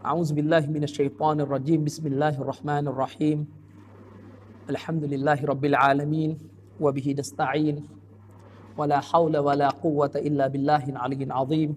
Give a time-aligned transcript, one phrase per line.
[0.00, 3.38] أعوذ بالله من الشيطان الرجيم بسم الله الرحمن الرحيم
[4.70, 6.38] الحمد لله رب العالمين
[6.80, 7.76] وبه نستعين
[8.78, 11.76] ولا حول ولا قوة إلا بالله العلي العظيم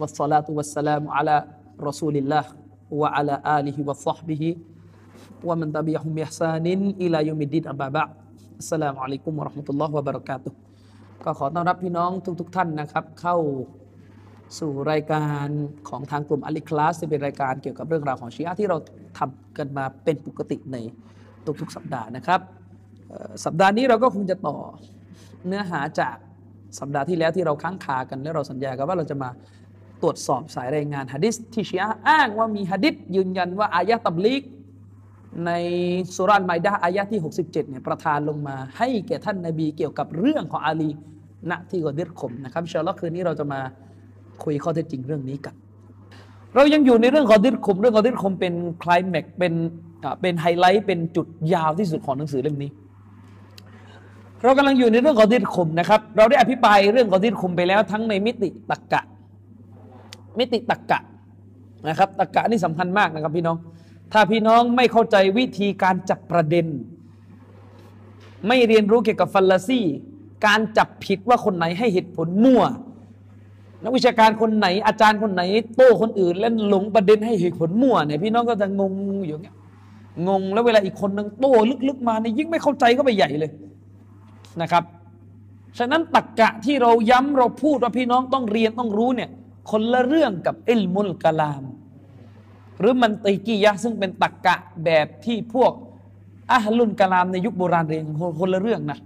[0.00, 1.44] والصلاة والسلام على
[1.80, 2.44] رسول الله
[2.90, 4.56] وعلى آله وصحبه
[5.44, 6.66] ومن تبعهم بإحسان
[7.00, 8.10] إلى يوم الدين أما بعد
[8.58, 10.52] السلام عليكم ورحمة الله وبركاته
[11.24, 12.10] ก็ขอต้อนรับพี่น้อง
[12.40, 13.36] ทุกๆทท่านนะครับ เข้า
[14.59, 15.47] สู่รายการ
[15.89, 18.77] ของทางกลุ่มอัลิคลาสที่เป็นรายการเกี่ยวกับเรื่องราวของชีอะที่เรา
[19.17, 20.77] ทำกันมาเป็นปกติใน
[21.61, 22.39] ทุกๆสัปดาห์นะครับ
[23.45, 24.57] สัปดาห์นี้เราก็คงจะต่อ
[25.47, 26.15] เนื้อหาจาก
[26.79, 29.29] สัปดาห์ที่แล้วที่เราค้างคากันและเราสัญญากันว่าเราจะมา
[30.01, 34.43] ตรวจสอบสายรายงานฮะดิษที่ชีอะอ้างว่ามีฮะดิษยืนยันว่าอายะตับลิก
[35.45, 35.51] ใน
[36.15, 40.89] สุรานไมดาอายะที่ 67เนี่ยประทานลงมาให้แก่ท่านนาบีเกี่ยวกับเรื่องของอาลี
[41.49, 43.61] ณที่กอดิรขมนะครับเชลล์คืนนี้เราจะมา
[44.43, 45.55] คุยข้อเท็จจริงเรื่องนี้กัน
[46.55, 48.53] เรายังอยู่ในเรื่องกอดิรขมเรื่องกอดิรขมเป็น
[48.83, 49.53] คลายแม็กเป็น
[50.21, 52.69] เป็นไฮไลท์เป็นจุดยาวที่สุดของหนังสือเล่มนี้
[54.43, 59.01] เรากำลังอยู่ในเรื่องกอดิรขมนะครับ เราได้อภิปรายเรื่องกอดิรขมไปแล้วทั้งในมิติตรกกะ
[60.37, 60.99] มิติตรกกะ
[61.89, 63.57] นะครับตรกกะนี่สำคัญมากนะครับพี่น้อง
[64.13, 66.67] ถ้าพี่น้องไม่เข้าใจวิธีการจับประเด็น
[68.47, 69.81] ไม่เรียนรู้เกี่ยวกับฟัลลาซี
[70.45, 72.63] การจับผิดว่าคนไหนให้เหตุผลมั่ว
[73.85, 75.41] นักวิชาการคนไหนอาจารย์คนไหน
[75.75, 78.93] โต้คนอื่น แล้วหลงประเด็นให้เหตุผลมั่วเนี่ยพี่น้องก็จะงง
[79.25, 79.55] อยู่เงี้ย
[80.27, 81.53] งงแล้วเวลาอีกคนนึงโต้
[81.87, 83.51] ลึกๆมาเนี่ยยิ่งไม่เข้าใจก็ไปใหญ่เลย
[84.61, 84.83] นะครับ
[85.77, 89.29] ฉะนั้นตักกะที่เราย้ำเราพูดว่าพี่น้องต้องเรียนต้องรู้เนี่ย
[89.71, 91.63] คนละเรื่องกับอิลมุลกลาม
[92.79, 95.71] หรือมันติกียะซึ่งเป็นตักกะแบบที่พวก
[96.51, 98.03] อาลุนกะลามในยุคโบราณเรียน
[98.39, 98.99] คนละเรื่องนะ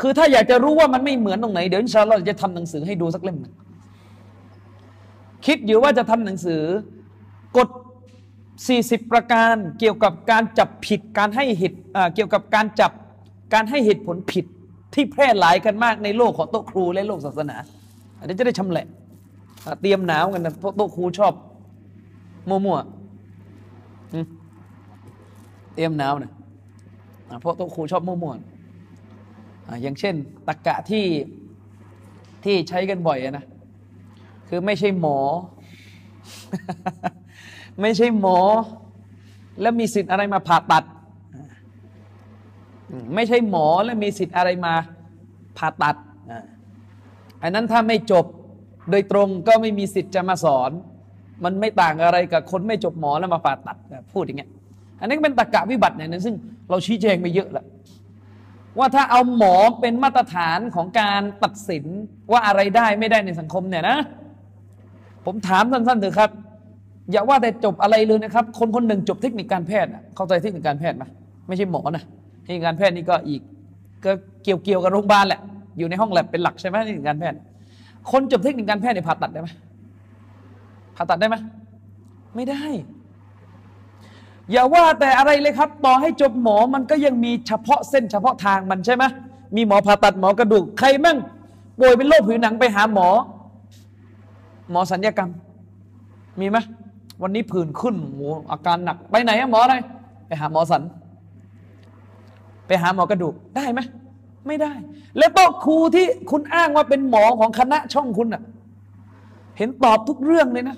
[0.00, 3.52] คือถ้าอยากจะรู้ว่ามันไม่เหมือนตรงไหนเดี๋ยวอินชาอัลลอฮ์จะทำหนังสือให้ดูสักเล่มนึง
[5.46, 6.62] คิดอยู่ว่าจะทำหนังสือ
[7.56, 7.68] กฎ
[8.40, 11.78] 40 ประการเกี่ยวกับการจับผิดการให้เหตุ
[12.14, 12.92] เกี่ยวกับการจับ
[13.54, 14.44] การให้เหตุผลผิด
[14.94, 17.56] ที่แพร่หลายกันมากในโลกของโต๊ะครูและโลกศาสนา
[18.18, 18.86] อันนี้จะได้ชำแหละ
[19.80, 21.32] เตรียมหนาวกันนะโต๊ะครูชอบ
[22.48, 22.88] มั่วๆ
[25.74, 26.32] เตรียมหนาวนะ
[27.40, 30.14] เพราะโต๊ะครูชอบมั่วๆอย่างเช่น
[30.46, 31.04] ตะกะที่
[32.44, 33.44] ที่ใช้กันบ่อยนะ
[34.52, 35.18] คือไม่ใช่หมอ
[37.80, 38.38] ไม่ใช่หมอ
[39.60, 40.84] แล้วมีสิทธิ์อะไรมาผ่าตัด
[43.14, 44.74] ไม่ใช่หมอแล้วมีสิทธิ์อะไรมา
[45.58, 45.96] ผ่าตัด
[47.42, 48.26] อันนั้นถ้าไม่จบ
[48.90, 50.70] โดยตรงก็ไม่มีสิทธิ์จะมาสอน
[51.44, 53.76] มันไม่ต่างอะไรกับคนไม่จบหมอแล้วมาผ่าตัด
[54.12, 54.50] พูดอย่างเงี้ย
[55.00, 56.34] อันนี้เป็นตรกะวิบัติเนี่ยซึ่ง
[56.70, 57.66] เราชี้แจงไปเยอะแล้ว
[58.78, 61.84] ว่าถ้าเอาหมอเป็นมาตรฐานของการตัดสิน
[62.32, 63.98] ว่าอะไรได้ไม่ได้ในสังคมเนี่ยนะ
[65.26, 66.30] ผมถามสั้นๆเถอะครับ
[67.10, 71.04] อย่าว่าแต่จบอะไรเลยนะครับ คนคนหนึ่งจบเทคนิคการแพทย์เข้าใจเทคนิคการแพทย์ไหม
[71.48, 72.04] ไม่ใช่หมอนะ
[72.42, 73.40] เทคนิคการแพทย์นี่ก็อีก
[74.04, 74.10] ก็
[74.44, 75.40] เกี่ยวเกี่ยวกับโรงพยาบาลแหละ
[75.78, 77.38] อยู่ในห้องแลบเป็นหลักใช่ไหมเทคนิคการแพทย์
[78.10, 79.48] คนจบเทคนิคการแพทย์เนี่ยผ่าตัดได้ไหม
[80.96, 81.36] ผ่าตัดได้ไหม
[82.36, 82.64] ไม่ได้
[84.50, 89.04] อย่าว่าแต่อะไรเลยครับ ต่อให้จบหมอมันก็ยังมีเฉพาะเส้นเฉพาะทางมันใช่ไหม
[89.56, 91.18] มีหมอผ่าตัดหมอกระดูกใครมั่ง
[91.80, 93.08] ป่วยเป็นโรคผิวหนังไปหาหมอ
[94.70, 95.30] หมอสัญญกรรม
[96.40, 96.58] มีไหม
[97.22, 99.76] วันนี้ผื่นขึ้นโอ้อาการหนัก ไปไหนหมออะไร
[100.26, 100.82] ไปหาหมอสัน
[102.66, 103.80] ไปหาหมอกระดูกได้ไหม
[104.46, 104.72] ไม่ได้
[105.18, 108.42] แล้วโต๊ะครูที่คุณอ้างว่าเป็นหมอของคณะช่องคุณอะ
[109.58, 110.76] เห็นตอบทุกเรื่องเลยนะ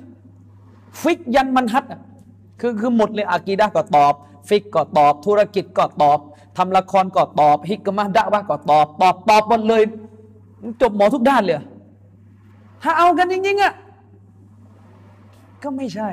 [1.02, 2.00] ฟิกยันมันฮัดอะ
[2.60, 4.14] คือคือหมดเลยอากีดะก็ตอบ
[4.48, 6.18] ฟิกก็ตอบ ธุรกิจก็ตอบ
[6.56, 9.82] ทำละครก็ตอบ ฮิกมะฮ์ดะอ์วะฮ์ก็ตอบ ตอบตอบหมดเลย
[10.80, 11.56] จบหมอทุกด้านเลย
[12.82, 13.72] ถ้าเอากันจริงๆอะ
[15.62, 16.10] ก็ไม่ใช่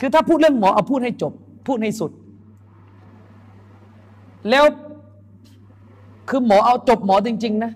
[0.00, 1.32] คือถ้าพูดเรื่องหมอเอาพูดให้จบ
[1.66, 2.10] พูดให้สุด
[4.50, 4.64] แล้ว
[6.28, 7.72] คือหมอเอาจบหมอจริง ๆ นะ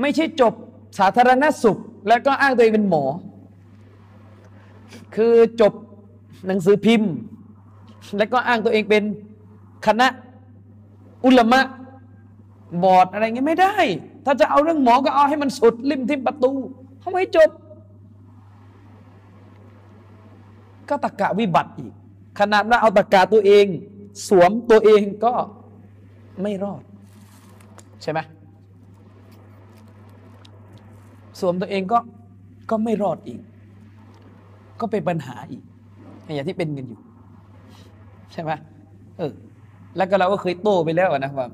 [0.00, 0.52] ไม่ใช่จบ
[0.98, 3.04] สาธารณสุข แล้วก็อ้างตัวเองเป็นหมอ
[5.14, 5.72] คือจบ
[6.46, 7.12] หนังสือพิมพ์
[8.18, 9.02] แล้วก็อ้างตัวเองเป็น
[9.86, 10.06] คณะ
[11.24, 11.60] อุลมะ
[12.82, 13.74] บอร์ดอะไรเงี้ยไม่ได้
[14.24, 16.52] ถ้าจะเอาเรื่องหมอก็เอาให้มันสุดริมทิมประตู
[17.00, 17.50] เขาไม่จบ
[20.88, 21.92] ก็ตะกะวิบัติอีก
[22.40, 23.66] ขนาดว่าเอาตะกะตัวเอง
[24.28, 25.32] สวมตัวเองก็
[26.42, 26.82] ไม่รอด
[28.02, 28.18] ใช่ไหม
[31.40, 31.98] สวมตัวเองก็
[32.70, 33.40] ก็ไม่รอดอีก
[34.80, 35.62] ก็เป็นปัญหาอีก
[36.24, 37.00] อย่างที่เป็นกันอยู่
[38.32, 38.50] ใช่ไหม
[39.18, 39.32] เออ
[39.96, 41.48] แล้วก็เราก็เคยโต้ไปแล้วนะว่า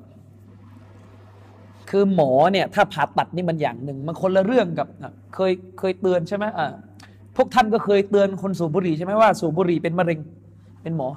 [1.91, 4.89] คือหมอเนี่ย ถ้าผ่าตัดนี่มันอย่างหนึ่งมันคนละเรื่องกับ
[5.35, 6.73] เคยเคยเตือนใช่ไหมอ่า
[7.37, 10.19] พวกท่านก็เคยเตือนคนสูบบุหรี่ใช่ไหมว่าสูบบุหรี่เป็นมะเร็ง
[10.83, 11.09] เป็นหมอ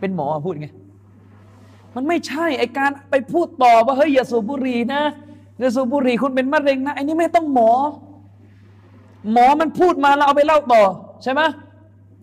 [0.00, 0.68] เป็นหมอพูดไง
[1.94, 5.02] มันไม่ใช่ไอการไปพูดต่อว่าเฮ้ยอย่าสูบบุหรี่นะ
[5.60, 7.70] อย่าสูบบุหรี่คุณเป็นมะเร็งนะไอนี่ไม่ต้องหมอ
[9.32, 10.82] หมอมันพูดมาแล้วเอาไปเล่าต่อ
[11.22, 11.40] ใช่ไหม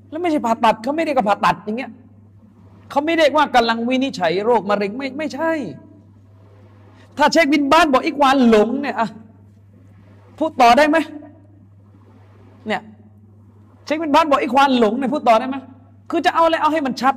[0.10, 1.92] แล้วไม่ใช่ผ่าตัดเขาไม่ได้กับผ่าตัดอย่างเงี้ย
[2.90, 5.52] เขาไม่ได้ว่ากำลังวินิจฉัยโรคมะเร็งไม่ไม่ใช่
[7.18, 9.08] ถ้าเช็คบินบ้านบอกอีกวานหลงเนี่ยอะ
[10.38, 10.98] พูดต่อได้ไหม
[12.68, 12.82] เนี่ย
[13.86, 15.58] เช็คบินบ้านบอกอีกวานหลงเนี่ยพูดต่อได้ไหม
[16.12, 17.16] คือจะเอาอะไรเอาให้มันชัด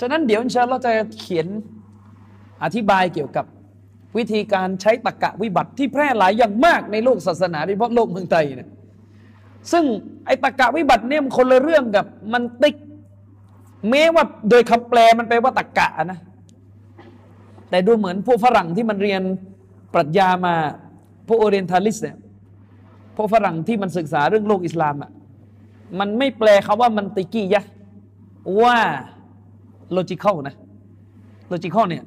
[0.00, 1.46] ฉะนั้นเดี๋ยวอินชาเราจะเขียน
[2.64, 3.44] อธิบายเกี่ยวกับ
[4.16, 8.70] วิธีการใช้ตะกะวิบัติที่แพร่หลายอย่างมากในโลกศาสนาโดยเฉพาะโลกเมืองไทยเนี่ย
[9.72, 9.84] ซึ่ง
[10.26, 12.76] ไอ้ตะกะวิบัติเนี่ยมันคนละเรื่องกับมันติก
[13.90, 16.18] แม้ว่าโดยคำแปลมันแปลว่าตะกะนะ
[17.70, 19.22] แต่ดูเหมือนพวกฝรั่งที่มันเรียน
[19.94, 20.54] ปรัชญามา
[21.28, 22.16] พวกโอเรียนทัลิสเนี่ย
[23.16, 25.10] พวกฝรั่งที่มันศึกษาเรื่องโลกอิสลามอะ
[25.98, 27.64] มันไม่แปลคาว่ามันติกี้ยะ
[28.62, 28.78] ว่า
[29.96, 30.54] logical นะ
[31.52, 32.04] logical เนี่ย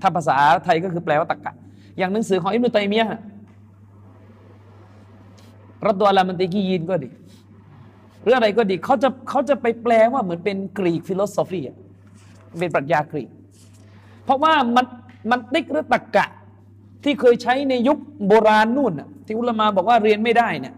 [0.00, 1.52] ถ้าภาษาไทยก็คือแปลว่าตรรกะ
[1.98, 3.20] อย่างหนังสือของอิบนุตัยมียะ
[5.86, 7.08] الرد على المنطقيينก็ดี
[8.22, 11.60] หรืออะไรก็ดีเขาจะเขาจะไปแปลว่าเหมือนเป็น Greek philosophy
[12.58, 13.28] เป็นปรัชญากรีก
[14.24, 14.84] เพราะว่ามัน
[15.30, 16.26] มันติกหรือตรรกะ
[17.04, 18.92] ที่เคยใช้ในยุคโบราณนู่น
[19.26, 20.74] ที่อุลมาบอกว่าเรียนไม่ได้เนี่ย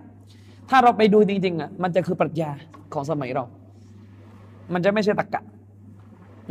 [0.70, 2.50] ถ้าเราไปดูจริงๆอะมันจะคือปรัชญา
[2.94, 3.44] ของสมัยเรา
[4.72, 5.42] มันจะไม่ใช่ตรรกะ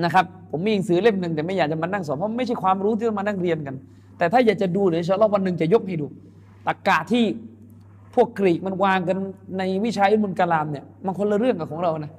[0.04, 3.75] นะครับผมมีหนังสือเล่มหนึ่งแต่ไม่อยากจะมานั่งสอนเพราะไม่ใช่ความรู้ที่ต้องมานั่งเรียนกัน
[4.18, 6.08] แต่ถ้าอยากจะดูเดี๋ยวชาลอวันหนึ่งจะยกให้ดู
[6.68, 7.25] ตรกกะที่
[8.16, 9.18] พวกกรีกมันวางกัน
[9.58, 12.12] ในวิชาอิมุลกลามเนี่ยมันคนละเรื่องกับของเรานะ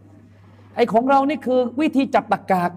[0.76, 2.70] ไอของเรานี่คือวิธีจับตะกาก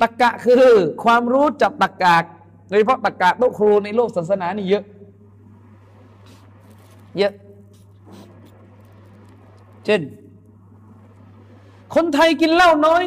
[0.00, 0.64] ตะกะคือ
[1.04, 4.84] ความรู้จับตะกกโดยเฉพาะตะกะโตครูในโลกศาสนานี่เยอะ
[7.18, 7.32] เยอะ
[9.84, 10.00] เช่น
[11.94, 13.02] คนไทยกินเหล้าน้อย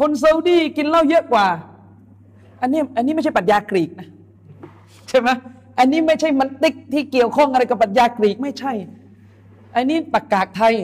[0.00, 1.46] คนซาอุดีกินเหล้าเยอะกว่า
[2.60, 4.08] อันนี้อันนี้ไม่ใช่ปรัชญากรีกนะ
[5.08, 5.28] ใช่ไหม
[5.78, 8.72] อันนี้ไม่ใช่มันติกที่เกี่ยวข้องอะไรกับปรัชญากรีกไม่ใช่
[9.76, 10.74] อันนี้ตะกากไทย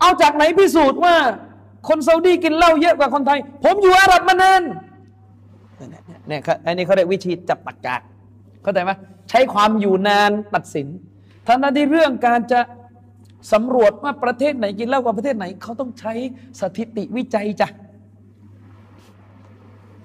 [0.00, 1.16] เอาจากไหนพิสูจน์ว่า
[1.88, 4.62] คนซาอุดีกินเหล้าเยอะกว่าคนไทย ผมอยู่อาหรับมานาน
[6.28, 8.02] เนี่ยอันนี้เขาเรียกวิธีจับตะกาก
[8.62, 8.90] เข้าใจไหม
[9.30, 10.86] ใช้ความอยู่นานตัดสิน
[11.46, 12.60] ทั้งนั้นที่เรื่องการจะ
[13.52, 16.12] สำรวจว่าประเทศไหนกินเหล้ากว่าประเทศไหน เขาต้องใช้
[16.60, 17.68] สถิติวิจัยจ้ะ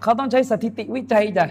[0.01, 1.45] เขาต้องใช้สถิติวิจัยจ้ะ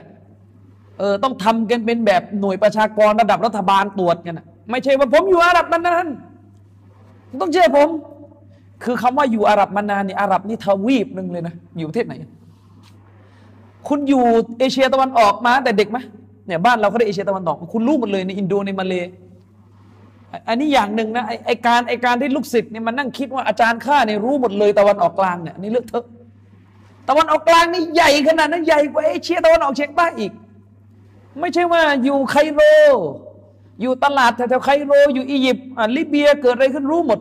[0.99, 6.07] เออต้องทำกันเป็นแบบหน่วยประชากรระดับรัฐบาลตรวจกันนะไม่ใช่ว่าผมอยู่อาหรับมานาน
[7.41, 7.89] ต้องเชื่อผม
[8.85, 12.15] คือคำว่าอยู่อาหรับมานานนี่อาหรับนี่ทวีปหนึ่งเลยนะอยู่ประเทศไหน
[13.89, 14.25] คุณอยู่
[14.59, 15.99] เอเชียตะวันออกมาแต่เด็กไหม
[16.47, 18.95] เนี่ยบ้านเราเขาได้เอเชียตะวันออก คุณรู้หมดเลยในอินโดในมาเล
[20.49, 26.05] อันนี้อย่างหนึ่งนะไอการไอการที่ลูกศิษย์เนี่ยมันนั่งคิดว่าอาจารย์ข้าเนี่ยรู้หมดเลยตะวันออกกลางเนี่ยนี่เลือกเถอะ
[27.09, 30.33] ตะวันออกกลางนี่ใหญ่ขนาดนั้นใหญ่กว่าเอเชียตะวันออกเฉียงใต้อีก
[31.41, 32.61] ไม่ใช่ว่าอยู่ไคโร
[33.83, 35.67] อยู่ตลาดแถวไคโร อยู่อียิปต์
[35.97, 37.21] ลิเบียเกิดอะไรขึ้นรู้หมด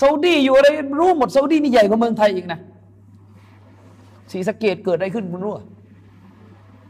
[0.00, 0.68] ซาอุดีอยู่อะไร
[1.00, 2.60] รู้หมดซาอุดีนี่ใหญ่กว่าเมืองไทยอีกนะ
[4.32, 5.52] สีสะเกดเกิดอะไรขึ้นคุณรู้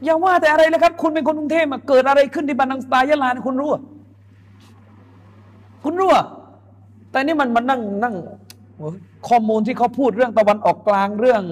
[0.05, 3.71] อย่าว่าแต่อะไรเลยครับ คุณเป็นคนกรุงเทพมาเกิดอะไรขึ้นที่บันดังสตายะลาคุณรู้
[5.85, 6.11] คุณรู้
[7.11, 8.14] แต่นี่มันมันนั่งนั่ง
[9.28, 11.43] ข้อมูลที่เขาพูดเรื่องตะวันออกกลางเรื่อง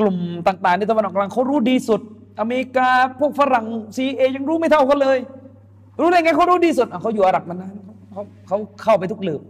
[0.00, 0.16] กลุ่ม
[0.46, 2.00] ต่างๆในตะวันออกกลางเขารู้ดีสุด
[2.40, 3.66] อเมริกาพวกฝรั่ง
[3.96, 5.18] ซีเอยังรู้ไม่เท่ากันเลย
[6.00, 7.70] รู้ได้ไงเขารู้ดีสุดเขาอยู่อาหรับมันนะ
[8.12, 9.42] เขาเขาเข้าไปทุกหลืบ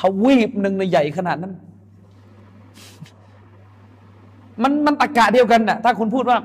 [0.00, 1.52] ทวีปหนึ่งในใหญ่ขนาดนั้น
[4.62, 6.38] มันมันตะกะเดียวกันน่ะถ้าคุณพูดว่า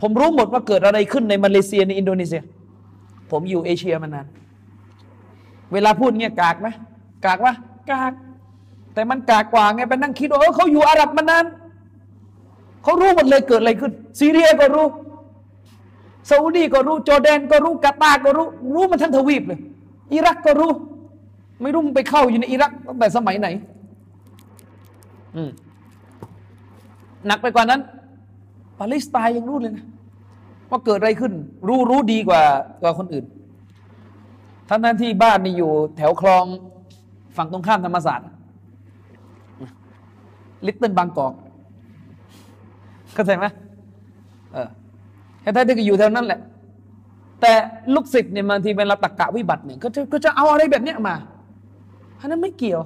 [0.00, 2.42] ผมรู้หมดว่าเกิดอะไรขึ้นในมาเลเซียในอินโดนีเซีย
[3.30, 4.26] ผมอยู่เอเชียมานาน
[5.72, 6.68] เวลาพูดเงี้ยกากไหม
[7.24, 7.54] กากวะ
[7.90, 8.12] กาก
[8.94, 11.44] แต่มันกากกว่าไงไปนั่งคิดว่าเออเขาอยู่อาหรับมานาน
[12.82, 14.86] เขารู้หมดเลยเกิดอะไรขึ้น ซีเรียก็รู้
[16.28, 19.60] ซาอุดีก็รู้จอร์แดนก็รู้กาตาร์ก็รู้ รู้มันทั้งทวีปเลย
[20.12, 20.70] อิรักก็รู้
[21.62, 23.48] ไม่รู้มันไปเข้าอยู่ในอิรักตั้งแต่สมัยไหน
[25.36, 25.50] อืม
[27.26, 27.80] หนักไปกว่านั้น
[28.78, 29.84] ปาเลสไตน์ยังรู้เลยนะ
[30.70, 31.32] ว่าเกิดอะไรขึ้น
[31.68, 32.42] รู้รู้ดีกว่า
[32.82, 33.24] กว่าคนอื่น
[34.68, 36.44] ทั้งนั้นที่บ้านนี่อยู่แถวคลอง
[37.36, 38.28] ฝั่งตรงข้ามธรรมศาสตร์
[40.66, 41.34] ลิตเติ้ลบางกอก
[43.14, 43.46] เข้าใจไหม
[44.52, 44.68] เออ
[45.40, 46.40] แค่ท่านที่อยู่แถวนั้นแหละ
[47.40, 47.52] แต่
[47.94, 51.16] ลูกศิษย์เนี่ยบางทีเป็นรับตักกะวิบัติเนี่ยก็จะก็จะเอาอะไรแบบเนี้ยมา
[52.20, 52.80] อันนั้นไม่เกี่ยว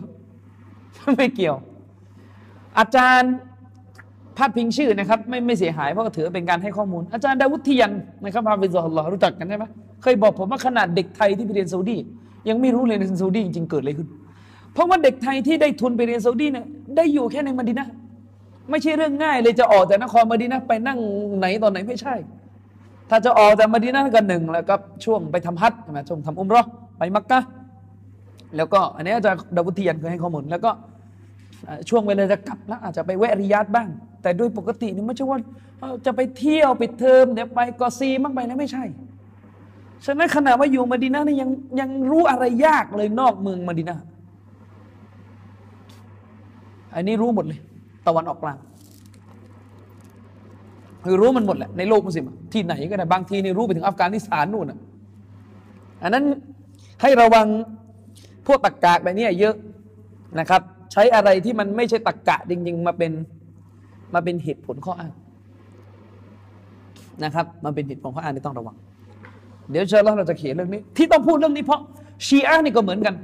[1.19, 1.57] ไม่เกี่ยว
[2.79, 3.33] อาจารย์
[4.39, 7.93] พาดพิงชื่อนะครับไม่ไม่เสียหายเพราะถือเป็นการให้ข้อมูล อาจารย์ดาวุฒิยัน
[8.23, 9.65] นะครับพาบิซอลลอรู้จักกันใช่ไหม
[10.03, 11.97] เคยบอกผมว่าขนาดเด็กไทยที่ไปเรียนซาอุดี
[12.49, 14.09] ยังไม่รู้เลยในซาอุดีจริงๆเกิดอะไรขึ้น
[14.73, 16.67] เพราะว่าเด็กไทยที่ได้ทุนไปเรียนซาอุดีเนี่ย
[16.97, 17.89] ได้อยู่แค่ในมดีนะ
[18.71, 20.99] ไม่ใช่เรื่องง่ายเลยจะออกจากนครมดีนะไปนั่ง
[21.39, 22.15] ไหนตอนไหนไม่ใช่
[23.11, 26.63] ถ้าจะออกจากมดีนะก็หนึ่งแล้วก็ช่วงไปทำฮัทใช่ไหมช่วงทำอุมรอ
[26.99, 27.41] ไปมักกะ
[28.57, 30.71] แล้วก็อันนี้อาจารย์ดาวุฒิยันเคยให้ข้อมูลแล้วก็
[31.89, 33.89] ช่วงเวลาจะกลับแล้วอาจจะไปแวะริยาดบ้าง
[34.23, 35.39] แต่โดยปกตินี่ไม่ใช่ว่า
[36.07, 38.85] จะไปเที่ยวปิดเทอมเดี๋ยวไปกอซีมั่งไปแล้วไม่ใช่
[40.05, 43.97] ฉะนั้นขณะว่าอยู่มาดีนานี่ยังยังรู้อะไรยากเลยนอกเมืองมาดีนา
[46.95, 47.61] อันนี้รู้หมดเลย
[48.07, 48.59] ตะวันออกกลาง
[51.05, 54.79] คือรู้มันหมดแหละในโลกมุสลิมที่ไหนก็ได้บางทีนี่รู้ไปถึงอัฟกานิสถานนู่นอะ
[56.03, 56.25] อันนั้น
[57.03, 57.47] ให้ระวัง
[58.47, 59.55] พวกตะกกแบบนี้เยอะ
[60.39, 63.13] นะครับ ใช้อะไรที่มันไม่ใช่ตรกกะจริง ๆ มาเป็น
[64.15, 65.13] มาเป็นเหตุผลข้ออ้าง
[67.25, 68.77] นะครับมันเป็นเหตุผลข้ออ้างที่ต้องระวัง
[69.71, 71.81] เดี๋ยวเชิญเราจะเขียนเรื่องนี้ ที่ต้องพูดเรื่องนี้เพราะ
[72.27, 73.15] ชีอะนี่ก็เหมือนกัน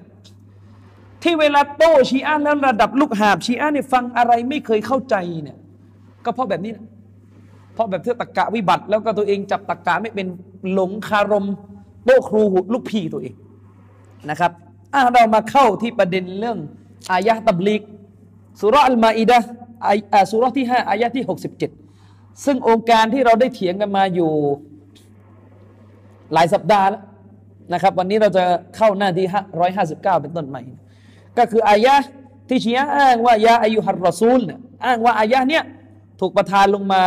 [1.22, 5.58] ที่เวลาโต้ชีอะแล้วระดับลูกหาบชีอะเนี่ยฟังอะไรไม่เคยเข้าใจเนี่ย
[6.24, 6.84] ก็เพราะแบบนี้นะ
[7.74, 10.26] เพราะแบบเทือตะกะวิบัติ แล้วก็ตัวเองจับตะกะไม่เป็น
[10.72, 11.46] หลงคารม
[12.04, 13.34] โต้ครูลูกพี่ตัวเอง
[14.30, 14.52] นะครับ
[14.94, 16.58] อะเรามาเข้าที่ประเด็นเรื่อง
[17.10, 17.82] อายะตับลิก
[18.60, 19.38] สุรอัลมาอิดะ
[20.30, 21.24] สุรที่5อายะที่
[21.84, 24.32] 67ซึ่งองค์การที่เราได้เถียงกันมาอยู่
[26.32, 27.02] หลายสัปดาห์แล้ว
[27.72, 28.44] นะครับ วันนี้เราจะ
[28.76, 29.26] เข้าหน้าที่
[29.64, 30.62] 159เก้าเป็นต้นใหม่
[31.38, 31.94] ก็คืออายะ
[32.48, 35.64] ที่ชียอ้างว่าيا أيها الرسولเนี่ยอ้างว่าอายะเนี้ย
[36.20, 37.02] ถูกประทานลงมา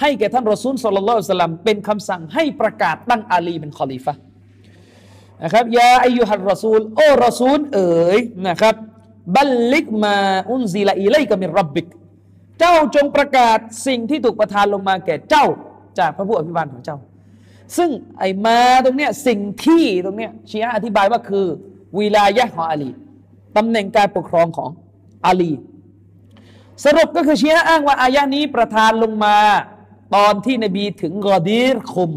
[0.00, 4.14] ให้แก่ท่านรอซูลصلى الله عليه وسلمเป็นคำสั่งให้ประกาศตั้งอาลีเป็นคอลีฟะ
[5.42, 8.74] นะครับيا أيها الرسولโอ้รอซูลเอ๋ยนะครับ
[9.34, 11.86] بلغ ما أنزل إليك من ربك
[12.58, 15.46] เจ้าจงประกาศสิ่งที่ถูกประทานลงมาแก่เจ้า
[15.98, 16.98] จากพระผู้อภิบาลของเจ้า
[17.76, 21.46] ซึ่งไอ้มาตรงเนี้ยสิ่งที่ตรงเนี้ยชีอะอธิบายว่าคือ
[21.98, 22.90] วิลายะของอาลี
[23.56, 24.70] ตำแหน่งการปกครองของ
[25.26, 25.52] อาลี
[26.84, 29.36] สรุปก็คือชีอะอ้างว่าอายะนี้ประทานลงมา
[30.14, 32.12] ตอนที่นบีถึงกอดีรคุม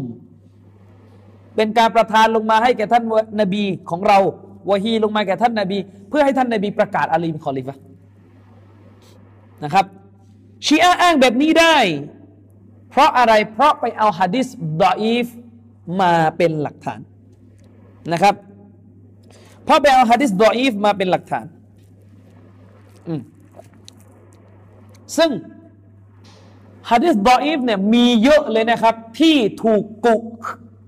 [1.56, 3.04] เป็นการประทานลงมาให้แก่ท่าน
[3.40, 4.18] นบีของเรา
[4.68, 7.76] วะฮีลงมาแก่ท่านนาบี เพื่อให้ท่านนาบีประกาศอาลีเป็นคอลิฟะ
[9.64, 9.84] นะครับ
[10.66, 11.76] ชีอะอ้างแบบนี้ได้
[12.90, 14.46] เพราะอะไรเพราะไปเอาฮะดิษ
[14.82, 15.26] ดออีฟ
[16.00, 17.00] มาเป็นหลักฐาน
[18.12, 18.34] นะครับ
[19.64, 21.46] เพราะไปเอาฮะดิษดออีฟมาเป็นหลักฐาน
[25.16, 25.30] ซึ่ง
[26.90, 30.14] ฮะดิษดออีฟเนี่ยมีเยอะเลยนะครับ ที่ถูกกุ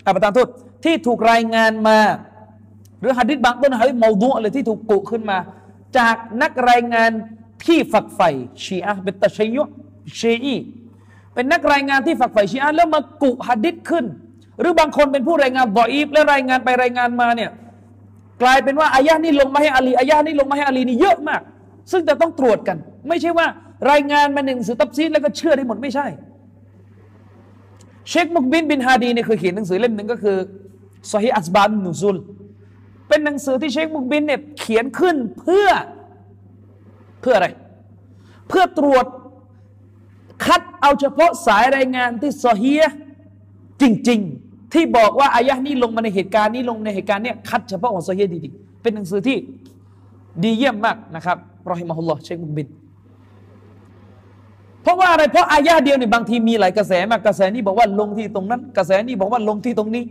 [0.07, 0.49] อัปตานโทษ
[0.85, 1.99] ที่ถูกรายงานมา
[3.03, 5.39] หรือฮะดิษบางต้นฮะดิษเมาดูอะไรที่ถูกกุขึ้นมา
[5.99, 7.11] จากนักรายงาน
[7.65, 8.31] ที่ฝักใฝ่
[8.63, 9.63] ชีอะเป็นตะชัยยุ
[10.19, 10.57] ชีอี
[11.35, 14.05] เป็นนักรายงานที่ฝักใฝ่ชีอะแล้วมากุฮะดิษขึ้น
[14.61, 17.51] หรือบางคนเป็นผู้รายงานบออีฟและรายงานไปรายงานมาเนี่ย
[18.43, 21.43] กลายเป็นว่าอายะนี้ลงมาให้อาลีอายะนี้ลงมาให้อาลีนี่เยอะมาก
[21.91, 22.77] ซึ่งจะต้องตรวจกัน
[23.09, 23.47] ไม่ใช่ว่า
[23.91, 26.07] รายงานมาหนึ่งสือตับซีดแล้วก็เชื่อได้หมดไม่ใช่
[28.09, 30.37] เชคมุกบินบินฮาดีเนี่ยเคยเขียนหนังสือเล่มหนึ่งก็คือ
[31.13, 32.17] ซอฮีอัสบานนุซุล
[33.13, 35.69] เป็นหนังสือที่เชคมุกบินเนี่ยเขียนขึ้นเพื่อ
[37.21, 37.49] เพื่ออะไร
[38.49, 39.07] เพื่อตรวจ
[40.45, 42.75] คัดเอาเฉพาะสายรายงานที่ซอฮี
[43.83, 49.37] จริง ๆ ที่บอกว่าอายะนี้ลงมาในเหตุการณ์นี้ลงในเหตุการณ์เนี้ยคัดเฉพาะของซอฮีดีๆเป็นหนังสือที่
[50.43, 51.37] ดีเยี่ยมมากนะครับ
[51.71, 52.69] รอฮิมะฮุลลอฮ์เชคมุกบิน
[54.83, 60.05] เพราะว่าอะไรเพราะอายะเดียวเนี่ยบางทีมีหลายกระแสมากกระแสนี้บอกว่าลงที่ตรงนั้น กระแสนี้บอกว่าลงที่ตรงนี้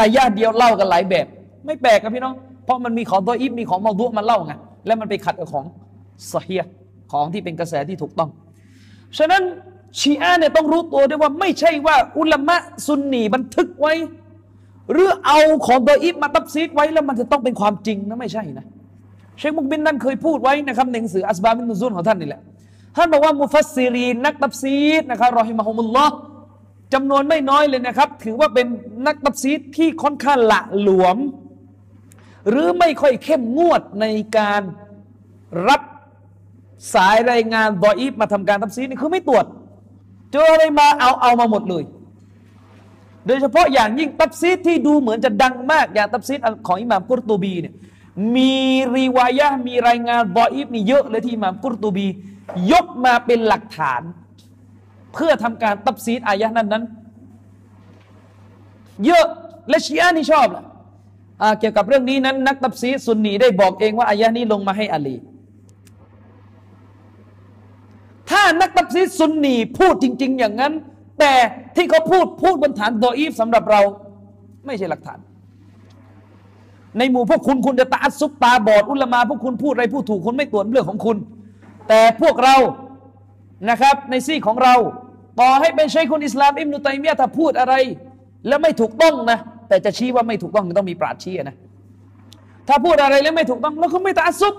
[0.00, 1.26] อายะเดียวเล่ากันหลายแบบ
[1.66, 4.52] ไม่แปลกครับพี่น้อง เพราะมันมีของตัวอิบมีของมาดุมันเล่าไง
[4.86, 5.64] แล้วมันไปขัดกับของ
[6.32, 6.64] สเฮีย
[7.12, 8.30] ของที่เป็นกระแสที่ถูกต้อง
[9.18, 9.42] ฉะนั้น
[10.00, 12.56] ชีอะเนี่ยต้องรู้ตัวด้วยว่าไม่ใช่ว่าอุลามะ
[12.86, 13.94] ซุนนีบันทึกไว้
[14.92, 18.64] หรือเอาของตัวอิบมาตับซีดไว้แล้วมันจะต้องเป็นความจริงนะไม่ใช่นะ
[19.38, 22.40] เชคมุกบินนั่นเคยพูดไว้นะครับในหนังสืออัสบาบินุซุนของท่านนี่แหละ
[22.96, 26.14] ท่านบอกว่ามุฟัสซีรีนนักตับซีดนะครับรอฮิมะฮุมุลลอฮ์
[26.94, 28.66] จำนวนไม่น้อยเลยนะครับ ถือว่าเป็น
[29.06, 31.16] นักตับซีดที่ค่อนข้างละหลวม
[32.48, 34.06] หรือไม่ค่อยเข้มงวดใน
[34.38, 34.62] การ
[35.68, 35.82] รับ
[36.94, 39.44] สายรายงานดออีฟมาทำการทับซีนี่คือไม่ตรวจ
[40.32, 41.84] เจออะไรมาเอาเอามาหมดเลย
[43.26, 47.74] โดยเฉพาะอย่างยิ่งตับซีดที่ดูเหมือนจะดังมากอย่างตับซีดของอิหม่ามกุรตูบีเนี่ย
[48.36, 48.54] มี
[48.94, 52.06] รีวายะมีรายงานดออีฟนี่เยอะเลยที่อิหม่ามกุรตูบี
[52.72, 54.02] ยกมาเป็นหลักฐาน
[55.14, 56.84] เพื่อทำการตับซีดอายะนั้นนั้น
[59.04, 59.26] เยอะ
[59.68, 60.64] และชีอะนี่ชอบแหละ
[61.60, 65.16] เกี่ยวกับเรื่องนี้นั้น นักตับซีซุนนีได้บอกเองว่าอายะนี้ลงมาให้อาลี
[68.30, 70.72] ถ้านักตักซีซุนนีพูดจริง ๆ อย่างนั้น
[71.20, 71.32] แต่
[71.76, 73.80] ที่เขาพูดพูดบนฐานดออีฟสำหรับเรา
[74.66, 75.18] ไม่ใช่หลักฐาน
[76.98, 81.16] ในหมู่พวกคุณคุณจะตาซุบตาบอดอุลมาพวกคุณพูดอะไรพูดถูกคุณไม่ตรวจเรื่องของคุณ
[81.88, 82.56] แต่พวกเรา
[83.70, 84.74] นะครับในซี่ของเรา
[85.40, 87.74] ต่อให้เป็นใชัยคนอิสลามอิมนุตัยมียถ้าพูดอะไร
[88.46, 89.38] แล้วไม่ถูกต้องนะ
[89.68, 91.56] แต่จะชี้ว่าไม่ถูกต้องต้องมีปราชญ์ชี้นะ
[92.68, 94.54] ถ้าพูดอะไรแล้วไม่ถูกต้องเราก็ไม่ตาซุบ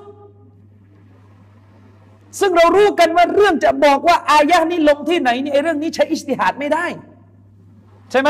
[2.40, 6.86] ซึ่งเรารู้กันว่าเรื่องจะบอกว่าอายะนี้ลงที่ไหนนี่ไอเรื่องนี้ใช้อิสติฮัดไม่ได้
[8.12, 8.30] ใช่ไหม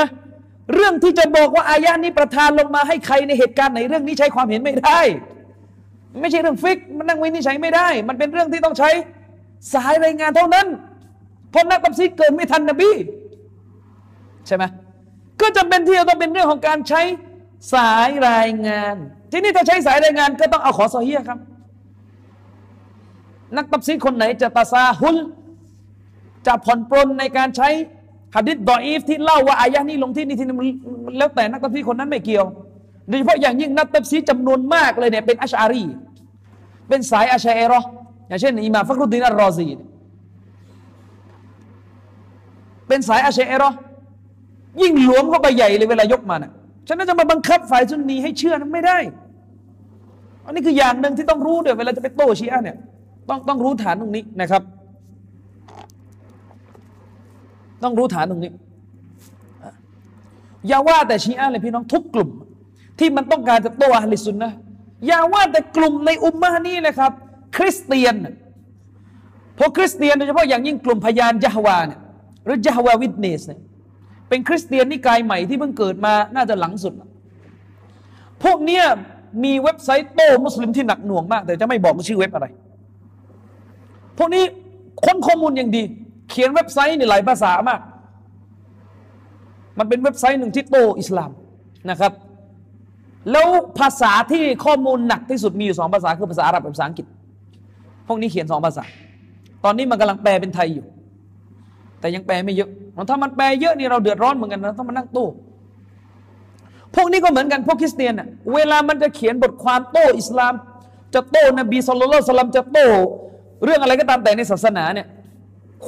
[0.74, 5.00] เรื่องที่จะบอกว่าอายะนี้ประทานลงมาให้ใครในเหตุการณ์ไหนเรื่องนี้ใช้ความเห็นไม่ได้
[6.22, 8.90] ไม่ใช่เรื่องฟิกมันนั่งวินิจฉัยไม่ได้ มันเป็นเรื่องที่ต้องใช้
[9.74, 10.68] สายรายงานเท่านั้น
[11.52, 12.90] เพราะนักตัมซีเกิดไม่ทันนบี
[14.48, 14.64] ใช่ไหม
[15.42, 17.02] ก็จำเป็นที่จะต้องเป็นเรื่องของการใช้
[17.74, 18.96] สายรายงาน
[19.32, 21.40] ที่นี่ถ้าใช้สายรายงานก็ต้องเอาขอซอฮีครับ
[23.58, 25.18] นักตับซีคนไหนจะตาซาฮุล
[26.48, 27.70] จะผ่อนปลนในการใช้
[28.36, 30.56] หะดิษดออีฟที่เล่าว่าอายะนี้ลงที่นี่ที่นี่
[31.18, 32.46] แล้วแต่นักตับซีคนนั้นไม่เกี่ยว
[33.10, 35.84] โดยเฉพาะอย่างยิ่งนักตับซีจำนวนมากเลยเนี่ยเป็นอัชอารี
[36.88, 37.80] เป็นสายอัชเอรอ
[38.28, 39.68] อย่างเช่นอิมามฟักรุดดินอัลรอซี
[42.88, 43.70] เป็นสายอัชเอรอ
[44.82, 46.52] ยิ่งหลวมเข้าไปใหญ่เลยเวลายกมานะ่ะ
[46.88, 48.98] ฉะนั้นจะมาบังคับฝ่ายซุนนีให้เชื่อนั้นไม่ได้
[50.46, 52.78] อันนี้คืออย่างหนึ่งที่ต้องรู้ด้วยเวลาจะไปโต้ชีอะเนี่ย
[53.30, 54.62] ต้องต้องรู้ฐานตรงนี้นะครับ
[57.84, 58.52] ต้องรู้ฐานตรงนี้
[60.68, 62.30] อย่าว่าแต่ชีอะเลยพี่น้องทุกกลุ่ม
[63.00, 64.54] ที่มันต้องการจะโต้อะลิสุนนะ
[65.08, 67.12] อย่าว่าแต่กลุ่มในอุมมะนี้เลยครับ
[67.58, 68.16] คริสเตียน
[69.58, 72.00] พวกคริสเตียนโดยเฉพาะอย่างยิ่งกลุ่มพยานยะฮวาเนี่ย
[72.46, 73.60] หรือยะฮวาวิทเนสเนี่ย
[74.30, 76.94] เป็นคริสเตียนนิกายใหม่ที่เพิ่งเกิดมาน่าจะหลังสุด
[78.44, 78.86] พวกเนี้ย
[79.44, 82.48] มีเว็บไซต์โต้มุสลิมที่หนักหน่วงมาก แต่จะไม่บอกชื่อเว็บอะไร
[84.18, 84.44] พวกนี้
[85.06, 85.84] ค้นข้อมูลอย่างดี
[86.30, 87.82] เขียนเว็บไซต์ในหลายภาษามาก
[89.80, 91.32] มันเป็นเว็บไซต์หนึ่งที่โตอิสลาม
[91.90, 92.12] นะครับ
[93.32, 93.48] แล้ว
[93.80, 97.06] ภาษาที่ข้อมูลหนักที่สุดมีอยู่สองภาษาคือภาษาอาหรับกับภาษาอังกฤษ
[98.08, 98.84] พวกนี้เขียนสองภาษา
[99.64, 100.86] ตอนนี้มันกำลังแปลเป็นไทยอยู่
[102.00, 102.70] แต่ยังแปลไม่เยอะ
[103.10, 105.28] ถ้ามันแปลเยอะนี่เราเดือดร้อนเหมือนกันนะต้องมานั่งโต้
[106.96, 110.54] พวกนี้ก็เหมือนกันพวกคริสเตียนอะเวลามันจะเขียนบทความโต้อิสลาม
[111.14, 112.88] จะโต้นบีสุลต่านสลัมจะโต้
[113.64, 115.08] เรื่องอะไรก็ตามแต่ในศาสนาเนี่ย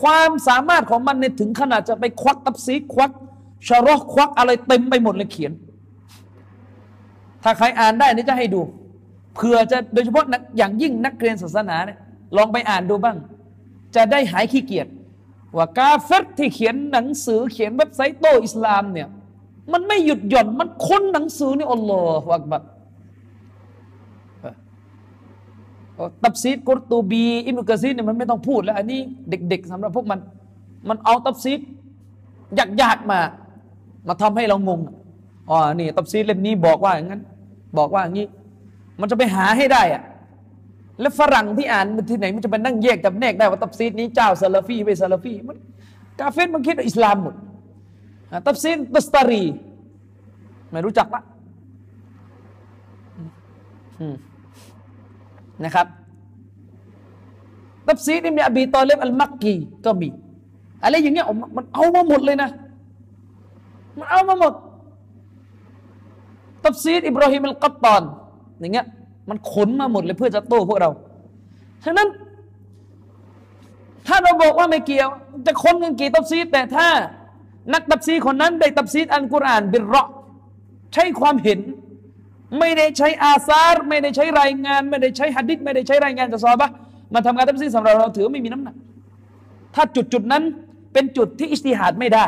[0.01, 3.11] ความสามารถของมันในถึงขนาดจะไปควักตับซีควัก
[3.67, 5.51] ชารอกควักอะไรเต็มไปหมดเลยเขียน
[7.43, 8.61] ถ้าใครอ่านได้นี่จะให้ดู
[9.35, 10.25] เผื่อจะโดยเฉพาะ
[10.57, 11.97] อย่างยิ่งนักเรียนศาสนาเนี่ย
[12.37, 13.17] ลองไปอ่านดูบ้าง
[13.95, 14.87] จะได้หายขี้เกียจ
[15.57, 19.07] ว่ากาเฟตที่เขียนหนังสือเขียนเว็บไซต์โตอิสลามเนี่ย
[19.73, 22.61] มันไม่หยุดหย่อนมันค้นหนังสือนี่อัลลอฮฺอักบัร
[26.23, 30.19] ตัฟซีรกุรตูบี อิบนุกะซีรเนี่ยมันไม่ต้องพูดแล้ว อันนี้เด็ก ๆสำหรับพวกมัน
[30.89, 31.59] มันเอาตัฟซีร
[32.81, 33.19] ยากๆมา
[34.07, 34.79] มาทำให้เรางง
[35.49, 37.21] อ๋อนี่ตัฟซีรเล่มนี้บอกว่าอย่างนั้น
[37.77, 38.27] บอกว่าอย่างนี้
[38.99, 40.03] มันจะไปหาให้ได้อะ
[41.01, 45.57] แล้วฝรั่งที่อ่านมันที่ไหนมันจะไปนั่งแยกจำแนกได้ว่าตัฟซีรนี้เจ้าซาลาฟีไม่ซาลาฟีมัน
[46.19, 47.35] กาเฟรมันคิดว่าอิสลามหมด
[48.47, 49.43] ตัฟซีรตัสตารี
[50.71, 51.21] ไม่รู้จักละ
[55.63, 55.87] นะครับ
[57.87, 60.09] ตัฟซีรอิบนุอบีตอเลบอัลมักกีก็มี
[60.83, 62.49] อะไรอย่างเงี้ยมันเอามาหมดเลยนะ
[63.97, 64.53] มันเอามาหมด
[66.63, 68.01] ตัฟซีรอิบราฮิมอัลกัตตอน
[68.59, 68.87] อย่างเงี้ย
[69.29, 70.89] มันขนมาหมดเลยเพื่อจะโต้พวกเรา
[71.85, 72.07] ฉะนั้น
[74.07, 75.09] ถ้าเราบอกว่าไม่เกี่ยว
[75.45, 76.87] จะค้นกันกี่ตัฟซีรแต่ถ้า
[77.73, 80.03] นักตัฟซีรคนนั้นได้ตัฟซีรอัลกุรอาน بالرأي
[80.93, 81.59] ใช้ความเห็น
[82.59, 86.69] ไม่ได้ใช้อาซาร์ไม่ได้ใช้รายงาน ไม่ได้ใช้ฮัดดิษไม่ได้ใช้รายงานจากซอบะ
[87.13, 88.75] มาทำการตัฟซีสำหรับเราถือไม่มีน้ำหนัก
[89.75, 90.43] ถ้าจุดจุดนั้น
[90.93, 92.27] เป็นจุดที่อิสติฮัดไม่ได้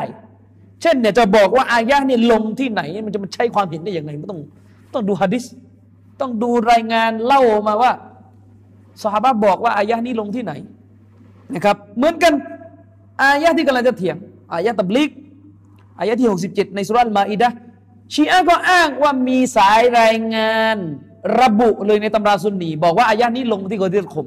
[0.82, 4.40] เช่นเนี่ยจะบอกว่าอายะเนี่ยลงที่ไหน มันจะมันใช้ความเห็นได้อย่างไรมันต้อง
[4.94, 5.44] ต้องดูฮัดดิษ
[6.20, 7.92] ต้องดูรายงานเล่ามาว่า
[9.02, 10.52] สหาบะบอกว่าอายะนี้ลงที่ไหน
[11.54, 12.32] นะครับ เหมือนกัน
[13.22, 14.16] อายะที่กำลังจะเถียง
[14.52, 15.10] อายะตับลิก
[15.98, 17.48] อายะที่ 67 ในสุรัลมาอิดะ
[18.12, 20.76] ชีอะก็อ้างว่ามีสายรายงาน
[21.40, 24.26] ระบุเลยในตำราสุนนีบอกว่าอายะนี้ลงที่กอดิรคม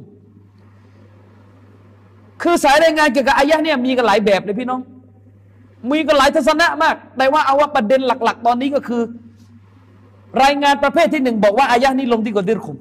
[2.42, 4.82] คือสายรายงานเกี่ยวกับอายะเนี่ยมีกันหลายแบบเลยพี่น้อง
[5.92, 9.02] มีกันหลายทัศนะมาก แต่ว่าเอาว่าประเด็นหลัก ๆ ตอนนี้ก็คือ
[10.44, 12.78] รายงานประเภทที่หนึ่งบอกว่าอายะนี้ลงที่กอดิรคุม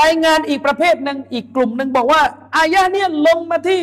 [0.00, 2.20] รายงานอีกประเภทหนึ่งอีกกลุ่มหนึ่งบอกว่า
[2.56, 3.82] อายะเนี่ยลงมาที่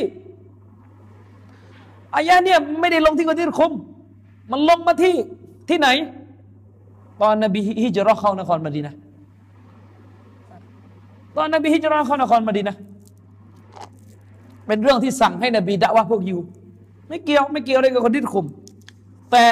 [2.15, 3.71] อายะเนี่ยไม่ได้ลงที่กอดิรคุม
[4.51, 5.15] มันลงมาที่
[5.69, 5.87] ที่ไหน
[7.21, 8.95] ตอนนบีฮิจรัเข้านครมดีนะ
[11.35, 12.75] ตอนนบีฮิจรัเข้านครมดีนะ
[14.67, 16.37] เป็นเรื่องที่สั่งให้นบีด่าว่าพวกยู
[17.07, 18.45] ไม่เกี่ยวไม่เกี่ยวอะไรกับคนที่คุม
[19.31, 19.43] แต่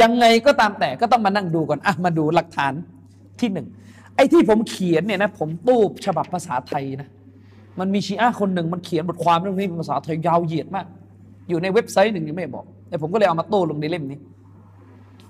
[0.00, 2.72] ยังไงก็ตามแต่ก็ต้องมานั่งดูก่อนอะมาดูหลักฐาน
[3.40, 3.66] ที่หนึ่ง
[4.16, 7.08] ไอ้ที่ผมเขียนเนี่ยนะผมตู้ฉบับภาษาไทยนะ
[7.80, 10.86] มันมีชีอะคนหนึ่งมันเขียนบทความเรื่องนี้เป็นภาษาไทยยาวเหยียดมาก
[11.48, 14.18] อยู่ในเว็บไซต์หนึ่งยังไม่บอกแต่ผมก็เลยเอามาโต้ลงในเล่มนี้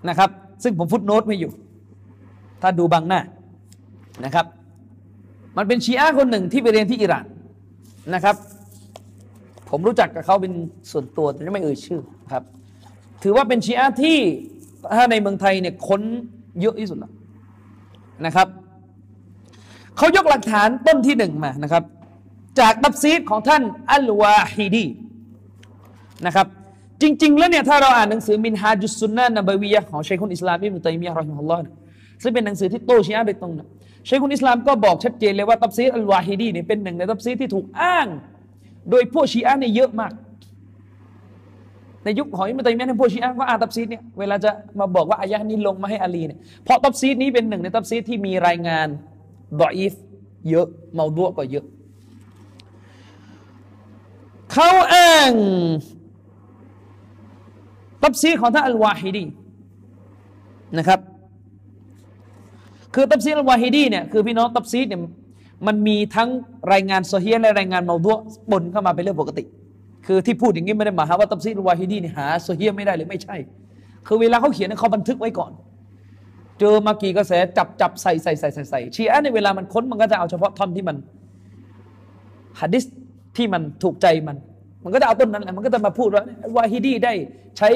[0.08, 0.30] นะครับ
[0.62, 1.52] ซึ่งผมฟุตโนตไม่อยู่
[2.62, 3.20] ถ้าดูบางหน้า
[4.24, 4.46] นะครับ
[5.56, 7.26] มันเป็นชีอะคนหนึ่งที่ไปเรียนที่อิหร่าน
[8.14, 8.36] นะครับ
[9.70, 10.52] ผมรู้จักกับเขาเป็น
[10.90, 12.00] ส่วนตัวแต่ไม่เอ่ยชื่อ
[12.32, 12.44] ครับ
[13.22, 14.18] ถือว่าเป็นชีอะที่
[14.96, 16.02] ถ้าในเมืองไทยเนี่ยค้น
[16.60, 17.12] เยอะที่สุดแล้ว
[18.26, 18.48] นะครับ
[19.96, 21.82] เขายกหลักฐานต้นที่หนึ่งมานะครับ
[22.60, 24.86] จากตับซีดของท่านอัลวาฮิดี
[26.26, 26.46] นะครับ
[27.02, 31.60] จริง ๆ แล้วเนี่ยถ้าเราอ่านหนังสือมินฮาจุสุนนะนบวียะของชัยคุนอิสลามอิบนุตัยมียะรอฮิมุลลอฮ์
[32.22, 33.68] ซึ่งเป็นหนังสือที่โตชีอะห์โดยตรงนะ
[34.08, 38.06] ชัยคุนอิสลามก็บอกชัดเจนเลยว่าตับซีดอัลวาฮิดีเนี่ยเป็นหนึ่งในตับซีดที่ถูกอ้าง
[38.90, 40.12] โดยพวกชีอะห์เนี่ยเยอะมาก
[42.04, 48.88] ในยุคของอิบนุตัยมียะห์เนี่ยพวกชีอะห์ก็อ่านตัฟซีรเนี่ยเวลาจะมาบอกว่าอายะห์นี้ลงมาให้อาลีเนี่ยเพราะตัฟซีรนี้เป็นหนึ่งในตับซีดที่มีรายงาน
[49.60, 49.92] ดออีฟ
[50.50, 51.64] เยอะเมาดัวก็เยอะ
[54.52, 55.32] เขาอ้าง
[58.02, 59.24] ตัฟซีรของท่านอัลวาฮิดี
[60.78, 61.00] นะครับ
[62.94, 65.00] คือตัฟซีรอัลวาฮิดีเนี่ยคือพี่น้องตัฟซีรเนี่ย
[65.66, 66.28] มันมีทั้ง
[66.72, 68.16] รายงานโซเฮียและรายงานเมาดัว
[68.50, 69.44] ปนเข้ามาเป็นเรื่องปกติ
[70.06, 73.36] คือที่พูดอย่างนี้ไม่ได้หมายความว่าตับซีดอัลวาฮิดีนี่หาโซเฮียไม่ได้หรือไม่ใช่
[74.06, 75.52] คือเวลาเขาเขียนเขาบันทึกไว้ก่อน
[76.60, 80.96] เจอมากี่กระแสจับจับใส่ใส่ใส่ใส่ใส่ชีอะในเวลามันค้นมันก็จะเอาเฉพาะท่อนที่มัน
[82.60, 82.84] ฮะดิษ
[83.36, 84.36] ที่มันถูกใจมัน
[84.84, 86.22] มันก็จะเอาต้นนั้นแหละมันก็จะมาพูดว่า
[86.56, 87.12] วาฮิดีได้
[87.58, 87.68] ใช้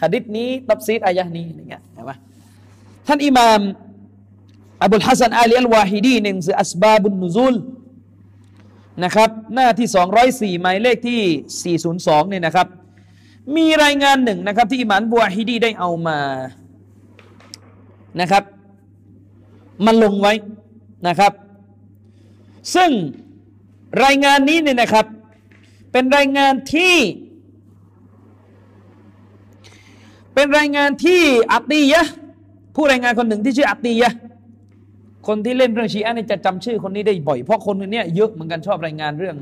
[0.00, 2.12] ฮะดิษนี้ตับซีดอายะนี้อย่างเงี้ยเห็นไหม
[3.06, 3.60] ท่านอิหม่าม
[4.84, 7.54] อับุลฮัสซันอาลีอัลวาฮิดีหนึ่งสืออัสบาบุนนุซุล
[9.04, 9.88] นะครับ หน้าที่
[10.58, 12.66] 204 หมายเลขที่ 402 เนี่ยนะครับ
[13.56, 16.20] มีรายงานหนึ่งนะครับ ที่อิหม่ามบัวฮิดีได้เอามา
[18.20, 18.42] นะครับ
[19.86, 20.32] มันลงไว้
[21.08, 21.32] นะครับ
[22.74, 22.90] ซึ่ง
[24.04, 25.06] รายงานนี้เนี่ยนะครับ
[25.92, 26.96] เป็นรายงานที่
[30.34, 32.02] เป็นรายงานที่อัตียะ
[32.74, 34.10] ผู้รายงานคนหนึ่งที่ชื่ออัตียะ
[35.26, 39.36] คนที่เล่นเรื่องชีอะนี่จะจำชื่อคนนี้ได้บ่อย เพราะคนนี้เยอะเหมือนกันชอบรายงานเรื่อง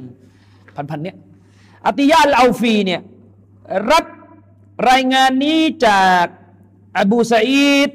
[0.91, 1.17] พันๆเนี้ย
[1.87, 3.01] อัติยะอัลเอาฟีเนี่ย
[3.91, 4.05] รับ
[4.91, 6.25] รายงานนี้จาก
[7.01, 7.91] อบูซาอีด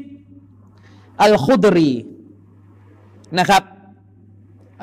[1.23, 1.93] อัลคุดรี
[3.39, 3.63] นะครับ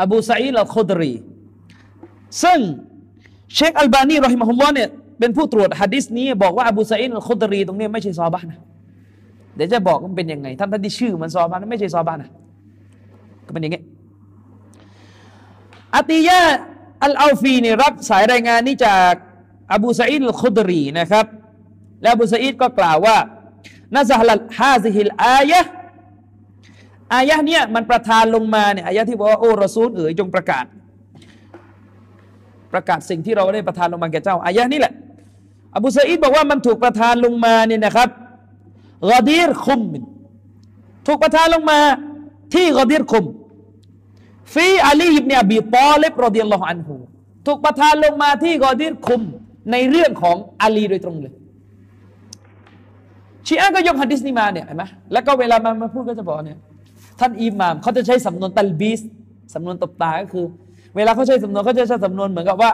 [0.03, 1.13] อบูซาอีดอัลคุดรี
[2.43, 2.59] ซึ่ง
[3.55, 4.89] เชคอัลบานีرحمه اللهเนี่ย
[5.19, 8.59] เป็นผู้ตรวจฮะดิษนี้บอกว่าอบูซาอีดอัลคุดรีตรงนี้ไม่ใช่ซอฮาบะนะ
[9.57, 12.31] เดี๋ยวจะบอกมันเป็นยังไงท่านท่านที่ชื่อมันซอฮาบะนะไม่ใช่ซอฮาบะนะ
[13.53, 13.83] ก็เป็นอย่างงี้
[15.97, 16.41] อัติยะ
[17.05, 19.13] อัลเอาฟีนี่รับสายรายงานนี้จาก
[19.73, 21.27] อบูซาอีดอัลคุดรีนะครับ
[22.01, 23.17] และอบูซาอิดก็กล่าวว่า
[23.95, 25.61] نزلت هذه الآية
[27.15, 30.65] อายะเนี้ยมันประทานลงมาเนี่ยอายะที่บอกว่าโอ้รอซูลเอ๋ยจงประกาศ
[32.73, 34.93] ประกาศสิ่งที่เราได้ประทานลงมาแก่เจ้าอายะนี้แหละ
[35.77, 38.09] อบูซาอิดบอกว่ามันถูกประทานลงมาเนี่ยนะครับ
[39.11, 39.81] กอดีรคุม
[41.07, 41.81] ถูกประทานลงมา
[42.55, 43.25] ที่กอดีรคุม
[44.55, 46.95] ฟีอาลีอิบเนอบีตอเลบรอดิยัลลอฮอันฮู
[47.47, 49.23] ถูกประทานลงมาที่กอดีรคุม
[49.73, 51.33] ในเรื่องของอาลีโดยตรงเลย
[53.47, 56.59] ชีอะก็ยกฮะดิษนี้มาเนี่ยเห็นไหมแล้วก็เวลามามาพูดก็จะบอกเนี่ย
[57.21, 59.01] ท่านอิหม่ามเขาจะใช้สำนวนตัลบีส
[59.55, 60.47] สำนวนตบตาก็คือ
[60.97, 62.71] เวลาเขาใช้สำนวนเขาจะใช้สำนวนเหมือนกับว่า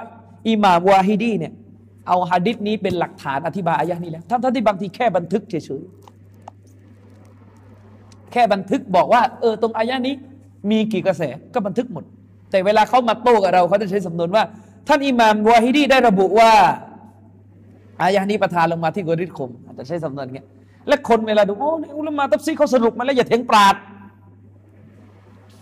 [0.48, 1.52] อิหม่ามวาฮิดีเนี่ย
[2.08, 10.14] เอาฮะดิษนี้เป็นหลักฐานอธิบายอายะนี้แล้วท่านท่านที่บางทีแค่บันทึกเฉยๆแค่บันทึกบอกว่า เออตรงอายะนี้
[10.70, 11.22] มีกี่กระแส
[11.54, 12.04] ก็บันทึกหมด
[12.50, 14.42] แต่เวลาเขามาโต้กับเราเขาจะใช้สำนวนว่า
[14.88, 16.50] ท่านอิหม่ามวาฮิดีได้ระบุว่า
[18.02, 20.46] อายะนี้ประทานลงมาที่กอริดคมอาจจะใช้สำนวนเงี้ย
[20.88, 23.74] และคนเวลาดูโอ้อุลมาตับซีเขาสรุปมาแล้วอย่าเถียงปราด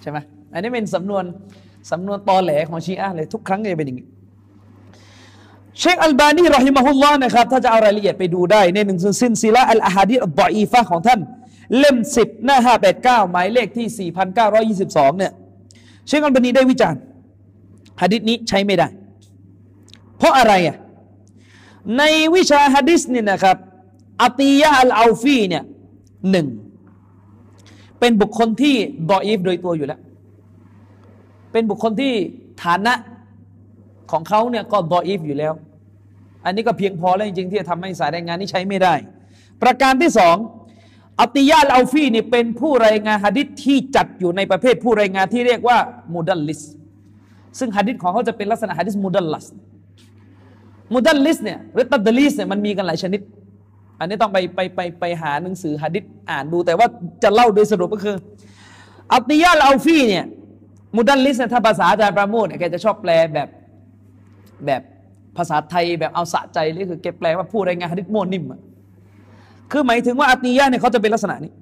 [0.02, 0.18] ใช่ไหม
[0.52, 1.24] อันนี้เป็นสำนวน
[1.90, 4.06] สำนวนตอแหลของชีอะเลยทุกครั้งจะเป็นอย่างนี้
[5.78, 11.20] เชคอัลบานีรอฮิมะฮุลลอฮ์นะครับถ้าจะเอารายละเอียดไปดูได้ในหนังสือซินซิละอัลอาฮาดีอัลบออีฟะของท่าน
[11.78, 15.32] เล่มสิบหน้าห้าแปดเก้าหมายเลขที่สี่พันเก้าร้อยี่สิบสองเนี่ย
[16.06, 17.00] เชคอัลบานีได้วิจารณ์
[18.00, 18.88] ฮะดิษนี้ใช้ไม่ได้
[20.18, 20.76] เพราะอะไรอะ
[21.98, 22.02] ใน
[22.34, 23.56] วิชาฮะดิษนี่นะครับ
[24.22, 25.64] อัตียะอัลอาฟีเนี่ย
[26.30, 26.46] หนึ่ง
[28.00, 28.76] เป็นบุคคลที่
[29.10, 30.00] ดออีฟโดยตัวอยู่แล้ว
[31.52, 32.12] เป็นบุคคลที่
[32.64, 32.94] ฐานะ
[34.10, 35.52] ของเขาเนี่ยก็ดออีฟอยู่แล้ว
[36.44, 38.94] อันนี้ก็เพียงพอแล้วจริงๆที่จะทำให้สายรายงานนี้ใช้ไม่ได้
[39.62, 40.36] ประการที่สอง
[41.20, 45.78] อัติยาอัลฟีนี่เป็นผู้รายงานฮะดิษที่จัดอยู่ในประเภทผู้รายงานที่เรียกว่า
[46.14, 46.60] มูดัลลิส
[47.58, 49.46] ซึ่งฮะดิษของเขาจะเป็นลักษณะฮะดิษมูดัลลัส
[50.94, 53.20] มุดัลลิสเนี่ยหรือตัดลีสเนี่ยมันมีกันหลายชนิด
[53.98, 56.86] อันนี้ต้องไปไปไปไปหาหนังสือฮะดิษอ่านดู แต่ว่า
[57.22, 58.16] จะเล่าโดยสรุปก็คือ
[59.12, 60.24] อัติยะอัลเอาฟีเนี่ย
[60.96, 63.48] มุดัลลิสเนี่ยถ้าภาษาอาจารย์ประโมทเนี่ยแกจะชอบแปลแบบ
[64.66, 64.82] แบบ
[65.36, 68.60] ภาษาไทยแบบเอาสะใจเลยคือแกแปลว่าผู้รายงานฮะดิษโมเมนิ่มอะ
[69.70, 71.52] คือหมายถึงว่าอัติยาเนี่ยเขาจะเป็นลักษณะนี้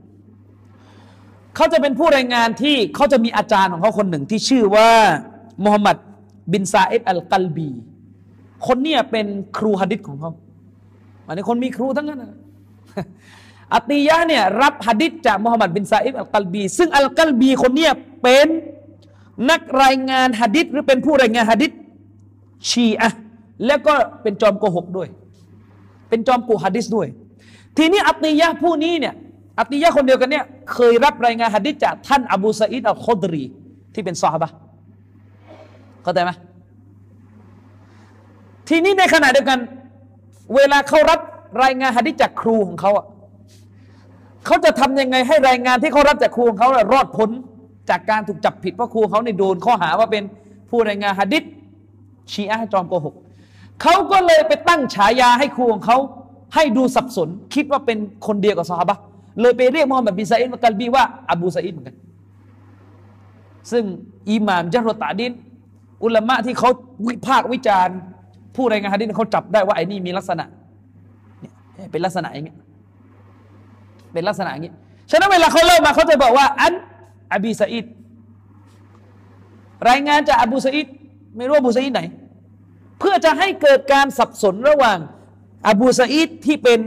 [1.56, 4.90] เขาจะเป็นผู้รายงานที่เขาจะมีอาจารย์ของเขาคนหนึ่งที่ชื่อว่า
[5.64, 5.96] มุฮัมหมัด
[6.52, 7.70] บินซาอิดอัลกัลบี
[8.66, 10.30] คนเนี้เป็นครูฮะดิษของเขา
[11.26, 12.24] อันนี้คนมีครูทั้งนั้น
[13.74, 18.46] อัติยะเนี่ยรับฮะดิษจากมุฮัมหมัดบินซาอิดอัลกัลบี ซึ่งอัลกัลบีคนเนี้ยเป็น
[19.50, 21.70] นักรายงานฮะดิษหรือเป็นผู้รายงานฮะดิษ
[22.70, 23.10] ชีอะ
[23.66, 25.08] แล้วก็เป็นจอมโกหกด้วย
[26.08, 27.08] เป็นจอมกูฮะดิษด้วย
[27.76, 29.14] ทีนี้อัติยะผู้นี้เนี่ย
[29.58, 33.44] อัติยะคนเดียวกันเนี่ยเคยรับรายงานฮะดิษจากท่านอบูซาอิดอัลคอดรี
[33.94, 34.48] ที่เป็นซอฮาบะ
[36.02, 36.30] เข้าใจไหม
[38.68, 39.58] ทีนี้ในขณะเดียวกัน
[40.54, 41.20] เวลาเขารับ
[41.62, 43.06] รายงานฮะดิษจากครูของเขาอะ
[44.46, 47.30] เขาจะทำยังไงให้รายงานที่เขารับจากครูของเขารอดพ้น
[47.90, 50.22] จากการถูกจับผิดเพราะครูเขาในโดนข้อหาว่าเป็น
[50.70, 51.42] ผู้รายงานฮะดิษ
[52.32, 53.14] ชีอะจอมโกหก
[53.82, 55.98] เขาก็เลยไปตั้งฉายาให้ครูของเขา
[56.54, 58.96] ให้ดูสับสนคิดว่าเป็นคนเดียวกับซอฮาบะ
[59.40, 61.96] เลยไปเรียกมุฮัมมัดบินซาอิดมักัลบีว่าอบูซาอิดเหมือนกัน
[63.72, 63.84] ซึ่ง
[64.30, 65.32] อิหม่ามจารตาดิน
[66.04, 66.70] อุลามะที่เขา
[67.06, 67.96] วิพากษ์วิจารณ์
[68.56, 70.44] ผู้รายงานฮะดิษเขาจับได้ว่าไอ้นี่มีลักษณะ
[71.40, 71.52] เนี่ย
[71.92, 72.56] เป็นลักษณะอย่างเงี้ย
[74.12, 74.76] เป็นลักษณะอย่างเงี้ย
[75.10, 76.74] ฉะนั้นเวลาเขาเล่ามาเขาจะบอกว่า อัน
[77.34, 77.84] อบีซาอิด
[79.90, 80.86] รายงานจากอบูซาอิด
[81.36, 82.02] ไม่รู้อบูซาอิดไหน
[82.98, 84.98] เพื่อจะให้เกิดการสับสนระหว่าง
[85.68, 86.78] อบูซาอิดที่เป็น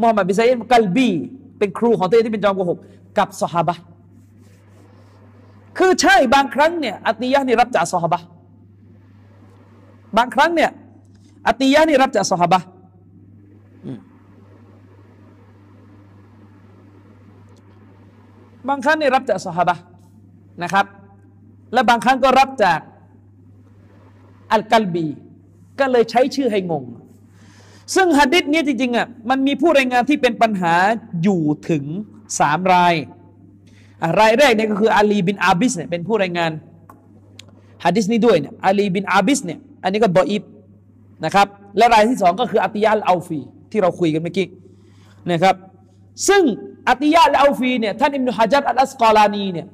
[0.00, 1.10] มุฮัมมัดบินซาอิดกัลบี
[1.58, 2.78] เป็นครูของตัวเองที่เป็นจอมโกหก
[3.18, 3.74] กับสฮาบะ
[5.78, 8.18] คือใช่บางครั้งเนี่ยอัติยะนี่รับจากสฮาบะ
[10.16, 10.70] บางครั้งเนี่ย
[11.46, 12.60] อัติยะนี่รับจากสฮาบะ
[18.68, 19.76] บางครั้งนี่รับจากสฮาบะ
[20.62, 20.86] นะครับ
[21.72, 22.80] และบางครั้งก็รับจาก
[24.52, 25.06] อัลกัลบี
[25.78, 26.84] ก็เลยใช้ชื่อให้งง
[27.94, 30.74] ซึ่งฮะดิษนี้จริงๆอะมันมีผู้รายงานที่เป็นปัญหา
[31.22, 31.84] อยู่ถึง
[32.38, 32.94] สามราย
[34.20, 36.50] รายแรกเนี่ยก็คืออาลีบินอาบิสเนี่ยเป็นผู้รายงาน
[37.84, 40.42] ฮะดิษนี้ด้วยเนี่ยอาลีบินอาบิสเนี่ยอันนี้ก็ดออีฟ
[41.24, 41.46] นะครับ
[41.76, 44.46] และรายที่สองก็คืออัติยะอัลเอาฟีที่เราคุยกันเมื่อกี้
[45.32, 45.54] นะครับ
[46.28, 46.42] ซึ่ง
[46.88, 49.66] อัติยะอัลเอาฟีเนี่ยท่านอิบนุฮะญัรอัลอัสกอลานีเนี่ย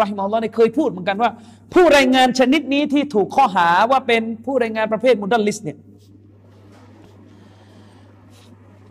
[0.00, 1.30] رحمه اللهเนี่ยเคยพูดเหมือนกันว่า
[1.74, 5.76] ผู้รายงานชนิดนี้ที่ถูกข้อหาว่าเป็นผู้รายงานประเภทมุดัลลิสเนี่ย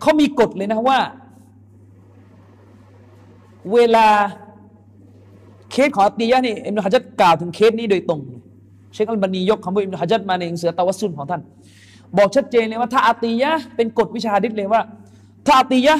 [0.00, 0.98] เขามีกฎเลยนะว่า
[3.72, 4.06] เวลา
[5.70, 8.20] เคสของอัตียะนี่อิบนุฮะญัรกล่าวถึงเคสนี้โดยตรง
[8.92, 11.40] เชคอัลบานียกคำว่าอิบนุฮะญัรมาในหนังสือตะวัสซุลของท่าน
[12.16, 14.82] บอกชัดเจนเลยว่าถ้าอัตียะเป็นกฎวิชาดิษเลยว่า
[15.46, 15.94] ถ้าอัตียะ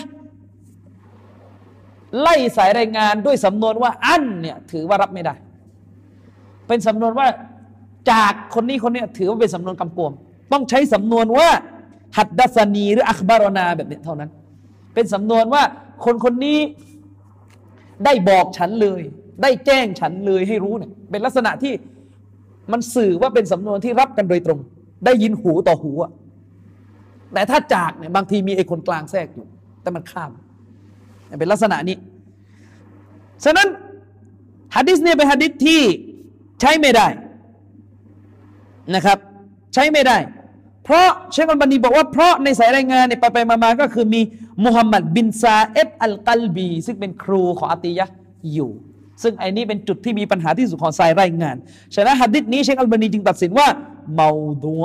[2.21, 5.35] ไล่สายรายงานด้วยสำนวนว่าอันเนี่ยถือว่ารับไม่ได้
[6.67, 7.27] เป็นสำนวนว่า
[8.11, 10.13] จากคนนี้คนนี้ถือว่าเป็นสำนวนกำกวม
[10.53, 11.49] ต้องใช้สำนวนว่า
[12.17, 14.31] หัดดัสนีหรืออัคบารนาแบบนี้เท่านั้น
[14.95, 15.63] เป็นสำนวนว่า
[16.05, 16.59] คนคนนี้
[18.05, 19.03] ได้บอกฉันเลย
[19.43, 21.73] ได้แจ้งฉันเลยให้รู้เนี่ยเป็นลักษณะที่
[22.73, 24.59] มันสื่อว่าเป็นสำนวนที่รับกันโดยตรง
[25.05, 26.11] ได้ยินหูต่อหูอะ
[27.33, 29.47] แต่ถ้าจากเนี่ยบางทีมีไอ้คนกลางแทรกอยู่
[29.83, 30.31] แต่มันข้าม
[31.39, 31.97] เป็นลักษณะนี้
[33.45, 33.69] ฉะนั้น
[34.77, 35.81] ฮะดิษเนี่ยเป็นฮะดิษที่
[36.61, 37.07] ใช้ไม่ได้
[38.95, 39.19] นะครับ
[39.75, 40.17] ใช้ไม่ได้
[40.91, 44.21] เพราะเชคอัลบานีบอกว่าเพราะในสายรายงานเนี่ยไปไปมาๆก็คือมี
[44.65, 48.07] มุฮัมหมัดบินซาเอฟอัลกัลบี ซึ่งเป็นครูของอัติยะ
[48.53, 48.71] อยู่
[49.23, 51.57] ซึ่งไอ้นี้เป็นจุดที่มีปัญหาที่สุดของสายรายงาน
[51.95, 53.67] ฉะนั้นฮัดดิษนี้เชคอัลบานีจึงตัดสินว่า
[54.15, 54.31] เมา
[54.65, 54.85] ดัว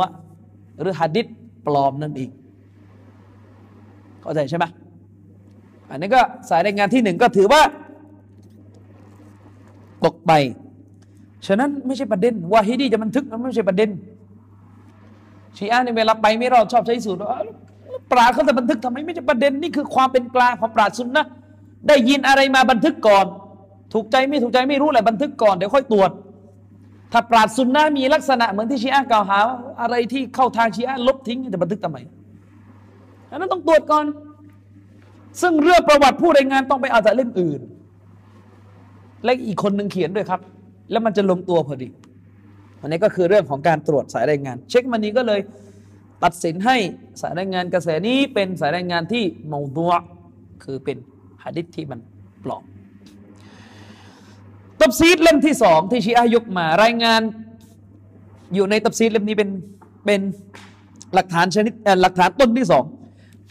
[0.81, 1.25] หรือฮัดดิษ
[1.65, 2.29] ปลอมนั่นเอง
[4.21, 4.65] เข้าใจใช่ไหม
[5.89, 7.61] อันนี้ก็สายรายงานที่หนึ่งก็ถือว่า
[10.05, 10.31] ตกไป
[11.47, 13.89] ฉะนั้นไม่ใช่ประเด็นวาฮิดีจะบันทึกมันไม่ใช่ประเด็น
[15.57, 17.21] ชีอะนี่เวลาไปไม่รอดชอบใช้สูตร
[18.11, 21.25] ปราดเขาจะบันทึกทำไมไม่ใช่ประเด็นนี่คือความเป็นกลางของปราดซุนนะ
[21.87, 23.25] ได้ยินอะไรมาบันทึกก่อน
[23.93, 26.11] ถูกใจไม่ถูกใจไม่รู้แหละบันทึกก่อนเดี๋ยวค่อยตรวจ
[27.11, 29.37] ถ้าปราดซุนนะมีลักษณะเหมือนที่ชีอะกล่าวหา
[29.81, 31.97] อะไรที่เข้าทางชีอะลบทิ้งจะบันทึกทำไม
[33.29, 34.05] อันนั้นต้องตรวจก่อน
[35.41, 37.61] ซึ่งเรื่องประวัติผู้รายงานต้องไปเอาจากเล่มอื่น
[39.23, 40.39] และอีกคนหนึ่งเขียนด้วยครับ
[40.91, 41.87] แล้วมันจะลงตัวพอดี
[42.85, 45.39] อันนี้ก็คือเรื่องของการตรวจสายรายงาน เช็คมันนี้ก็เลย
[46.23, 46.77] ตัดสินให้
[47.21, 49.93] สายรายงานกระแสนี้เป็นสายรายงานที่เมาดัว
[50.63, 50.97] คือเป็น
[51.43, 51.99] หะดิษที่มัน
[52.43, 52.63] ปลอม
[54.79, 57.21] ตับซีดเล่มที่สองที่ชีอะยกมารายงาน
[58.53, 59.49] อยู่ในตับซีดเล่มนี้เป็น
[60.05, 60.21] เป็น
[61.13, 62.83] หลักฐานชนิดหลักฐานต้นที่สอง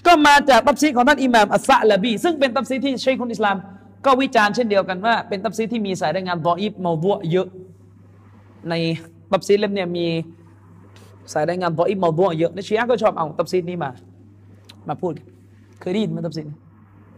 [0.07, 3.57] ก็มาจากตับซีของท่านอิหม่ามอัสซะละบี ซึ่งเป็นตับซีที่ใช้คนอิสลาม
[4.05, 7.49] ก็วิจารณ์เช่นเดียวกันว่า เป็นตับซีที่มีสายรายงานดออิบมาบัวเยอะ
[8.71, 8.75] ใน
[9.33, 10.07] ตับซีเล่มเนี่ยมี
[11.33, 13.91] สายรายงานดออิมาบัวเยอะในชีอะก็ชอบเอาตับซีนี้มา
[14.89, 15.13] มาพูด
[15.81, 16.43] เคยได้ยินไหมตับซี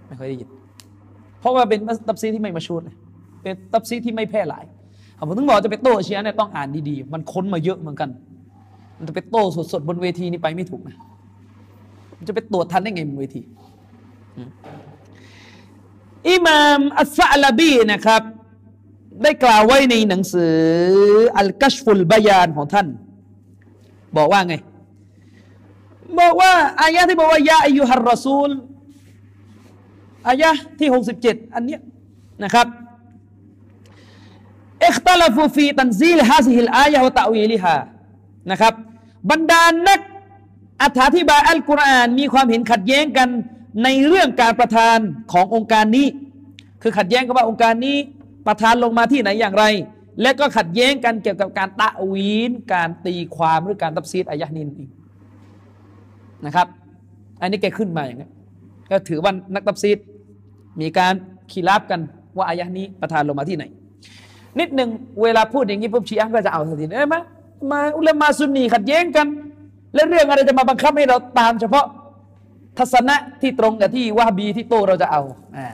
[0.06, 0.48] ไม่เคยได้ยิน
[1.40, 2.96] เพราะว่าเป็นตับซีที่ไม่มาชูดเลย
[3.42, 4.64] เป็นตับซีที่ไม่แพร่หลาย
[5.28, 8.10] ผมถึงบอกจะไปโต้ชีอะเนี่ยต้องอ่านดีๆ มันค้นมาเยอะเหมือนกัน
[8.98, 9.42] มันจะไปโต้
[9.72, 10.96] สดๆบนเวทีนี่ไปไม่ถูกนะ
[12.18, 13.40] มันจะไปตรวจทันได้ไงบนเวที
[16.28, 18.22] อิมามอัสซาลาบีนะครับ
[19.22, 20.56] ได้กล่าวไว้ในหนังสือ
[21.38, 22.86] อัลกัชฟุลบายานของท่าน
[24.16, 24.54] บอกว่าไง
[26.20, 26.52] บอกว่า
[26.82, 28.50] อายะที่บอกว่าيا أيها الرسول
[30.28, 30.88] อายะที่
[31.22, 31.80] 67 อันเนี้ย
[32.44, 32.66] นะครับ
[34.80, 37.76] اختلفوا في تنزيل هذه الآية وتأويلها
[38.50, 38.74] นะครับ
[39.30, 40.00] บรรดานัก
[40.82, 40.84] อ
[41.16, 43.28] ธิบายอัลกุรอานมีความเห็นขัดแย้งกัน
[43.84, 44.98] ในเรื่องการประทาน
[45.32, 46.06] ขององค์การนี้
[46.82, 47.96] คือขัดแย้งกันว่าองค์การนี้
[48.46, 49.64] ประทานลงมาที่ไหนอย่างไร
[50.22, 54.68] และก็ขัดแย้งกันเกี่ยวกับการตะวีนการตีความหรือการตับซีดอายะนิน
[56.46, 56.66] นะครับ
[57.40, 58.28] อันนี้แกขึ้นมาอย่างนี้
[58.90, 59.98] ก็ถือว่านักตับซีด
[60.80, 61.14] มีการ
[61.52, 62.00] ขีราบกัน
[62.36, 63.64] ว่าอายะนี้ประทานลงมาที่ไหน
[64.60, 64.90] นิดหนึ่ง
[65.22, 67.20] เวลาพูดอย่างนี้ปุ๊บชีอะก็จะเอาทันทีเอ้ยมา
[67.70, 69.26] มาอุลามาซุนนีขัดแย้งกัน
[69.94, 71.86] และเรื่องอะไรจะมาบังคับให้เราตามเฉพาะ
[72.78, 75.22] ทัศนะที่ตรงกับที่วาบีที่โตเราจะเอา
[75.56, 75.66] อ่า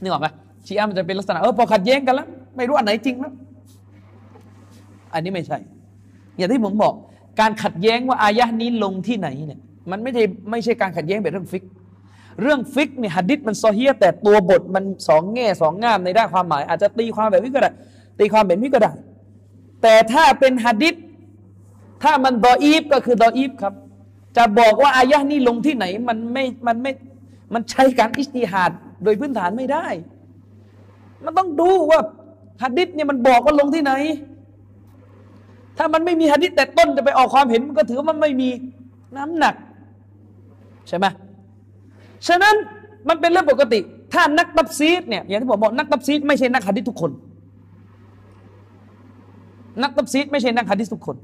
[0.00, 0.28] นึกออกไหม
[0.66, 3.32] ชีอะมันจะเป็นลักษณะเออพอขัดแย้งกันแล้ว ไม่รู้อันไหนจริงแล้ว
[5.14, 5.58] อันนี้ไม่ใช่
[6.36, 6.94] อย่างที่ผมบอก
[7.40, 9.60] การขัดแย้งว่าอายะนี้ลงที่ไหนเนี่ย
[9.90, 11.64] มันไม่ใช่ไม่ใช่การขัดแย้งแบบเรื่องฟิก
[12.42, 17.70] เรื่องฟิกเนี่ยฮะดิษมันโซเฮียแต่ตัวบทมันสองแง่สองงามในด้านความหมาย อาจจะตีความแบบนี้ก็ได้
[18.18, 18.92] ตีความแบบนี้ก็ได้
[19.82, 20.94] แต่ถ้าเป็นฮัดดิษ
[22.02, 23.74] ถ้ามันดออีฟก็คือดออีฟครับ
[24.36, 26.92] จะบอกว่าอายะนี้ลงที่ไหนมันไม่มันไม่
[27.54, 28.72] มันใช้การอิสติฮัด
[29.04, 29.86] โดยพื้นฐานไม่ได้
[31.24, 32.00] มันต้องดูว่า
[32.62, 33.92] ฮัดดิษเนี่ยมันบอกว่าลงที่ไหน
[35.78, 38.48] ถ้ามันไม่มีฮัดดิษแต่ต้นจะไปออกความเห็นมันก็ถือว่ามันไม่มี
[39.16, 39.54] น้ำหนัก
[40.88, 41.06] ใช่ไหม
[42.28, 42.54] ฉะนั้น
[43.08, 43.80] มันเป็นเรื่องปกติ
[44.12, 47.10] ถ้านักตับซีดเนี่ยอย่างที่ผมบอกนักตับซีดไม่ใช่นักฮัดดิษทุกคน
[49.82, 51.16] นักตับซีดไม่ใช่นักฮัดดิษทุกคน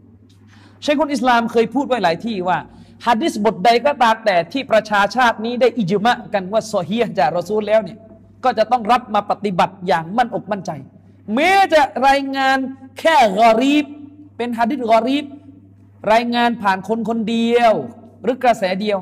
[0.83, 2.59] เชคุนอิสลามเคยพูดไว้หลายที่ว่า
[3.05, 7.99] ฮะดิษบทใดก็ตามแต่ที่ประชาชาตินี้ได้อิจมะกันว่าโซเฮียจากรอซูลแล้วเนี่ย
[8.45, 10.71] ก็จะต้องรับมาปฏิบัติอย่างมั่นอกมั่นใจ
[11.35, 12.59] แม้จะรายงาน
[12.99, 13.87] แค่กอรีบ
[14.37, 15.25] เป็นฮะดิษกอรีบ
[16.13, 17.73] รายงานผ่านคนคนเดียว
[18.23, 18.99] หรือกระแสเดียว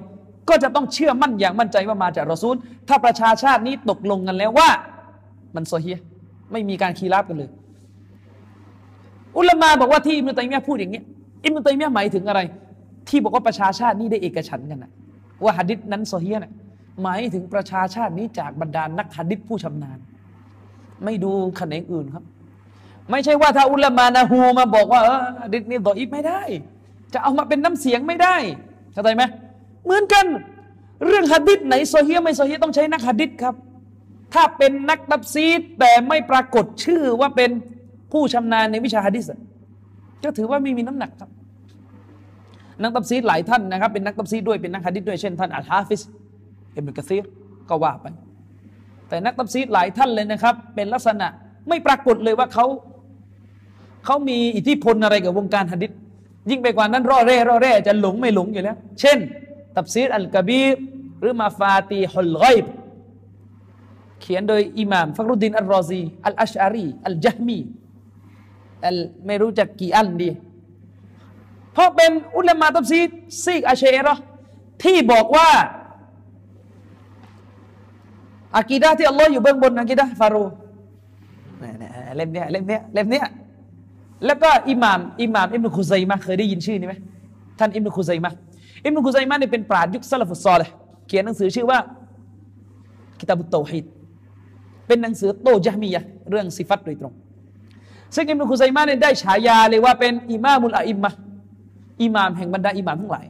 [0.48, 2.56] ก็จะต้องเชื่อมั่นอย่างมั่นใจว่ามาจากรอซูล
[2.88, 4.70] ถ้าประชาชาตินี้ตกลงกันแล้วว่า
[5.54, 5.98] มันโซเฮีย
[6.52, 7.50] ไม่มีการคีราบกันเลย
[9.38, 11.02] อุลามาบอกว่าที่มุตัยมียพูดอย่างนี้
[11.44, 12.40] อิมุตัยมียหมายถึงอะไร
[13.08, 14.92] ที่บอกว่าประชาชาตินี้ได้เอกฉันกันนะ
[15.42, 16.52] ว่าหะดิษนั้นโซเฮียนะ
[17.02, 19.98] หมายถึงประชาชาตินี้จากบรรดานักหะดิษผู้ชำนาญ
[21.04, 22.24] ไม่ดูขนงอื่นครับ
[23.10, 26.42] ไม่ใช่ว่าถ้าอุลามานาฮูมาบอกว่าเออหะดิษนี้ดออิฟไม่ได้
[27.12, 28.36] จะเอามาเป็นน้ำเสียงไม่ได้
[28.92, 29.22] เข้าใจไหม
[29.84, 30.26] เหมือนกัน
[31.06, 33.54] เรื่องหะดิษไหนโซเฮียไม่โซเฮียต้องใช้นักหะดิษครับ
[34.34, 37.50] ถ้าเป็นนักตัฟซีรแต่ไม่ปรากฏชื่อว่าเป็น
[38.12, 39.24] ผู้ชำนาญในวิชาหะดิษ
[40.24, 41.30] ก็ถือว่าไม่มีน้ำหนักครับ
[42.82, 47.24] นักตัฟซีรหลายท่านนะครับเป็นนักตัฟซีรด้วยเป็นนักฮะดิษด้วยเช่นท่านอัลฮาฟิสอิบนุกะซีร
[47.68, 48.06] ก็ว่าไป
[49.08, 51.26] แต่นักตัฟซีรหลายท่านเลยนะครับ เป็นลักษณะ
[51.68, 52.66] ไม่ปรากฏเลยว่าเขา
[54.04, 55.90] เขามีอิทธิพลอะไรกับวงการฮะดิษ
[56.50, 59.18] ยิ่งไปกว่านั้นร่อเร่ร่อเร่จะหลงไม่หลงอยู่แล้ว เช่น
[59.76, 60.74] ตับซีดอัลกบีร
[61.20, 62.66] หรือมาฟาตีฮุลไกบ
[64.20, 67.58] เขียนโดยอิหม่ามฟักรุดดินอัลรอซีอัลอัชอารีอัลจัฮมี
[68.86, 70.30] อัลไม่รู้จักกี่อันดี
[71.74, 73.08] เพราะเป็นอุลามาตับซีด
[73.44, 74.14] ซีกอาเชรอ
[74.82, 75.48] ที่บอกว่า
[78.56, 80.36] อากีดะที่อัลลอฮ์อยู่เบื้องบนอากีดะฟาโร
[82.16, 83.26] เล่มเนี้ยเล่มเนี้ยเล่มเนี้ย
[84.26, 86.94] แล้วก็อิหม่ามอิหม่ามอิมนุคุซัยมะเคยได้ยินชื่อนี้ไหม
[87.58, 88.32] ท่านอิมนุคุซัยมะ
[88.84, 90.70] อิมนุคุซัยมะนี่ยเป็นปราชญ์ยุคซาลฟุตซอลเลย
[91.06, 91.78] เขียนหนังสือชื่อว่า
[93.18, 93.84] กิตาบุตโตฮิด
[94.86, 97.12] เป็นหนังสือโตจามียะเรื่องสิฟัตโดยตรง
[98.14, 101.10] ซึ่งอิมนุคุซัยมาเนี่ยได้ฉายาเลยว่าเป็นอิมามุลอาอิมมะ
[102.02, 103.26] อิหม่ามแห่งบรรดาอิหม่ามทั้งหลาย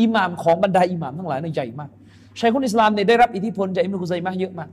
[0.00, 1.90] อิหม่ามของบรรดาอิหม่ามทั้งหลายในใหญ่มาก
[2.40, 4.70] ชัยคนอิสลามเนี่ยได้รับอิทธิพลจากอิมนุคุซัยมาเยอะมาก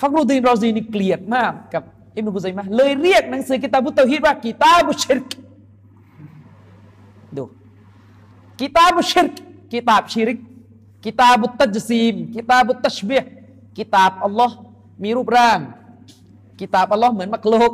[0.00, 1.82] ฟักรุดีนรอซีนี่เกลียดมากกับ
[2.16, 5.30] อิมนุคุซัยมาเลยเรียกหนังสือกิตาบุตเตฮิดว่ากิตาบุชิรก
[7.36, 7.44] ดู
[8.60, 9.32] กิตาบุชิรก
[9.72, 10.38] กิตาบชิริก
[11.04, 13.22] กิตาบุตตัจซีมกิตาบุตตัชเบีย
[13.76, 14.56] กิตาบอัลลอฮ์
[15.02, 15.58] มีรูปร่าง
[16.58, 17.72] กิตาบอัลลอฮ์เหมือนมักลุก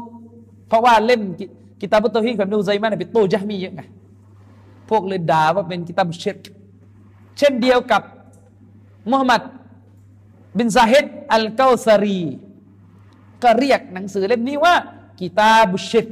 [0.69, 1.23] เพราะว่าเล่ม
[1.85, 3.83] กิตาบุตรฮีของนูไซมานี่ยเป็นโตจามีเยอะไง
[4.91, 6.37] พวกเลยด่าว่าเป็นกิตาบุเชต
[7.39, 8.03] เช่นเดียวกับ
[9.11, 9.43] มุฮัมมัด
[10.59, 12.21] บินซาฮิดอัลกาซารี
[13.43, 14.75] ก็เรียกหนังสือเล่มนี้ว่า
[15.21, 16.09] กิตาบุชิก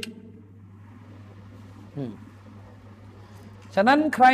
[3.75, 4.27] ฉะนั้นใคร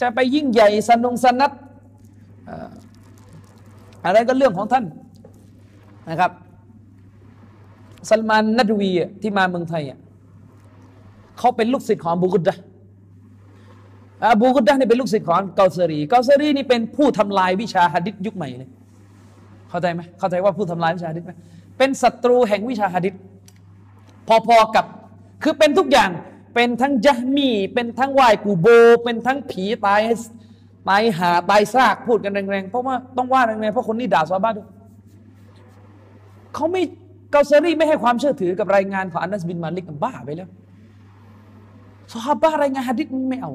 [0.00, 1.52] จะไปยิ่งใหญ่สนงสนัด
[4.04, 4.84] อะไรก็เรื่องของท่าน
[6.10, 6.32] นะครับ
[8.10, 8.90] ซัลมานนัดวี
[9.22, 9.84] ที่มาเมืองไทย
[11.38, 12.56] เขาเป็นลูกศิษย์ของบูกุดดะ
[14.22, 18.68] อบูกุดดะนี่เป็นลูกศิษย์ของเกาซารีเกาซารีนี่เป็นผู้ทำลายวิชาฮะดิษยุคใหม่เลย
[19.70, 21.32] เข้าใจไหมเข้าใจว่าผู้ทำลายวิชาฮะดิษไหม
[21.78, 23.14] เป็นศัตรูแห่งวิชาฮะดิษ
[24.28, 24.84] พอๆกับ
[25.42, 26.10] คือเป็นทุกอย่าง
[26.54, 28.66] เป็นทั้งยะมี เป็นทั้งไหวกูโบ
[29.04, 30.00] เป็นทั้งผีตาย
[30.88, 34.68] ตายหาตายซากพูดกันแรงๆเพราะว่าต้องว่าแรงๆเพราะคนนี้ด่าซาบ้าด้วย
[36.54, 36.82] เขาไม่
[37.30, 40.48] เกาซารีไม่ให้ความเชื่อถือกับรายงานของอานัสบินมาลิกบ้าไปแล้ว
[42.12, 43.50] ซาบ้ารายงานฮะดิษไม่เอา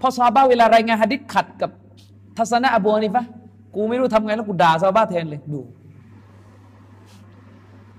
[0.00, 1.70] พอซาบ้าเวลารายงานฮะดิษขัดกับ
[2.38, 3.24] ทัศนะอบูฮานีฟะ
[3.74, 5.60] กูไม่รู้ทำไงแล้วกูด่าซาบ้าแทนเลยดู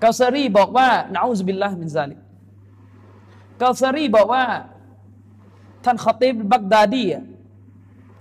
[0.02, 2.20] กาซารีบอกว่าنعوذ بالله من ذلك
[3.60, 4.42] กาซารีบอกว่า
[5.84, 7.04] ท่านขอติบบักดาดี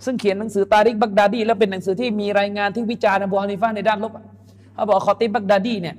[0.05, 4.11] ซึ่งเขียนหนังสือตาริกบักดาดี แล้วเป็นหนังสือที่มีรายงานที่วิจารณ์อบูฮานิฟะในด้านลบ
[4.73, 5.95] เขาบอกขอติบบักดาดีเนี่ย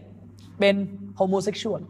[0.59, 0.75] เป็น
[1.17, 1.81] homosexual نعوذ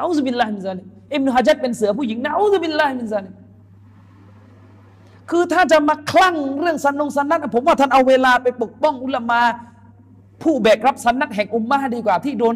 [0.00, 3.34] بالله من ذلكอิบนุฮะจัรเป็นเสือผู้หญิงنعوذ بالله من ذلك
[5.30, 9.40] คือถ้าจะมาคลั่งเรื่องสันนงสันนัตผมว่าท่านเอาเวลาไปปกป้องอุลามา
[10.42, 12.54] ผู้แบกรับสันนัตแห่งอุมมาดีกว่าที่โดน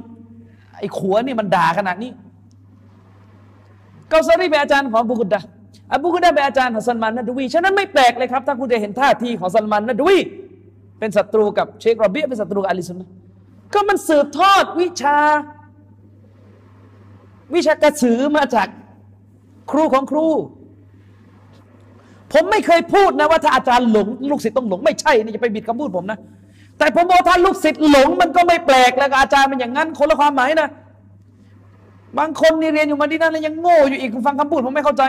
[0.78, 2.10] ไอ้ตัวนี่มันด่าขนาดนี้
[4.08, 5.40] เกาซารีเป็นอาจารย์ของบุกุดะ
[5.92, 10.16] อบูกุดะเป็นอาจารย์ของซัลมานนัดวีฉะนั้นไม่แปลกเลยครับถ้าคุณจะเห็นท่าทีของซัลมานนัดวี
[10.98, 13.08] เป็นศัตรูกับเชคโรเบียเป็นศัตรูกับอาลีซุนนะ
[13.72, 15.18] ก็มันสืบทอดวิชา
[17.54, 18.68] วิชากระสือมาจาก
[19.70, 20.26] ครูของครู
[22.32, 26.18] ผมไม่เคยพูดนะว่าถ้าอาจารย์หลง ลูกศิษย์ต้องหลง ไม่ใช่นี่จะไปบิดคำพูดผมนะ
[26.78, 30.68] แต่ผมบอกถ้าลูกศิษย์หลง มันก็ไม่แปลกแล้วอาจารย์เป็นอย่างนั้นคนละความหมายนะ
[32.18, 35.02] บางคนนี่เรียนอยู่มาดีนั่นแล้วยังโง่อยู่อีกฟังคำพูดผมไม่เข้าใจ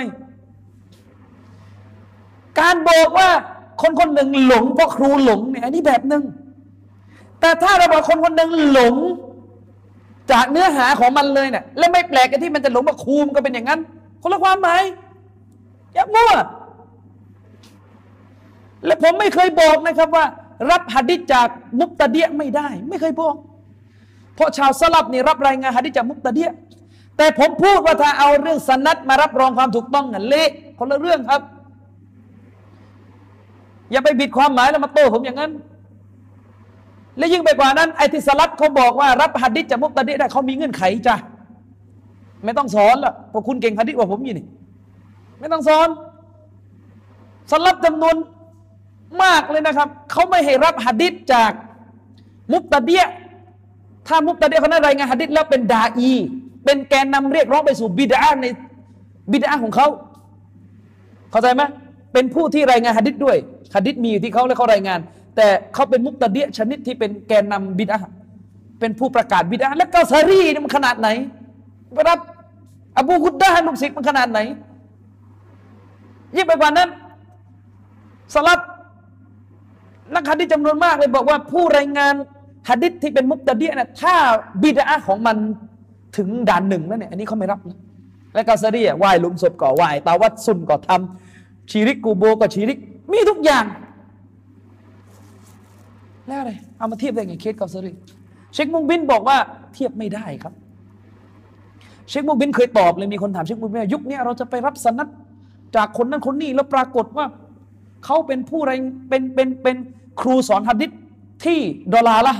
[2.60, 3.30] การบอกว่า
[3.82, 6.24] คนคนหนึ่งหลงเพราะครูหลงเนี่ยอันนี้แบบหนึ่ง
[7.40, 8.96] แต่ถ้าเราบอกคนคนหนึ่งหลง
[10.32, 13.80] จากเนื้อหาของมันเลยเนี่ยแล้วไม่แปลกกันที่มันจะหลงว่าครูมันก็เป็นอย่างนั้น
[14.22, 14.84] คนละความหมาย
[15.94, 16.32] อย่ามั่ว
[18.86, 20.26] และผมไม่เคยบอกนะครับว่า
[20.72, 21.48] รับหะดิษจาก
[21.80, 23.36] มุกตะเดียไม่ได้ ไม่เคยบอก
[24.36, 26.50] เพราะชาวสลับนี่รับรายงานหะดิษจากมุกตะเดีย
[27.18, 30.50] แต่ผมพูดว่าถ้าเอาเรื่องสนัดมารับรองความถูกต้องนั่นเละ
[30.80, 31.42] คนละเรื่องครับ
[33.92, 35.52] อย่าไปบิดความหมายแล้วมาโต้ผมอย่างนั้น
[37.18, 41.16] และยิ่งไปกว่านั้นไอ้ที่สลัดเขาบอกว่ารับหัดดิษจากมุกตะดิได้เขามีเงื่อนไขจ้ะ
[42.46, 44.46] ไม่ต้องสอนละเพราะคุณเก่งหัดดิษกว่าผมอยู่นี่
[45.40, 45.88] ไม่ต้องสอน
[47.52, 48.16] สลับจำนวน
[49.24, 51.52] มากเลยนะครับเขาไม่ให้รับหัดดิษจาก
[52.52, 53.04] มุกตะเดีย
[54.08, 56.12] ถ้ามุกตะเดียเขาได้รายงานหัดดิษแล้วเป็นดาอี
[56.66, 58.46] เป็นแกนนำเรียกร้องไปสู่บิดาใน
[59.32, 59.88] บิดาของเขา
[61.32, 61.62] เข้าใจไหม
[62.14, 63.38] เป็นผู้ที่รายงานหะดิษด้วย
[63.76, 65.00] หะดิษมีอยู่ที่เขาและเขารายงาน
[65.36, 67.98] แต่เขาเป็นมุกตะเดียชนิดที่เป็นแกนนำบิดา
[68.80, 71.08] เป็นผู้ประกาศบิดาและกาซารีนี่มันขนาดไหน
[72.10, 72.20] รับ
[72.98, 74.40] อบูกุดดาลูกศิษย์มันขนาดไหน
[76.36, 76.90] ยิ่งไปกว่านั้น
[78.34, 78.60] สลับ
[80.14, 82.14] นักฮะดิจำนวนมากเลยบอกว่าผู้รายงาน
[82.70, 84.16] ฮะดิษที่เป็นมุกตะเดียนะถ้า
[84.64, 85.38] บิดาของมัน
[86.18, 87.80] ถึงด่านหนึ่งแล้วเนี่ยอันนี้เขาไม่รับนะ
[88.34, 92.80] และกาซารีอะไหว้ลุมศพก่อไหว้ตาวัดซุนก่อทำชีริกกูโบก็ชีริก
[93.12, 93.66] มีทุกอย่าง
[96.28, 97.92] แล้วอะไรเอามาเทียบได้ไงเคสกาซารี
[98.54, 99.38] เชคมุงบินบอกว่า
[99.74, 100.54] เทียบไม่ได้ครับ
[102.10, 105.08] เชคมุงบินเคยตอบเลยมีคนถามเชคมุงบินว่ายุคนี้เราจะไปรับสนัด
[105.76, 107.26] จากคนนั้นคนนี้แล้วปรากฏว่า
[108.06, 108.72] เขาเป็นผู้ไร
[109.10, 109.76] เป็นเป็นเป็น
[110.22, 110.92] ครูสอนฮัดดิษ
[111.46, 111.60] ที่
[111.94, 112.36] ดอลลาร์ละ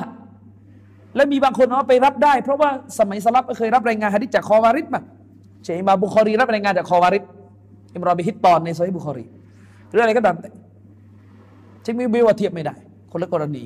[1.16, 2.70] และมีบางคนว่าไปรับได้ เพราะว่า
[3.00, 5.02] สมัยสลัฟก็เคยรับรายงานฮะดิษจากคอวาริจมา
[5.64, 7.24] เช่นอิหม่ามบุคอรีรับรายงานจากคอวาริจ
[7.94, 9.26] อิมรอบิฮิตตอนในโซฮีบุคอรี
[9.90, 10.50] หรืออะไรก็ตามแต่
[11.84, 12.76] เชคมุกบิลว่าเทียบไม่ได้
[13.14, 13.64] คนละกรณี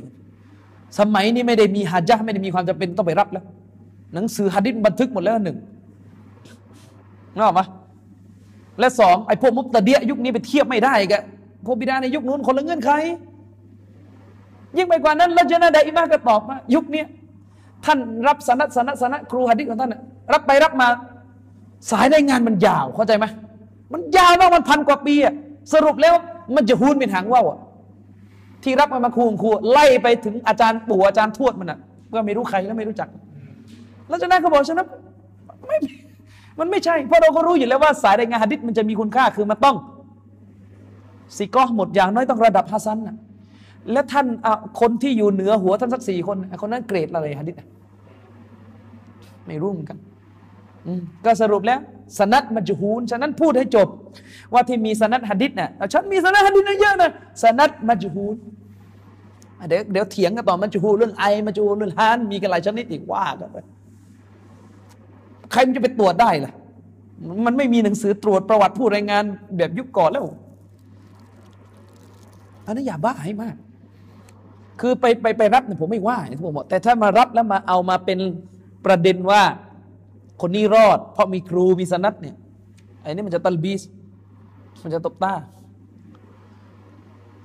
[1.00, 3.46] สมัยนี้ไม่ได้มีฮาจะไม่ได้มีความจำเป็นต้องไปรับแล้ว
[4.14, 5.58] หนังสือฮะดิษบันทึกหมดแล้วหนึ่ง
[7.36, 7.66] นึกออกปะ
[8.80, 11.16] และสองไอ้พวกมุตตะเดียยุคนี้ไปเทียบไม่ได้แก
[11.66, 12.92] พวกบิดาในยุคนู้นคนละเงื่อนไข
[14.78, 17.04] ยิ่งไปกว่านั้นละจนาดาอิมาก็ตอบมายุคนี้
[17.86, 19.96] ท่านรับสนัดสนัดสนัดครูฮัดดิษของท่าน
[20.34, 20.88] รับไปรับมา
[21.92, 23.26] สายได้งานมันยาวเข้าใจไหม
[23.94, 25.34] มันยาวมากมันพันกว่าปีอะ
[25.74, 26.14] สรุปแล้ว
[26.56, 27.58] มันจะฮูนเป็นหางว่าวอะ
[28.68, 31.80] ที่รับมามาครูครูไล่ไปถึงอาจารย์ปู่อาจารย์ทวดมันอะ
[32.14, 33.10] ก็ไม่รู้ใครแล้วไม่รู้จัก
[34.08, 34.88] แล้วจากนั้นเขาบอกฉันนะ
[35.68, 35.78] ไม่
[36.60, 39.76] มันไม่ใช่ เพราะเราก็รู้อยู่แล้วว่าสายรายงานฮะดิษมันจะมีคุณค่าคือมันต้อง
[41.38, 43.16] สิกอหมดอย่างน้อยต้องระดับฮัสซันนะ
[43.92, 44.26] และท่าน
[44.80, 47.56] คนที่อยู่เหนือหัวท่านสักสี่คนคนนั้นเกรดอะไรฮะดิษ
[49.48, 49.98] ไม่รู้เหมือนกัน
[51.26, 51.80] ก็สรุปแล้ว
[52.20, 53.88] สนัดมัจฮูนฉะนั้นพูดให้จบ
[54.54, 57.12] ว่าที่มีสนัดฮะดิษเนี่ยฉันมีสนัดฮะดิษเยอะนะ
[57.44, 58.36] สนัดมัจฮูน
[59.70, 63.58] เดี๋ยวเดี๋ยวเถียงกันต่อมัจฮูเรื่องไอมัจฮูเรื่องฮานมีกันหลายชนิดอีกว่ากันไป
[65.52, 66.54] ใครมันจะไปตรวจได้ล่ะ
[67.46, 69.24] มันไม่มีหนังสือตรวจประวัติผู้รายงาน
[69.58, 70.26] แบบยุคก่อนแล้ว
[72.66, 73.56] อันนั้อย่าบ้าให้มาก
[74.82, 78.20] คือไปไปไปรับเนี่ยผมไม่ว่าที่ผมบอกแต่ถ้ามารับแล้วมาเอามาเป็น
[78.86, 79.42] ประเด็นว่า
[80.42, 82.36] คนนี้รอด เพราะมีครูมีสนัดเนี่ย
[83.02, 83.82] ไอ้นี่มันจะตัลบีส
[84.82, 85.34] มันจะตบตา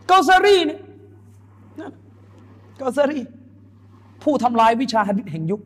[0.07, 0.81] เกาซารีเนี่ย
[2.79, 3.21] เกาซารี
[4.23, 5.61] ผู้ทำลายวิชาหะดิษแห่งยุค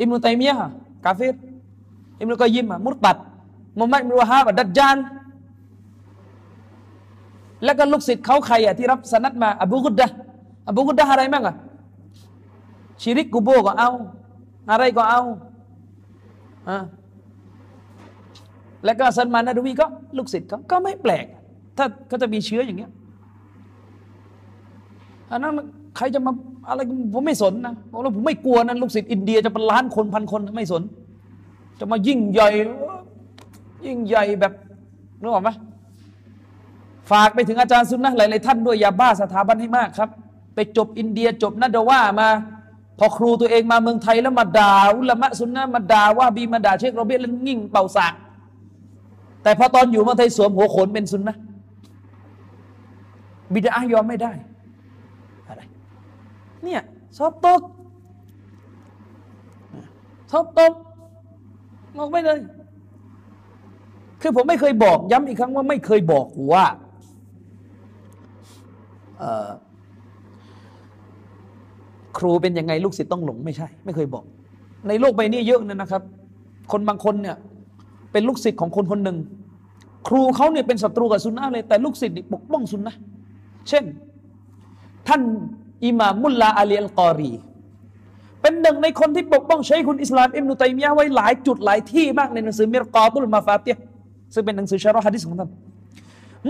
[0.00, 0.56] อิมนุตัยมียะ
[1.04, 1.36] กาเฟร
[2.20, 3.16] อิมนุกอยิมมุตตัด
[3.78, 4.96] มุมมัดมิวฮาบดัจจาน
[7.64, 10.08] แล้วก็ลูกศิษย์เขาใครอะที่รับสนัดมา อบูกุดดะ
[10.68, 11.54] อบูกุดดะอะไรบ้างอะ
[13.00, 13.90] ชิริกกูโบก็เอา
[14.70, 15.20] อะไรก็เอา
[16.68, 16.76] อ่า
[18.84, 21.26] แล้วก็ซันมานาดวีก็ลูกศิษย์เขาก็ไม่แปลก
[21.76, 22.90] ถ้าเขาจะมีเชื้ออย่างเงี้ย
[25.30, 25.52] อันนั้น
[25.96, 26.32] ใครจะมา
[26.68, 26.80] อะไร
[27.14, 30.82] ผมไม่สนนะแล้วผมไม่กลัวนะลูกศิษย์อินเดียจะเป็นล้านคนพันคนไม่สน
[31.78, 32.50] จะมายิ่งใหญ่
[33.86, 34.52] ยิ่งใหญ่แบบ
[35.20, 35.50] นึกออกไหม
[37.10, 40.10] ฝากไปถึงอาจารย์ซุนนะหลาย ๆ ท่านด้วยอย่าบ้าสถาบันให้มากครับ
[40.54, 42.28] ไปจบอินเดียจบนัดว่ามา
[42.98, 48.14] พอครูตัวเองมาเมืองไทยแล้วมาด่าอุลามะซุนนะมาด่าว่าบีมาด่าเชคโรเบตแล้วงิ่งเป่าสาก
[49.42, 51.36] แต่พอตอนอยู่เมืองไทยสวมหัวโขนเป็นซุนนะ
[53.52, 54.32] บิดายอมไม่ได้
[55.48, 55.62] อะไร
[56.64, 56.82] เนี่ย
[57.18, 57.60] สอบตก
[60.30, 60.72] สอบตก
[61.96, 62.38] มองไปเลย
[64.22, 66.64] คือผมไม่เคยบอกย้ำอีกครั้งว่าไม่เคยบอกว่า
[72.18, 74.24] ครูเป็นยังไงลูกศิษย์ต้องหลงไม่ใช่ ไม่เคยบอก
[74.88, 76.02] ในโลกใบนี้เยอะนะครับ
[76.72, 77.36] คนบางคนเนี่ย
[78.12, 79.16] เป็นลูกศิษย์ของคนคนหนึ่ง
[80.08, 82.94] ครูเขาเนี่ยเป็นศัตรูกับซุนนะเลย แต่ลูกศิษย์ปกป้องซุนนะ
[83.68, 83.84] เช่น
[85.08, 85.22] ท่าน
[85.84, 87.32] อิหม่ามมุลลาอาลีอัลกอรี
[88.42, 93.72] เป็นหนึ่งในคนที่ปกป้องชัยคุลอิสลามอิบนุตัยมียะไว้หลายจุดหลายที่มากในหนังสือมิรกอตุลมาฟาติฮ
[94.34, 95.50] ซึ่งเป็นหนังสือชาร์ฮะดิษของท่าน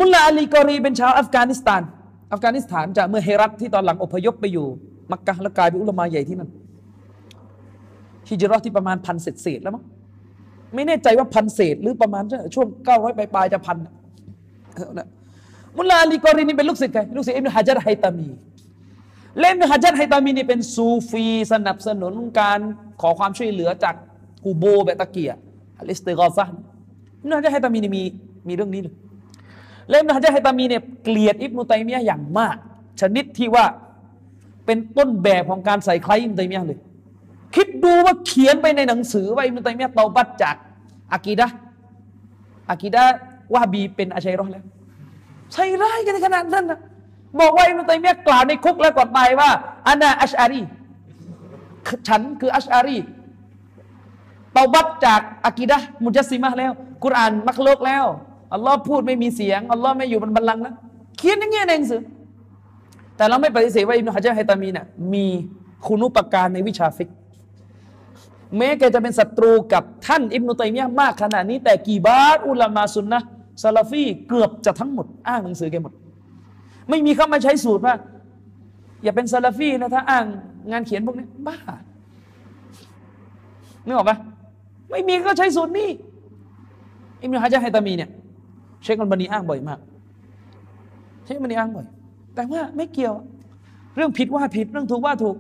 [0.01, 1.83] มุลลาอาลีกอรีเป็นชาวอัฟกานิสถาน
[2.33, 4.67] อัฟกานิสถานจากเมืองเฮรัตที่ตอนหลังอพยพไปอยู่
[5.13, 6.51] มักกะและกลายเป็นอุลามาใหญ่ที่นั่น
[8.29, 9.85] ฮิจรัตที่ประมาณพันเศษเศษแล้วมั้ง
[10.75, 13.79] ไม่แน่ใจว่าพันเศษหรือประมาณช่วงเก้าร้อยปลายจะพัน
[15.77, 18.29] มุลลาอาลีกอรีนี่เป็นลูกศิษย์ใครลูกศิษย์อิบนุฮะจัรไฮตามี
[19.39, 22.59] อิบนุฮะจัรไฮตามีนี่เป็นซูฟีสนับสนุนการ
[23.01, 23.95] ขอความช่วยเหลือจาก
[24.45, 25.31] กูโบเบตะเกีย
[25.79, 26.45] อัลิสติกอซะ
[27.21, 28.03] อิบนุฮะจัรไฮตามีนี่มี
[28.49, 28.95] มีเรื่องนี้เลย
[29.91, 32.57] เล่มฮะจัรไฮตามีเนี่ยเกลียดอิบนุตัยมียะอย่างมาก
[33.01, 33.65] ชนิดที่ว่า
[34.67, 36.81] เป็นต้นแบบของการใส่ใครอิบนุตัยมียะเลย
[37.55, 40.57] คิดดูว่าเขียนไปในหนังสือว่าอิบนุตัยมียเตาบัตจาก
[41.13, 41.49] อากีดะ
[42.71, 43.05] อากีดะ
[43.55, 44.65] ว่าบีเป็นอาชัยรอแล้ว
[45.53, 46.81] ใส่ร้ายกันในขนาดนั้นนะ
[47.41, 49.51] บอกว่าอิบนุตัยมียกล่าวในคุกแล้วก่อนไปว่า
[49.89, 50.63] อานาอัชอารี
[52.09, 52.99] ฉันคืออัชอารี
[54.53, 56.73] เตาบัตจากอากีดะมุจัสซิมะแล้ว
[57.05, 58.07] กุรอานมักโลกแล้ว
[58.55, 60.75] อัลลอฮ์พูดไม่มีเสียงอัลลอฮ์ไม่อยู่บนบัลลังก์นะ
[61.19, 62.03] เขียนอย่างเงี้ยในหนังสือ
[63.17, 65.27] แต่เราไม่ปฏิเสธว่าอิบนุฮะจัรไฮตามีน่ะมี
[65.87, 67.09] คุณุปการในวิชาฟิก
[68.59, 73.21] แม้แกจะเป็นศัตรูกับท่านอิบนุตัยมียะมากขนาดนี้ แต่กิบารอุลามาซุนนะ
[73.63, 75.93] ซาลาฟีเกือบจะทั้งหมด อ้างหนังสือแกหมด
[76.91, 77.95] ไม่มีเข้ามาใช้สูตรว่า
[79.03, 80.25] อย่าเป็นซาลาฟีนะถ้าอ้าง
[80.71, 81.57] งานเขียนพวกนี้บ้า
[83.87, 84.17] นึกออกปะ
[84.91, 85.89] ไม่มีก็ใช้สูตรนี้
[87.21, 88.11] อิบนุฮะจัรไฮตามีเนี่ย
[88.83, 89.79] เชคอัลบานีอ้างบ่อยมาก
[91.25, 91.87] เชคอัลบานีอ้างบ่อย
[92.35, 93.15] แต่ว่าไม่เกี่ยว
[93.97, 95.37] เรื่องผิดว่าผิดเรื่องถูกว่าถูก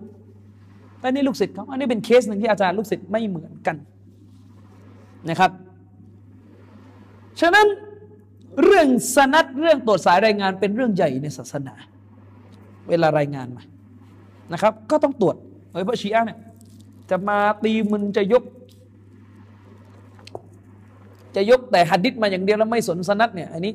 [1.03, 3.77] แต่นี่ลูกศิษย์เขาอันนี้เป็นเคสหนึ่งที่อาจารย์ลูกศิษย์ไม่เหมือนกัน
[5.31, 5.51] นะครับ
[7.41, 7.67] ฉะนั้น
[8.65, 11.75] เรื่องสนัดเรื่องตรวจสายรายงานเป็นเรื่องใหญ่ในศาสนา
[12.89, 13.63] เวลารายงานมา
[14.53, 15.37] นะครับ ก็ต้องตรวจ
[15.71, 16.39] โดยพระชีอะเนี่ย
[17.11, 18.43] จะมาตีมึนจะยก
[21.37, 23.73] จะยกแต่หัดดิษมาอย่างเดียวแล้วไม่สนสนัดเนี่ยอันนี้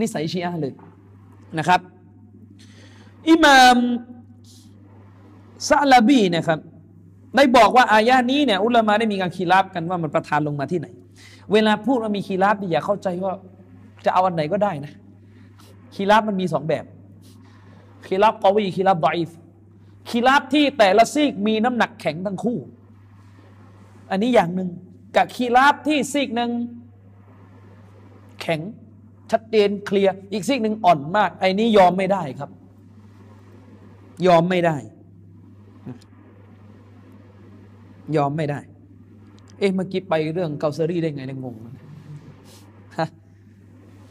[0.00, 0.72] นิสัยชีอะเลย
[1.58, 1.80] นะครับ
[3.28, 3.76] อิมาม
[5.68, 6.58] ซาลาบีนะครับ
[7.36, 10.86] ได้บอกว่าอายานี้เนี่ยอุลามาได้มีการคีราบกันว่ามันประทานลงมาที่ไหน
[11.52, 13.32] เวลาพูดว่ามีคีราบอย่าเข้าใจว่า
[14.04, 14.92] จะเอาอันไหนก็ได้นะ
[15.94, 16.84] คีราบมันมีสองแบบ
[18.06, 19.30] คีราบกอวีคีราบบอยฟ
[20.10, 22.58] คีราบที่แต่ละซีกมีน้ำหนักแข็งทั้งคู่
[24.10, 24.70] อันนี้อย่างหนึ่ง
[25.16, 26.50] กับคีราบที่ซีกหนึ่ง
[28.40, 28.60] แข็ง
[29.30, 32.50] ชัดเจนเคลียร์อีกซีกหนึ่งอ่อนมากไอ้นี้ยอมไม่ได้ครับ
[34.26, 34.76] ยอมไม่ได้
[38.16, 38.60] ยอมไม่ได้
[39.58, 41.54] เอ๊ะเมื่อกี้ไปเรื่องเกาซอรี่ได้ไงเนี่ยงง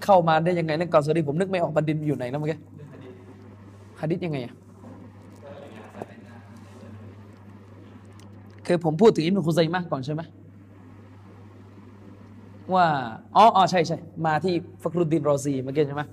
[0.03, 2.59] เข้ามาได้ยังไงเรื่องเกาซอรี่ผมนึกไม่ออกประเด็นอยู่ไหนแล้วเมื่อกี้
[3.99, 4.53] ฮะดิษยังไงอะ
[8.65, 10.21] คือผมพูดถึงอิมนุคุซัยมะก่อนใช่ไหม
[12.73, 12.85] ว่า
[13.35, 16.03] อ๋ออ๋อใช่ใช่มาที่ฟักรุดดินรอซีเมื่อกี้ใช่ไหม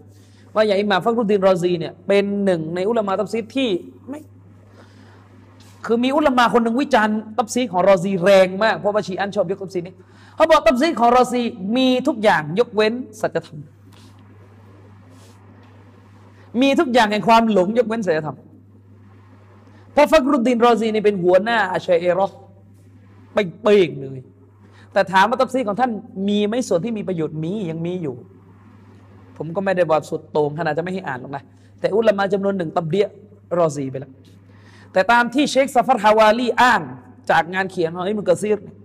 [0.55, 3.68] ว่าอย่างอิมาฟักรุดดินรอซีเนี่ยเป็นหนึ่งในอุลามะตับซีดที่
[4.09, 4.20] ไม่
[5.87, 9.95] คือมีอุลมะคนหนึ่งวิจารณ์ตับซีของรอซีแรงมากเพราะว่าชีอันชอบยกตับซีนี้
[10.37, 11.43] เขาบอกตับซีของรอซี
[11.76, 13.59] มีทุกอย่างยกเว้นสัจธรรม
[16.61, 18.37] มีทุกอย่างแห่งความหลงยกเว้นสัจธรรม
[19.93, 22.28] เพราะฟักรุดดินรอซีนี่เป็นหัวหน้าอาชัยเอรอ
[23.34, 24.18] ไปเป่งเลย
[24.93, 25.91] แต่ถามว่าตับซีของท่าน
[26.28, 28.14] มีไหมส่วนที่มีประโยชน์มียังมีอยู่
[29.37, 31.43] ผมก็ไม่ได้บอกสุดโต่งขนาดจะไม่ให้อ่านหรอกนะ
[31.80, 33.07] แต่อุลมะจำนวนหนึ่งตับเดีย
[33.59, 34.12] รอซีไปแล้ว
[34.97, 36.80] แต่ตามที่เชคซาฟัตฮาวาลีอ้าง
[37.30, 38.76] จากงานเขียนของอิมุกะซีรเนี่ย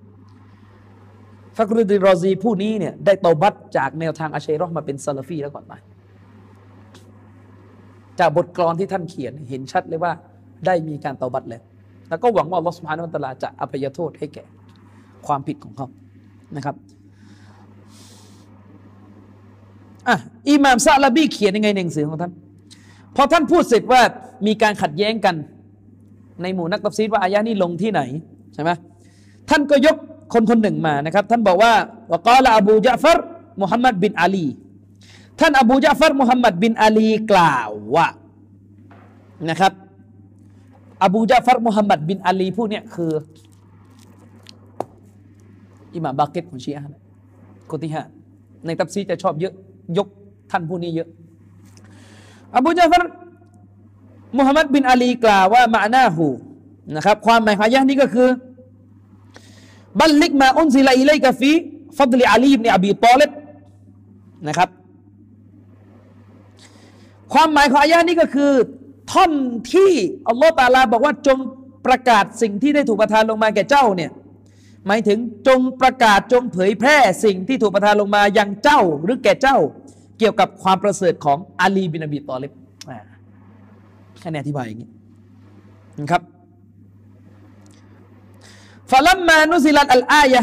[1.58, 5.82] ฟักรุดิรอซีผู้นี้เนี่ยได้ตอบัตจากแนวทางอาเชรอห์มาเป็นซาลฟีแล้วก่อนตาย
[8.20, 10.12] จากบทกลอนที่ท่านเขียนเห็นชัดเลยว่า
[10.66, 11.64] ได้มีการตอบัตแล้ว
[12.10, 14.44] แล้วก็หวังว่าลอสุบฮานาอัตลาจะอภัยโทษให้แก่
[15.28, 15.88] ความผิดของเขา
[16.56, 16.76] นะครับ
[20.08, 20.16] อะ
[20.50, 22.32] อิหม่ามซาลาบีเขียนยังไงในหนังสือของท่าน
[23.16, 24.02] พอท่านพูดเสร็จว่า
[24.48, 25.38] มีการขัดแย้งกัน
[26.44, 28.02] ในหมู่นักตัฟซีดว่าอายะนี้ลงที่ไหน
[28.54, 28.72] ใช่ไหม
[29.50, 29.96] ท่านก็ยก
[30.34, 31.72] คนคนหนึ่งมานะครับ ท่านบอกว่า
[32.12, 33.20] วกาลอบูจาฟัร
[33.62, 34.46] มุฮัมมัดบินอาลี
[35.40, 38.08] ท่านอบูจาฟัรมุฮัมมัดบินอาลีกล่าวว่า
[39.50, 39.72] นะครับ
[41.04, 43.12] อบูจาฟัรมุฮัมมัดบินอาลีผู้เนี้ยคือ
[45.94, 47.00] อิหม่ามบาเกรของชีอะห์
[47.72, 48.04] คนที่ห้า
[48.66, 49.54] ในตัฟซีรจะชอบเยอะ
[49.98, 50.08] ยก
[50.52, 51.10] ท่านผู้นี้เยอะ
[52.56, 53.04] อบูจาฟัร
[54.38, 56.28] มุฮัมมัดบินอาลีกล่าวว่ามาหน้าหู
[56.96, 58.30] นะครับ ความหมายของอายะนี้ก็คือ
[60.00, 63.32] بلغ ما أنزل إليك في فضل علي بن أبي طالب
[64.48, 64.70] นะครับ
[67.34, 68.52] ความหมายของอายะนี้ก็คือ
[69.12, 69.32] ท่อน
[69.74, 69.92] ที่
[70.28, 71.38] อัลลอฮฺตาลาบอกว่าจง
[71.86, 74.12] ประกาศสิ่งที่ได้ถูกประทานลงมาแก่เจ้าเนี่ย
[74.88, 79.58] หมายถึงจงประกาศจงเผยแพร่สิ่งที่ถูกประทานลงมายังเจ้าหรือแก่เจ้า
[80.20, 82.52] เกี่ยวกับความประเสริฐของอาลีบินอบีตอเลบ
[84.22, 84.90] แค่นี้อธิบายอย่างนี้
[86.00, 86.22] นะครับ
[88.92, 90.42] ฟาลัมมานุซิลัตอัลอายะ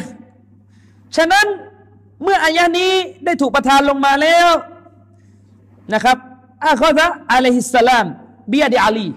[1.17, 1.47] ฉะนั้น
[2.23, 2.93] เมื่ออายะนี้
[3.25, 4.51] ได้ถูกประทานลงมาแล้ว
[5.95, 6.17] นะครับ
[6.65, 8.07] อาคอซะอะลัยฮิสสลาม
[8.53, 9.09] บียดิอาลี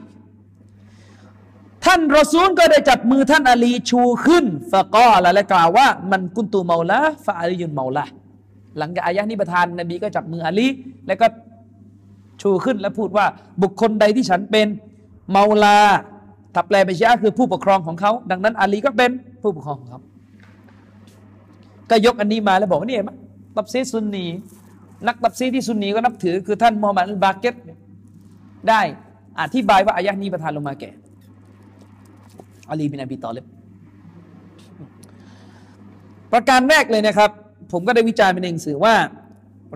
[1.85, 8.05] ท่านรอซูลก็ได้จับมือท่านอาลีชูขึ้นฟะกอละและกล่าวว่า มันกุนตูเมาละฟะอาลียุนเมาละ
[8.77, 10.67] หลังจากอายะนี้ประทานนบีก็จับมืออาลี
[11.07, 11.25] แล้วก็
[12.41, 13.25] ชูขึ้นและพูดว่า
[13.63, 14.67] บุคคลใดที่ฉันเป็น
[15.31, 15.79] เมาลา
[16.55, 19.11] ถ้าแปลไปชีอะคือผู้ปกครองของเขา ดังนั้นอาลีก็เป็น
[19.41, 19.99] ผู้ปกครองของเขา
[21.89, 23.11] ก็ยกอันนี้มาแล้วบอกว่านี่เห็นไหม
[23.55, 24.25] ตับซีซุนนี
[25.07, 27.55] นักตับซีที่ซุนนีก็นับถือคือท่านมูฮัมหมัดอัลบาเกต
[28.69, 28.81] ได้
[29.41, 30.91] อธิบายว่าอายะนี้ประทานลงมาแก่
[32.69, 33.45] อาลีบินอบีตอเลบ
[36.31, 37.29] ประการแรกเลยนะครับ
[37.71, 38.95] ผมก็ได้วิจารณ์เป็นหนังสือว่า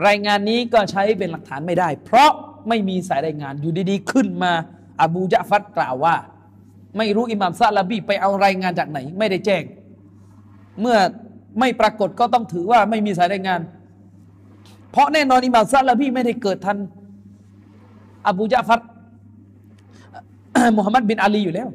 [0.08, 2.32] รายงานนี้ก็ใช้เป็นหลักฐานไม่ได้ เพราะ
[2.70, 4.52] ไม่มีสายรายงาน อยู่ดีๆ ขึ้นมา
[5.02, 6.16] อบูจาฟัดกล่าวว่า
[6.98, 9.64] ไม่รู้อิหม่ามซาลาบีไปเอารายงานจากไหน ไม่ได้แจ้ง
[10.82, 10.98] เมื่อ
[11.60, 13.62] ไม่ปรากฏก็ต้องถือว่าไม่มีสายรายงาน
[14.92, 16.78] เพราะแน่นอนอิหม่ามซาลาบีไม่ได้เกิดทัน
[18.28, 18.80] อบูจาฟัด
[20.78, 21.68] มุฮัมมัดบินอาลีอยู่แล้ว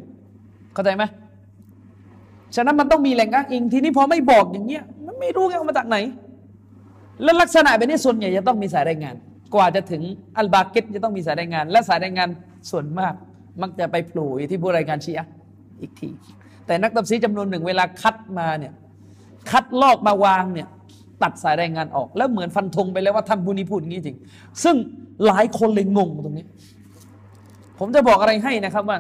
[0.74, 1.04] เข้าใจไหม
[2.54, 5.96] ฉะนั้นมันต้องมีแหล่งอ้างอิง ทีนี้พอไม่บอกอย่างเงี้ย มันไม่รู้ไงว่ามาจากไหน
[7.22, 9.16] แล้วลักษณะแบบนี้ส่วนใหญ่จะต้องมีสายรายงาน
[9.54, 10.02] กว่าจะถึง
[10.36, 12.28] อัลบาเกตจะต้องมีสายรายงาน และสายรายงาน
[12.70, 13.14] ส่วนมาก
[13.62, 15.30] มักจะไปโผล่ยที่ผู้รายงานชีอะห์
[15.80, 16.08] อีกที
[16.66, 18.72] แต่นักตับซีจำนวนหนึ่งเวลาคัดมาเนี่ย
[19.50, 20.68] คัดลอกมาวางเนี่ย
[21.22, 24.16] ตัดสายรายงานออก แล้วเหมือนฟันธงไปแล้วว่าท่านผู้นี้พูดงี้จริง
[24.64, 24.76] ซึ่ง
[25.26, 26.46] หลายคนเลยงงตรงนี้
[27.78, 28.98] ผมจะบอกอะไรให้นะครับว่า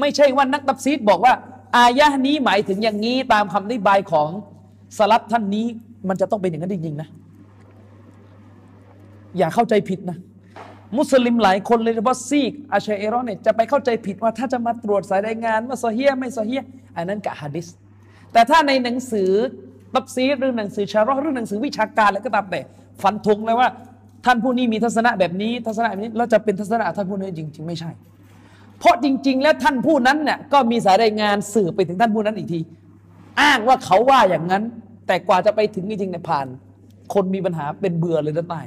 [0.00, 1.32] ไม่ใช่ว่านักตับซีดบอกว่า
[1.76, 4.28] อายะนี้หมายถึงอย่างนี้ตามคำอธิบายของ
[4.98, 5.66] สลับท่านนี้
[6.08, 7.08] มันจะต้องเป็นอย่างนั้นจริงๆนะ
[9.36, 10.18] อย่าเข้าใจผิดนะ
[10.96, 16.62] มุสลิมหลายคนเลยเฉพาะซีกอาชัยเอรอนเนี่ยจะไปเข้าใจผิดว่าถ้าจะมาตรวจสายรายงานว่าซอเฮียไม่ซอเฮีย
[16.96, 17.66] อันนั้นกะฮะดิษ
[18.32, 19.30] แต่ถ้าในหนังสือ
[19.94, 22.60] ตับซีหรือหนังสือชาร์หรือหนังสือวิชาการแล้วก็ตามแต่
[23.02, 23.68] ฟันธงเลยว่า
[24.24, 27.90] ท่านผู้นี้มีทัศนะแบบนี้ทัศนะแบบนี้แล้วจะเป็นทัศนะท่านผู้นี้จริง ๆ ไม่ใช่
[28.78, 32.60] เพราะจริง ๆ แล้วท่านผู้นั้นเนี่ยก็มีสายรายงานสื่อไปถึงท่านผู้นั้นอีกที
[33.40, 34.62] อ้างว่าเขาว่าอย่างนั้น
[35.06, 36.46] แต่กว่าจะไปถึงจริงๆเนี่ยผ่าน
[37.14, 38.66] คนมีปัญหาเป็นเบื่อเลยนะตาย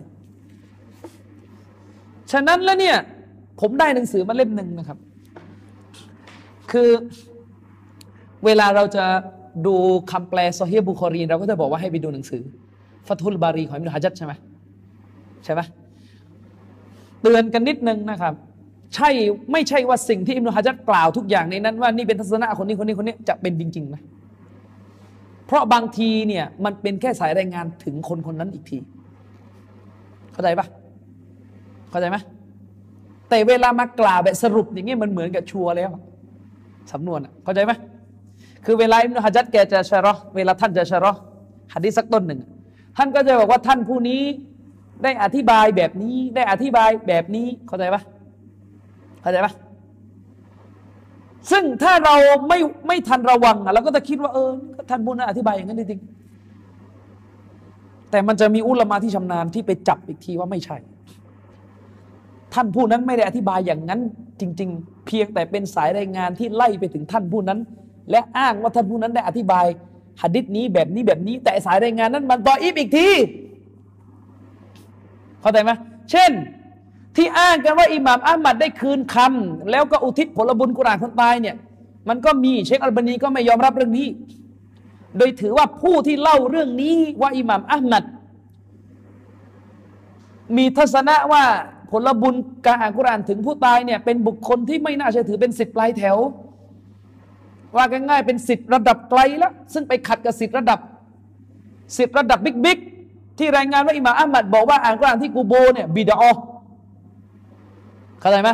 [2.31, 2.97] ฉะนั้นแล้วเนี่ย
[3.61, 4.97] ผมได้หนังสือมาเล่มหนึ่งนะครับ
[6.71, 6.89] คือ
[8.45, 9.05] เวลาเราจะ
[9.65, 9.75] ดู
[10.11, 12.41] คำแปลโซเฮียบุคอรีนเราก็จะบอกว่าให้ไปดูหนังสือ
[13.07, 14.33] ฟัตุลบารีของอิมรุฮัจัดใช่ไหม
[15.43, 15.61] ใช่ไหม
[17.21, 18.33] เตือนกันนิดนึงนะครับ
[18.95, 19.09] ใช่
[19.51, 24.01] ไม่ใช่ว่าสิ่งที่อิมรุฮัจัดกล่าวทุกอย่างในนั้นว่านี่เป็นทัศนะคนนี้คนนี้คนนี้จะเป็นจริงๆนะ
[25.45, 28.77] เพราะบางทีเนี่ยมันเป็นแค่สายรายงานถึงคนคนนั้นอีกที
[30.33, 30.67] เข้าใจปะ
[31.91, 32.17] เข้าใจไหม
[33.29, 35.89] แต่เวลามากล่าวแบบสรุปอย่างเงี้ยมันเหมือนกับชัวร์แล้ว
[36.91, 37.71] สำนวนเข้าใจไหม
[38.65, 41.11] คือเวลาอิมนุฮัจัดแกจะชะรอเวลาท่านจะชะรอ
[41.73, 42.41] หัดดีสักต้นหนึ่ง
[42.97, 44.21] ท่านก็จะบอกว่าท่านผู้นี้
[45.03, 48.01] ได้อธิบายแบบนี้ ได้อธิบายแบบนี้เข้าใจปะ
[49.21, 49.53] เข้าใจปะ
[51.51, 52.15] ซึ่งถ้าเรา
[52.47, 54.49] ไม่ไม่ทันระวังเราก็จะคิดว่าเออ
[54.89, 56.01] ท่านผู้นั้นอธิบายอย่างนั้นจริง
[58.11, 60.77] แต่มันจะมีอุลมะที่ชำนาญที่ไปจับอีกทีว่าไม่ใช่
[62.53, 63.99] ท่านผู้นั้นไม่ได้อธิบายอย่างนั้น
[64.39, 67.59] จริง ๆ เพียงแต่เป็นสายรายงานที่ไล่ไปถึงท่านผู้นั้น
[68.11, 69.65] และอ้างว่าท่านผู้นั้นได้อธิบาย
[70.21, 73.09] หะดิษนี้แบบนี้แบบนี้ แต่สายรายงานนั้นมันต่ออีฟอีกที
[75.41, 75.71] เข้าใจไหม
[76.11, 76.31] เช่น
[77.15, 81.55] ที่อ้างกันว่าอิหม่ามอัลมัดได้คืนคำแล้วก็อุทิศผลบุญกุรานคนตายเนี่ย
[82.09, 84.07] มันก็มีเชคอัลบานีก็ไม่ยอมรับเรื่องนี้
[85.17, 88.03] โดยถือว่าผู้ที่เล่าเรื่องนี้ว่าอิหม่ามอัลมัด
[90.57, 91.43] มีทัศนะว่า
[91.91, 92.35] ผลบุญ
[92.65, 96.17] การอ่านกุรานถึงผู้ตายเนี่ยเป็นบุคคลที่ไม่น่าเชื่อถือเป็นสิทธิ์ปลายแถว
[97.75, 100.79] ว่ากันง่ายเป็นสิทธิ์ระดับไกลล้วซึ่งไปขัดกับสิทธิ์ระดับ
[101.97, 102.79] สิทธิ์ระดับบิ๊กบิ๊ก
[103.37, 106.21] ที่รายงานว่าอิหม่ามอัลมัดบอกว่าอ่านกุรานที่กูโบเนี่ยบิดอ
[108.19, 108.49] เข้าใจไหม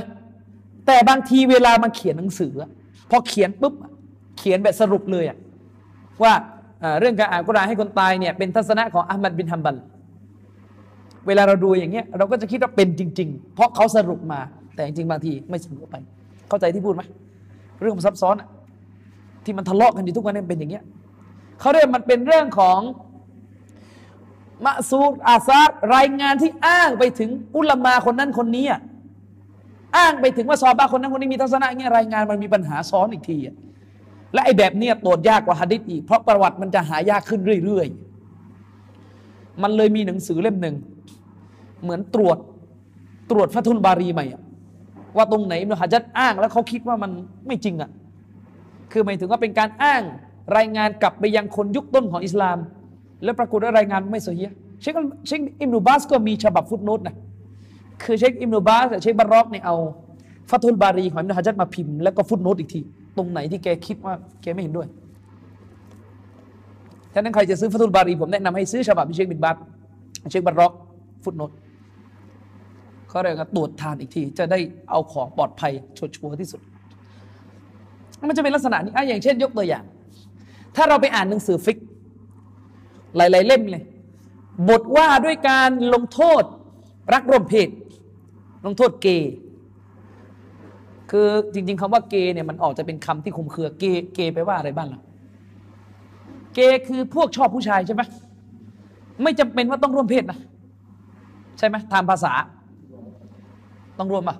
[0.85, 2.53] แต่บางทีเวลามันเขียนหนังสือ
[3.09, 3.73] พอเขียนปุ๊บ
[4.38, 5.25] เขียนแบบสรุปเลย
[6.23, 6.33] ว่า
[6.99, 9.75] เรื่องการอ่านกุรานให้คนตายเนี่ยเป็นทัศนะของอัลมัดบินฮัมบัล
[11.28, 14.39] เวลาเราดูอย่างเงี้ยเราก็จะคิดว่าเป็นจริง ๆ เพราะเขาสรุปมา
[14.75, 15.95] แต่จริงๆบางทีไม่สรุปไป
[16.49, 17.03] เข้าใจที่พูดไหม
[17.82, 18.49] เรื่องมันซับซ้อนอะ
[19.43, 20.84] ที่มันทะเลาะกันอยู่ทุกวันนี้เป็นอย่างเงี้ย
[21.59, 22.80] เขาเรียกมันเป็นเรื่องของ
[24.65, 28.65] มะซูดอาซาดรายงานที่อ้างไปถึงอุลามาคนนั้นคนนี้
[29.97, 33.38] อ้างไปถึงว่าซอบาคนนั้นคนนี้มีทัศนะเงี้ยรายงานมันมีปัญหาซ้อนอีกที
[34.34, 37.88] และไอ้แบบเนี้ยตรวจยากกว่าฮะดิษอีกเพราะประวัติมันจะหายากขึ้นเรื่อย
[38.73, 40.75] ๆ มันเลยมีหนังสือเล่มหนึ่ง
[41.84, 42.38] เหมือนตรวจ
[43.32, 44.25] ตรวจฟัตุลบารีใหม่
[45.15, 47.11] ว่าตรงไหนอิบนุฮะจัดอ้าง แล้วเขาคิดว่ามัน
[47.47, 47.89] ไม่จริงอะ
[48.91, 50.01] คือหมายถึงว่าเป็นการอ้าง
[50.57, 52.57] รายงานกลับไปยังคนยุคต้นของอิสลาม
[53.23, 54.51] แล้วปรากฏว่ารายงานไม่เสีย
[54.82, 54.93] เชค
[55.28, 57.15] เชคอิบนุบาสก็มีฉบับ footnote นะ
[58.03, 59.75] คือเชคอิบนุบาสเชคบารอกเนี่ยเอา
[60.49, 62.80] ฟัตุลบารีของอิบนุฮะจัรมาพิมพ์แล้วก็ footnote อีกที
[63.17, 64.88] ตรงไหนที่แกคิดว่าแกไม่เห็นด้วย
[67.13, 69.55] ฉะนั้นใครจะซื้อฟัตุลบารีผมแนะนำให้ซื้อฉบับเชคบินบาส
[70.30, 70.71] เชคบารอก
[71.23, 71.51] footnote
[73.18, 74.59] เขาเรียกว่าตรวจทานอีกที จะได้
[74.89, 76.61] เอาของปลอดภัยชัวร์ที่สุด
[78.28, 79.84] มันจะเป็นลักษณะนี้อะอย่างเช่น ยกตัวอย่าง
[80.76, 81.78] ถ้าเราไปอ่านหนังสือฟิก
[83.15, 83.84] หลาย ๆ เล่มเลย
[84.70, 86.43] บทว่าด้วยการลงโทษ
[87.13, 87.70] รักร่วมเพศ
[88.65, 89.34] ลงโทษเกย์
[91.11, 95.01] คือจริง ๆคำว่าเกย์เนี่ยมันออกจะเป็นคำที่คุมเครือเกย์เกย์ไปว่าอะไรบ้างล่ะ
[96.55, 98.01] เกย์คือพวกชอบผู้ชายใช่ไหม
[99.24, 100.39] ไม่จำเป็นว่าต้องร่วมเพศนะ
[101.57, 102.34] ใช่ไหมตามภาษา
[103.99, 104.37] ต้องร่วมป่ะ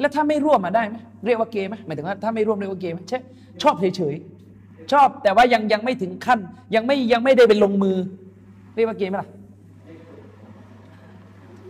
[0.00, 3.18] แล้วถ้าไม่ร่วมมาได้ไหมเรียกว่าเกย์ไหมหมายถึงว่าถ้าไม่ร่วมเรียกว่าเกย์ไหมใช่
[3.62, 6.38] ชอบเฉยๆชอบแต่ว่ายังยังไม่ถึงขั้น
[6.74, 7.96] ยังไม่ยังไม่ได้เป็นลงมือ
[8.74, 9.28] เรียกว่าเกย์ไหมล่ะ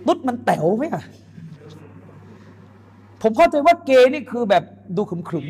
[0.07, 1.05] ตุ๊ดมันแต๋วไหมอะ
[3.23, 4.63] ผมเข้าใจว่าเกย์นี่คือแบบ
[4.97, 5.45] ดูขึมขึม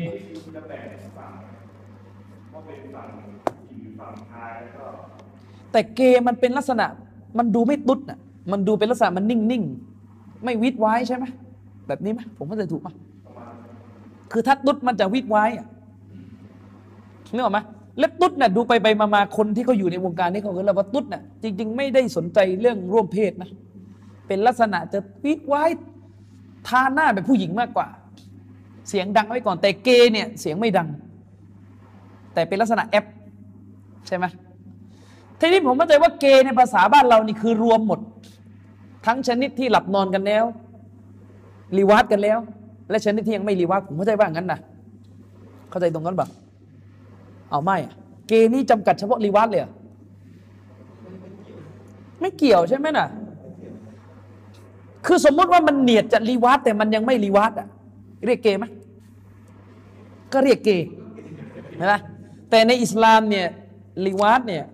[5.71, 6.85] แต่เกย์มันเป็นลักษณะ
[7.37, 8.19] มันดูไม่ตุ๊ดอะ
[8.51, 11.25] มันดูเป็นลักษณะมันนิ่งๆ ไม่วิดไว้ใช่ไหม
[11.87, 12.93] แบบนี้ไหมผมเข้าใจถูกปะ
[14.31, 15.67] คือถ้าตุ๊ดมันจะวิดไว้อะ
[17.33, 17.59] นึกออกไหม
[17.99, 23.49] เล็บตุ๊ดเนี่ยดูไปไปมาคนที่เขาอยู่ในวงการนี้เขาก็เลยว่าตุ๊ดเนี่ยจริง ๆ ไม่ได้สนใจเรื่องร่วมเพศนะ
[24.27, 25.63] เป็นลักษณะจะวิดไว้
[26.67, 27.87] ทาหน้าแบบผู้หญิงมากกว่า
[28.89, 30.87] เสียงดังไว้ก่อนแต่เกย์เนี่ยเสียงไม่ดัง
[32.33, 33.05] แต่เป็นลักษณะแอป
[34.07, 34.25] ใช่ไหม
[35.39, 37.99] ทีนี้ผมเข้าใจว่าเกย์ในภาษาบ้านเรานี่คือรวมหมด
[39.05, 40.43] ทั้งชนิดที่หลับนอนกันแล้ว
[41.77, 42.39] รีวัดกันแล้ว
[42.89, 44.59] และชนิดที่ยังไม่รีวัดผมเข้าใจว่างั้นนะ
[45.69, 46.29] เข้าใจตรงนั้นแบบ
[47.49, 47.77] เอาไม่
[48.27, 49.61] เกนี้จำกัดเฉพาะรีวัดเลย
[52.21, 53.07] ไม่เกี่ยวใช่ไหมน่ะ
[55.05, 57.67] คือสมมติว่ามันเนียดจะรีวัดแต่มันยังไม่รีวัดอะ
[58.25, 58.65] เรียกเกย์ไหม
[60.33, 60.69] ก็เรียกเกย์
[61.91, 62.01] นะ
[62.49, 63.47] แต่ในอิสลามเนี่ย
[64.05, 64.65] لواط เนี่ย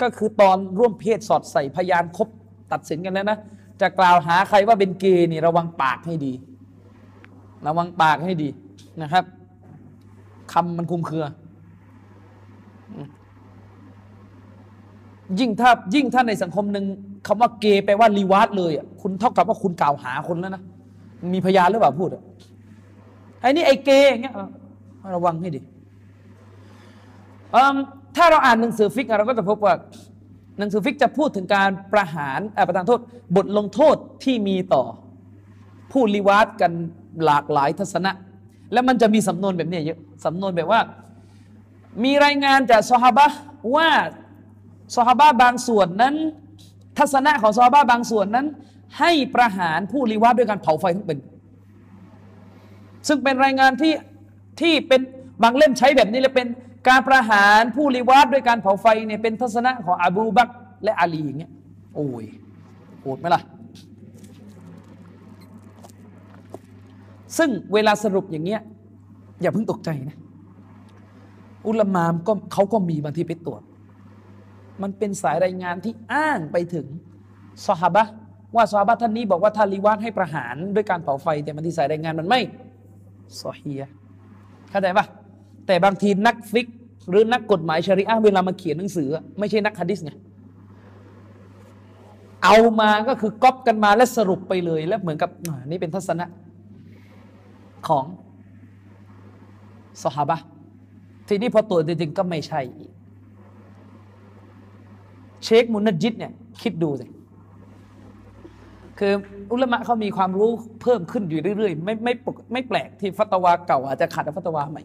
[0.00, 2.28] ก็คือตอนร่วมเพศสอดใส่พยานครบ
[2.72, 3.38] ตัดสินกันแล้วนะ
[3.80, 6.32] จะกล่าวหาใครว่าเป็นเกย์นี่ระวังปากให้ดี
[7.66, 8.48] ระวังปากให้ดี
[9.02, 9.24] นะครับ
[10.52, 11.24] คำมันคลุมเครือ
[15.38, 16.84] ยิ่งถ้ายิ่งถ้าในสังคมหนึ่ง
[17.26, 20.62] คำว่าเกย์แปลว่าلواط เลยอะคุณเท่ากับว่าคุณกล่าวหาคนแล้วนะ
[21.34, 22.22] มีพยานหรือเปล่าพูดอะ
[23.40, 24.34] ไอ้นี่ไอ้เกย์อย่างเงี้ย
[25.14, 25.60] ระวังให้ดี
[28.16, 29.74] ถ้าเราอ่านหนังสือฟิกเราก็จะพบว่า
[30.58, 33.00] หนังสือฟิกจะพูดถึงการประหารประทานโทษ
[33.36, 34.84] บทลงโทษที่มีต่อ
[35.92, 36.72] ผู้ลิวาดกัน
[37.24, 38.12] หลากหลายทัศนะ
[38.72, 40.80] แล้วมันจะมีสำนวนแบบนี้เยอะสำนวนแบบว่า
[42.04, 43.26] มีรายงานจากซอฮาบะ
[43.76, 43.88] ว่า
[44.96, 46.14] ซอฮาบะบางส่วนนั้น
[46.98, 48.46] ทัศนะของซอฮาบะบางส่วนนั้น
[48.98, 51.18] ให้ประหารผู้ลิวาดด้วยการเผาไฟทั้งเป็น
[53.08, 53.94] ซึ่งเป็นรายงานที่
[54.60, 55.00] ที่เป็น
[55.42, 56.46] บางเล่มใช้แบบนี้เลยเป็น
[56.88, 60.48] การประหารผู้ลิวาดด้วยการเผาไฟเนี่ยเป็นทัศนะของอบูบัก
[60.84, 61.52] และอาลีอย่างเงี้ย
[61.94, 62.26] โอ้ย
[63.00, 63.42] โหดไหมล่ะ
[67.38, 68.60] ซึ่งเวลาสรุปอย่างเงี้ย
[69.40, 70.16] อย่าเพิ่งตกใจนะ
[71.66, 73.62] อุลามามก็เขาก็มีบางทีไปตรวจ
[74.82, 76.86] มันเป็นสายรายงานที่อ้างไปถึง
[77.66, 78.04] สฮาบะ
[78.56, 82.40] ว่าสฮาบะท่านนี้บอกว่าทาลิวาดให้ประหารด้วยการเผาไฟ แต่มันที่สายรายงานมันไม่
[83.40, 83.82] ซอฮีย
[84.70, 85.06] เข้าใจปะ
[85.66, 86.66] แต่บางทีนักฟิก
[87.08, 90.12] หรือนักกฎหมายชริอะเวลามาเขียนหนังสือ ไม่ใช่นักฮะดิษไง
[92.44, 95.30] เอามาก็คือก๊อปกันมาและสรุปไปเลย แล้วเหมือนกับ
[95.66, 96.26] นี่เป็นทัศนะ
[97.88, 98.04] ของ
[100.02, 100.38] สหบะ
[101.28, 102.92] ทีนี้พอตัวจริงๆก็ไม่ใช่อีก
[105.44, 106.32] เชคมุนัจญิดเนี่ย
[106.62, 107.06] คิดดูสิ
[108.98, 109.12] คือ
[109.50, 110.50] อุละมาอ์เขามีความรู้
[110.82, 112.12] เพิ่มขึ้นอยู่เรื่อยๆ ไม่ไม่
[112.52, 114.82] ไม่แปลกที่ฟัตวาเก่าอาจจะขัดฟัตวาใหม่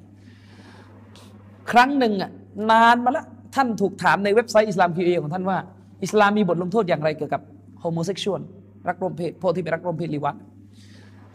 [1.71, 2.31] ครั้งหนึ่งอะ
[2.71, 5.57] นานมาแล้วท่านถูกถามในเว็บไซต์ Islam Q&A ของท่านว่า
[6.03, 7.41] อิสลามมีบทลงโทษอย่างไรเกี่ยวกับ
[7.79, 8.41] homosexual
[8.87, 10.35] รักร่วมเพศพวกที่เป็นรักร่วมเพศلواط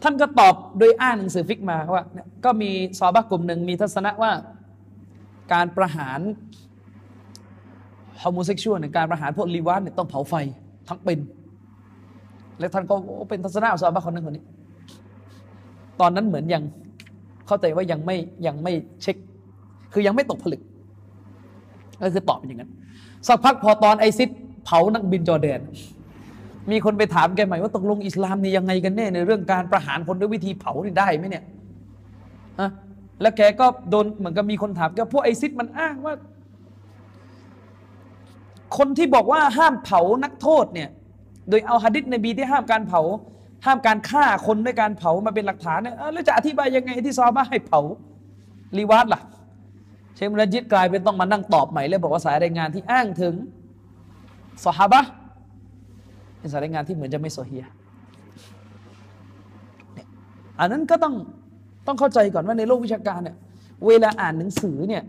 [0.03, 2.03] ท่านก็ตอบโดยอ้างหนังสือفقه มาว่า
[2.45, 2.69] ก็มี
[2.99, 4.31] ซอบักกลุ่มหนึ่งมีทัศนะว่า
[5.53, 6.19] การประหาร
[8.19, 10.33] homosexual การประหารพวกلواط เนี่ยต้องเผาไฟ
[10.87, 11.19] ทั้งเป็น
[12.59, 12.95] และท่านก็
[13.29, 14.45] เป็นทัศนะของซอบักคนนึงคนนี้
[15.99, 16.63] ตอนนั้นเหมือนยัง
[17.47, 19.17] เข้าใจว่ายังไม่ยังไม่เช็ค
[19.93, 20.61] คือยังไม่ตกผลึก
[22.01, 22.71] ก็คือตอบเป็นอย่างนั้น
[23.27, 24.29] สักพักพอตอน ISIS
[24.65, 25.61] เผานักบินจอร์แดน
[26.71, 31.43] มีคนไปถามแกใหม่ว่าตกลงอิสลามนี่ยังไงกันแน่ในเรื่องการประหารคนด้วยวิธีเผานี่ได้ไหมเนี่ย
[32.59, 32.69] ฮะ
[33.21, 36.13] แล้วแกก็โดนเหมือนกับมีคนถามแกพวกไอซิดมันอ้างว่า
[38.77, 40.89] คนที่บอกว่าห้ามเผานักโทษเนี่ย
[41.49, 43.01] โดยเอาฮะดิษนบีที่ห้ามการเผา
[43.65, 47.79] ห้ามการฆ่าคนด้วยการเผามาเป็นหลักฐานเนี่ยแล้วจะอธิบายยังไงที่ซอบ้าให้เผา
[48.77, 49.21] ลีวาดล่ะ
[50.19, 53.33] ชคมุนจิตกลายเป็นต้องมานั่งตอบใหม่เลยบอกว่าสายรายงานที่อ้างถึง
[54.65, 55.01] สหบะ
[56.39, 57.65] เป็นสายรายงานที่เหมือนจะไม่โซเฮีย
[60.59, 61.13] อันนั้นก็ต้อง
[61.87, 63.37] ต้องเข้าใจก่อนว่าในโลกวิชาการเนี่ย
[63.87, 65.03] เวลาอ่านหนังสือเนี่ย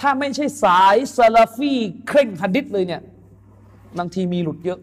[0.00, 1.72] ถ้าไม่ใช่สายซาลาฟี
[2.08, 3.00] เคร่งฮัดดิษเลยเนี่ย
[3.98, 4.80] บางทีมีหลุดเยอะ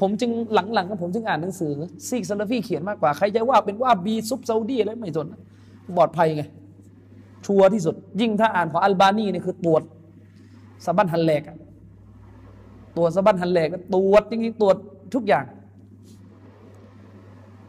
[0.00, 0.30] ผมจึง
[0.74, 1.70] หลังๆก็ผมจึงอ่านหนังสือ
[2.08, 5.26] ซีกซาลาฟีเขียนมากกว่าใครจะว่าเป็นว่าบีซุปซาอุดีอะไรไม่สน
[5.96, 6.44] ปลอดภัยไง
[7.46, 9.82] ชัวร์ที่สุด ยิ่งถ้าอ่านของอัลบานีนี่คือตรวจ
[10.84, 11.42] สะบั้นหันแหลก
[12.96, 14.76] ตรวจสะบั้นหันแหลกตรวจจริงๆตรวจ
[15.14, 15.44] ทุกอย่าง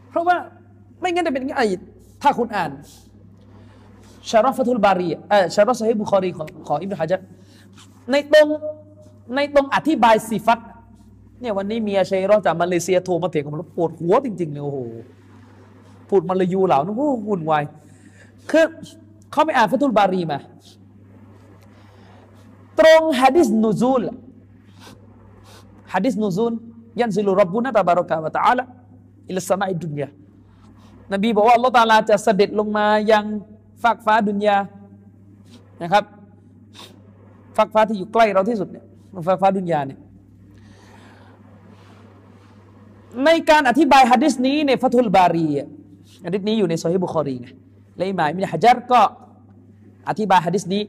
[0.10, 0.38] เพราะว่า
[1.00, 1.54] ไม่งั้นจะเป็นไง
[2.22, 2.72] ถ้าคุณอ่าน
[4.30, 7.22] ชารอฟตุลบารีเออชารอฟซฮิบุคอรีของของอิบราฮิม
[8.12, 8.48] ในตรง
[9.36, 10.60] ในตรงอธิบายสิฟัต
[11.42, 14.80] เนี่ยวันนี้เมียเชยรอจากมาเลเซียโทรมาเถียงกับผมปวดหัวจริงๆเลยโอ้โห
[16.10, 16.98] พูดมาลายูเหล่านู้น
[17.28, 17.64] วุ่นวาย
[18.50, 18.66] คือ
[19.32, 20.38] เขาไปอ่านฟัตุลบารีมา
[22.80, 24.04] ตรงฮะดิษนูซูล
[25.94, 26.54] ฮะดิษนูซูล
[27.00, 28.64] ยันซิลุรับบุนะตะบารอกะวะตะอาลา
[29.30, 30.08] อิลสมาอิดุนยา
[31.14, 33.24] นบีบอกว่าอัลลอฮฺตาลาจะเสด็จลงมายัง
[33.84, 34.58] ฟากฟ้าดุนยา
[35.82, 36.04] นะครับ
[37.58, 38.86] ฟากฟ้าที่อยู่ใกล้เราที่สุดเนี่ย
[39.28, 40.00] ฟากฟ้าดุนยาเนี่ย
[43.26, 45.48] ในการอธิบายฮะดิษนี้ในฟัตฮุลบารี
[46.26, 47.48] ฮะดิษนี้อยู่ในซอฮีฮ์บุคอรีไง
[47.98, 49.02] และอิหม่ามอิบนุฮะจัรก็
[50.10, 50.84] อธิบายฮะดิษนี้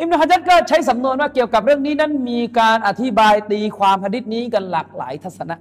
[0.00, 5.56] อิบนุฮะจัรก็ใช้สำนวนว่าเกี่ยวกับเรื่องนี้นั้นมีการอธิบายตีความฮะดิษนี้กันหลากหลายทัศนะ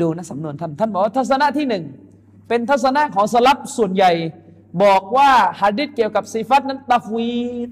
[0.00, 1.84] ดูนะสำนวนท่านท่านบอกว่าทัศนะที่หนึ่ง
[2.48, 4.12] เป็นทัศนะของسلف ส่วนใหญ่
[4.82, 5.30] บอกว่า
[5.60, 7.70] ฮะดิษเกี่ยวกับصفات นั้น تفويض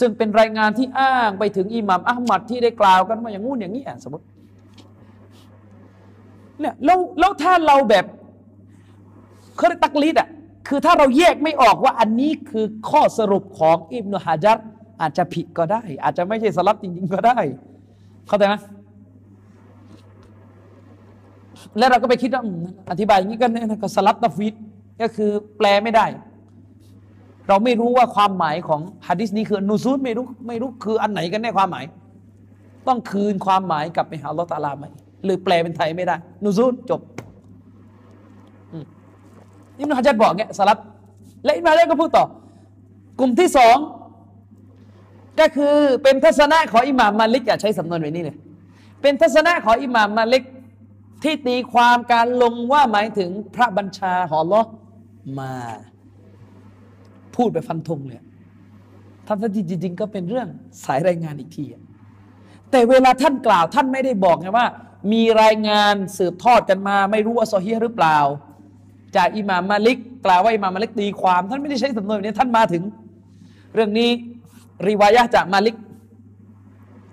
[0.00, 4.24] ซึ่งเป็นรายงานที่อ้างไปถึงอิหม่ามอัลมัดที่ได้กล่าวกันว่าอย่างงู้นอย่างนี้สมมติ
[6.60, 8.04] เนี่ยแล้วแล้วถ้าเราแบบ
[9.56, 10.28] เขาเรียกตักลิดอะ
[10.68, 14.58] คือถ้าเราแยกไม่ออกว่าอันนี้คือข้อสรุปของอิบนุฮะจัร
[15.00, 17.38] อาจจะผิดก็ได้ อาจจะไม่ใช่สลับจริง ๆ ก็ได้
[18.28, 18.54] เข้าใจไหม
[21.78, 22.42] แล้วเราก็ไปคิดว่า
[22.90, 24.54] อธิบายอย่างนี้ก็เนี่ยก็สลับตัฟีด
[25.00, 26.06] ก็คือแปลไม่ได้
[27.48, 31.84] เราไม่รู้ว่าความหมายของฮะดิษนี้คือนูซูดไม่รู้ไม่รู้คืออันไหนกันแน่ความหมาย
[32.88, 34.90] ต้องคืนความหมายกลับไปหาลอฮฺตาลาไหม่
[35.24, 37.00] หรือแปลเป็นไทยไม่ได้ นูซูดจบ
[39.78, 40.78] อิมนุฮะจัดบอกเงี้ยสลับ
[41.44, 42.24] และอิมนุฮะจัดก็พูดต่อ
[43.18, 43.76] กลุ่มที่สอง
[45.40, 48.36] ก็คือเป็นทัศนะของอิหม่ามมาลิกอะใช้สำนวนแบบนี้เลย
[49.02, 50.44] เป็นทัศนะของอิหม่ามมาลิก
[51.22, 54.62] ที่ตีความการลงว่าหมายถึงพระบัญชาขอลอ
[55.40, 55.52] มา
[57.36, 58.20] พูดไปฟันธงเลย
[59.26, 60.48] ท่านที่จริง ๆ ก็เป็นเรื่อง
[60.84, 61.64] สายรายงานอีกที
[62.70, 64.66] แต่เวลาท่านกล่าวท่านไม่ได้บอกไงว่า
[65.12, 68.18] มีรายงานสืบทอดกันมา ไม่รู้ว่าซอฮีหรือเปล่า
[69.16, 72.82] จากอิหม่ามมาลิกกล่าวว่าอิหม่ามมาลิกตีความ ท่านไม่ได้ใช้สำนวนนี้ท่านมาถึง
[73.74, 74.10] เรื่องนี้
[74.86, 75.76] ริวายะจากมาลิก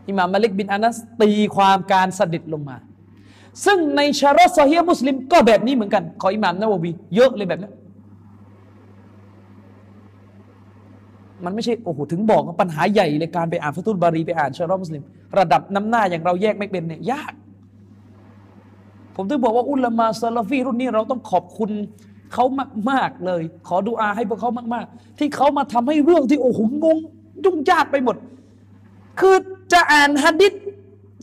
[0.07, 2.77] อิหม่ามมาลิกบินอานัสตีความการสดิดลงมา
[3.65, 7.69] ซึ่งในชารอซอฮีมุสลิมก็แบบนี้เหมือนกัน ขออิหม่ามนะวบีเยอะเลยแบบนี้
[11.45, 15.03] มันไม่ใช่โอ้โหถึงบอกว่าปัญหาใหญ่เลยการไปอ่านฟัตุลบารีไปอ่านชารอมุสลิม
[15.37, 17.33] ระดับน้ำหน้าอย่างเราแยกไม่เป็นเนี่ยยาก
[19.15, 21.71] ผมถึงบอกว่าอุลามาซาลาฟีรุ่นนี้เราต้องขอบคุณ
[22.33, 22.45] เขา
[22.89, 26.97] มากๆเลย ขอดูอาให้พวกเขามากๆ ที่เขามาทำให้เรื่องที่โอ้โหงง
[27.45, 28.15] ยุ่งยากไปหมด
[29.19, 29.35] คือ
[29.73, 30.53] จะอ่านฮะดิษ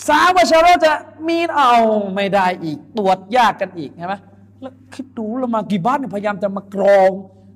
[0.08, 0.92] สาวชารจะ
[1.28, 1.72] มีเอา
[2.14, 4.14] ไม่ได้อีก ตรวจยากกันอีกใช่ไหม
[4.60, 7.10] แล้วคิดดูละมากี่บ้านพยายามจะมากรอง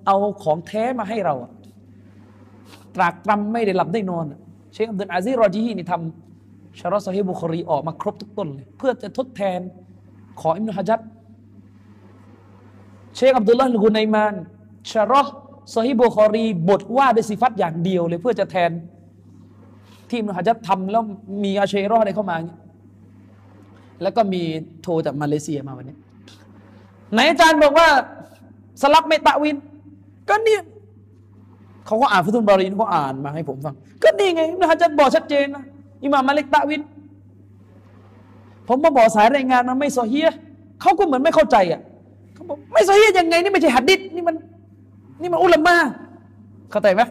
[0.07, 1.35] เอาของแท้มาให้เรา
[2.95, 4.25] ตรากตรำไม่ได้หลับได้นอน
[4.73, 9.61] เชคอับดุลอาซีรอจีฮีนี่ทำชารอซอฮีบุคอรีออกมาครบทุกต้นเลยเพื่อจะทดแทน
[10.41, 11.01] ขออิมนุฮะจัด
[13.15, 14.35] เชคอับดุลลาห์ลุกุนัยมาน
[14.91, 15.23] ชารอ
[15.75, 18.71] ซอฮีบุคอรี บทว่าด้วยสิฟัตอย่างเดียวเลยเพื่อจะแทน
[20.09, 21.03] ที่อิมุฮัจัดทำแล้ว
[21.45, 22.37] มีอาเชรออะไรเข้ามา
[24.03, 24.43] แล้วก็มี
[24.83, 25.97] โทรจากมาเลเซียมาวันนี้
[27.13, 27.89] ไหนอาจารย์บอกว่า
[28.83, 29.57] สลับไม่ตะวิน
[30.29, 30.59] ก็นี่
[31.87, 35.65] เขาก็อ่านฟุตุนบารีนเขาอ่านมาให้ผมฟัง ก็นี่ไงมุฮัจัดบอกชัดเจนนะ
[36.03, 36.83] อิหม่ามมาเล็กตะวิน
[38.69, 40.31] ผมมาบอกสายรายงานมันไม่โซเฮีย
[40.81, 41.81] เขาก็เหมือนไม่เข้าใจอะ
[42.35, 44.37] เขาบอกไม่โซเฮียยังไงนี่ไม่ใช่หัดดิษนี่มัน
[45.21, 45.77] นี่มันอุลามะ
[46.71, 47.03] เข้าใจไหม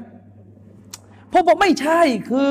[1.32, 2.00] ผมบอกไม่ใช่
[2.30, 2.48] คือ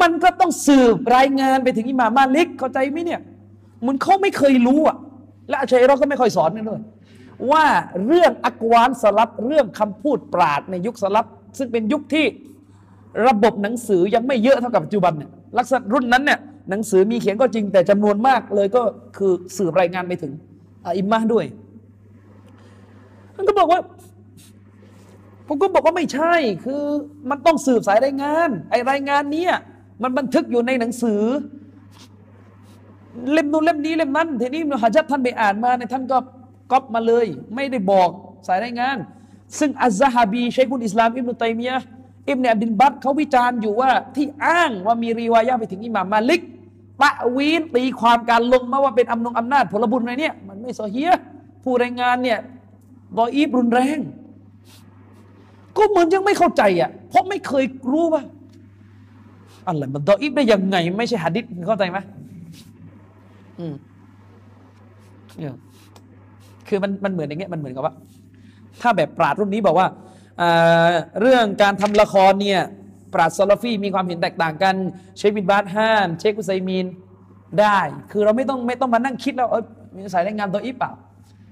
[0.00, 3.20] มันก็ต้องสืบรายงานไปถึงอิหม่ามาลิกเข้าใจไหมเนี่ย
[3.86, 4.96] มันเขาไม่เคยรู้อะ
[5.48, 6.80] และอาชัยเราก็ไม่ค่อยสอนกันด้วย
[7.50, 7.64] ว่า
[8.06, 11.26] เรื่องอักวานสลับเรื่องคำพูดปราดในยุคสลับ
[11.58, 12.26] ซึ่งเป็นยุคที่
[13.26, 16.40] ระบบหนังสือยังไม่เยอะเท่ากับปัจจุบันเนี่ยลักษณะรุ่นนั้นเนี่ย
[16.70, 18.82] หนังสือมีเขียนก็จริงแต่จำนวนมากเลยก็
[19.16, 20.32] คือสืบรายงานไปถึง
[20.98, 21.46] อิมมะด้วย
[23.36, 23.80] มันก็บอกว่า
[25.46, 26.82] ผมก็บอกว่าไม่ใช่คือ
[27.30, 29.46] มันต้องสืบสายรายงาน ไอรายงานนี้
[30.02, 31.22] มันบันทึกอยู่ในหนังสือ
[33.32, 36.18] เล่มนู้นเล่มนี้เล่มนั้นทีนี้ฮะจัดท่านไปอ่านมาในท่านก็
[36.72, 38.10] ก๊อปมาเลย ไม่ได้บอก
[38.46, 38.96] สายรายงาน
[39.58, 41.76] ซึ่งอัซฮาบีใชัยคุลอิสลามอิบนุตัยมียะ
[42.28, 46.42] อิบเนอับดินบัตเขาวิจารณ์อยู่ว่าที่อ้างว่ามีรีวายะไปถึงอิหม่ามมาลิก
[47.00, 51.12] ปะวีนตีความการลงมาว่าเป็นอำนงอำนาจผลบุญอะไรเนี่ย มันไม่โซเฮีย
[51.62, 52.38] ผู้รายงานเนี่ย
[53.16, 53.98] บออีบรุนแรง
[55.76, 58.22] ก็เหมือนยังไม่เข้าใจอะเพราะไม่เคยรู้ว่า
[59.66, 61.98] อะไรมันดออิบได้ยังไง ไม่ใช่หะดิษเข้าใจไหม
[63.58, 63.74] อืม
[65.36, 65.56] เนี่ย
[66.68, 67.94] คือมันมันเหมือนอย่างเงี้ยมันเหมือนกับว่า
[68.80, 69.88] ถ้าแบบปราดรุ่นนี้บอกว่า
[71.20, 72.60] เรื่องการทำละครเนี่ย
[73.12, 74.74] ปราดซอลฟีมีความเห็นแตกต่างกัน
[75.16, 76.86] เชคบินบาร์ห้าม เชคกุไซมีน
[77.60, 77.78] ได้
[78.10, 80.90] คือเราไม่ต้องไม่ต้องมานั่งคิดแล้วเออมีสายรายงานตัวอีเปล่า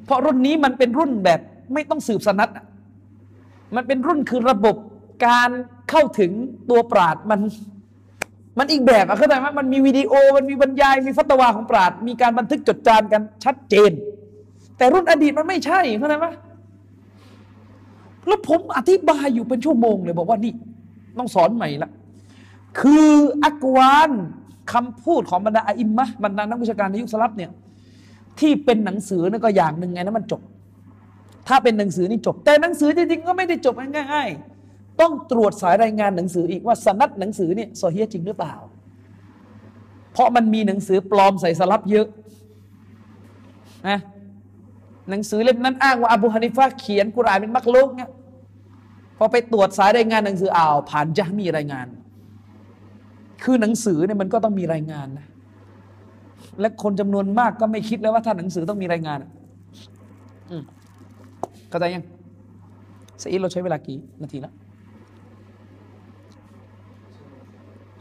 [0.05, 1.41] เพราะรุ่นนี้มันเป็นรุ่นแบบ
[1.75, 2.51] ไม่ต้องสืบสนัด
[3.77, 4.77] มันเป็นรุ่นคือระบบ
[5.27, 5.51] การ
[5.91, 6.33] เข้าถึง
[6.71, 7.41] ตัวปราดมัน
[8.59, 13.91] มันอีกแบบอะเข้าใจไหมมันมีวิดีโอมันมีบรรยาย มีฟัตวาของปราดมีการบันทึกจดจานกันชัดเจน
[14.79, 16.27] แต่รุ่นอดีตมันไม่ใช่เข้าใจไหม
[18.27, 20.53] แล้วผมอธิบายอยู่เป็นชั่วโมงเลยบอกว่านี่
[21.19, 21.91] ต้องสอนใหม่ละ
[22.81, 23.09] คือ
[23.45, 24.11] อักวาน
[24.73, 27.51] คำพูดของบรรดาอิมมะบรรดานักวิชาการในยุคสลับเนี่ย
[28.41, 30.41] ที่เป็นหนังสือนั่นก็อย่างหนึ่งไงนะมันจบ
[31.49, 34.29] ถ้าเป็นหนังสือนี่จบ แต่หนังสือจริงๆก็ไม่ได้จบง่าย
[34.65, 38.55] ๆ ต้องตรวจสายรายงานหนังสืออีกว่าสนัดหนังสือเนี่ยโซเฮียจริงหรือเปล่า
[40.13, 42.07] เพราะมันมีหนังสือปลอมใส่สลับเยอะ
[43.89, 43.99] นะ
[45.11, 48.11] หนังสือเล่มนั้นอ้างว่าอบูฮานิฟะเขียนกุรานเป็นมักลุกเนี่ย
[49.19, 51.87] พอไปตรวจสายรายงานหนังสืออ้าวผ่านจะมีรายงาน
[53.43, 55.27] คือหนังสือเนี่ยมันก็ต้องมีรายงานนะ
[56.61, 59.19] และคนจำนวนมากก็ไม่คิดแล้วว่าถ้าหนังสือต้องมีรายงาน
[60.51, 60.57] อื
[61.69, 62.05] เข้าใจยัง
[63.23, 64.55] สอีเราใช้เวลากี่นาทีแล้ว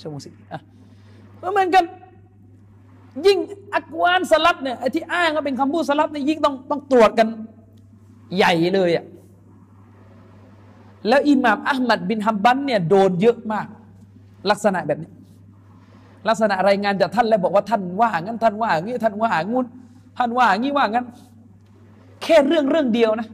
[0.01, 0.59] ชั่วโมงสิอะ
[1.53, 1.83] เหมือนกัน
[3.25, 3.37] ยิ่ง
[3.73, 7.27] อักวานสลับเนี่ยไอ้ที่อ้างว่าเป็นคำพูดสลับเนี่ยยิ่งต้องต้องตรวจกัน
[8.37, 9.05] ใหญ่เลยอะ
[11.07, 13.67] แล้วอิหม่ามอัลมัดบินฮัมบันเนี่ยโดนเยอะมาก
[14.49, 15.11] ลักษณะแบบนี้
[16.29, 19.65] ลักษณะรายงานจากท่านแล้วบอกว่าท่านว่างั้นท่านว่างี้ท่านว่างูน
[20.17, 21.05] ท่านว่างี้ว่างั้น
[22.23, 23.27] แค่เรื่องเรื่องเดียวนะ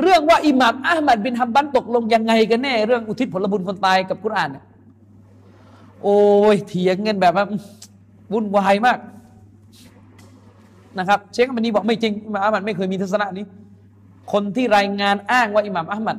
[0.00, 4.64] เรื่องว่าอิหม่ามอัลมัดบินฮัมบันตกลงยังไงกันแน่ เรื่องอุทิศผลบุญคนตายกับกุรอานเนี่ย
[6.02, 6.18] โอ้
[6.54, 7.44] ยเถียงกันแบบว่า
[8.32, 8.98] วุ่นวายมาก
[10.98, 13.44] นะครับ เชคอัมนีบอกไม่จริงอิหม่ามอัลมัดไม่เคยมีทัศนะนี้
[14.32, 16.16] คนที่รายงานอ้างว่าอิหม่ามอัลมัด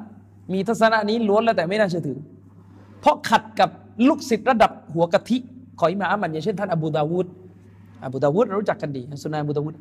[0.53, 2.17] มีทัศนะนี้ล้วนแล้วแต่ไม่น่าเชื่อถือ
[2.99, 3.69] เพราะขัดกับ
[4.07, 5.37] ลูกศิษย์ระดับหัวกะทิ
[5.79, 7.27] ของอิหม่ามอัลมัดอย่างเช่นท่านอบูดาวูด
[8.03, 9.75] อบูดาวูดรู้จักกันดีสุนันอบูดาวูด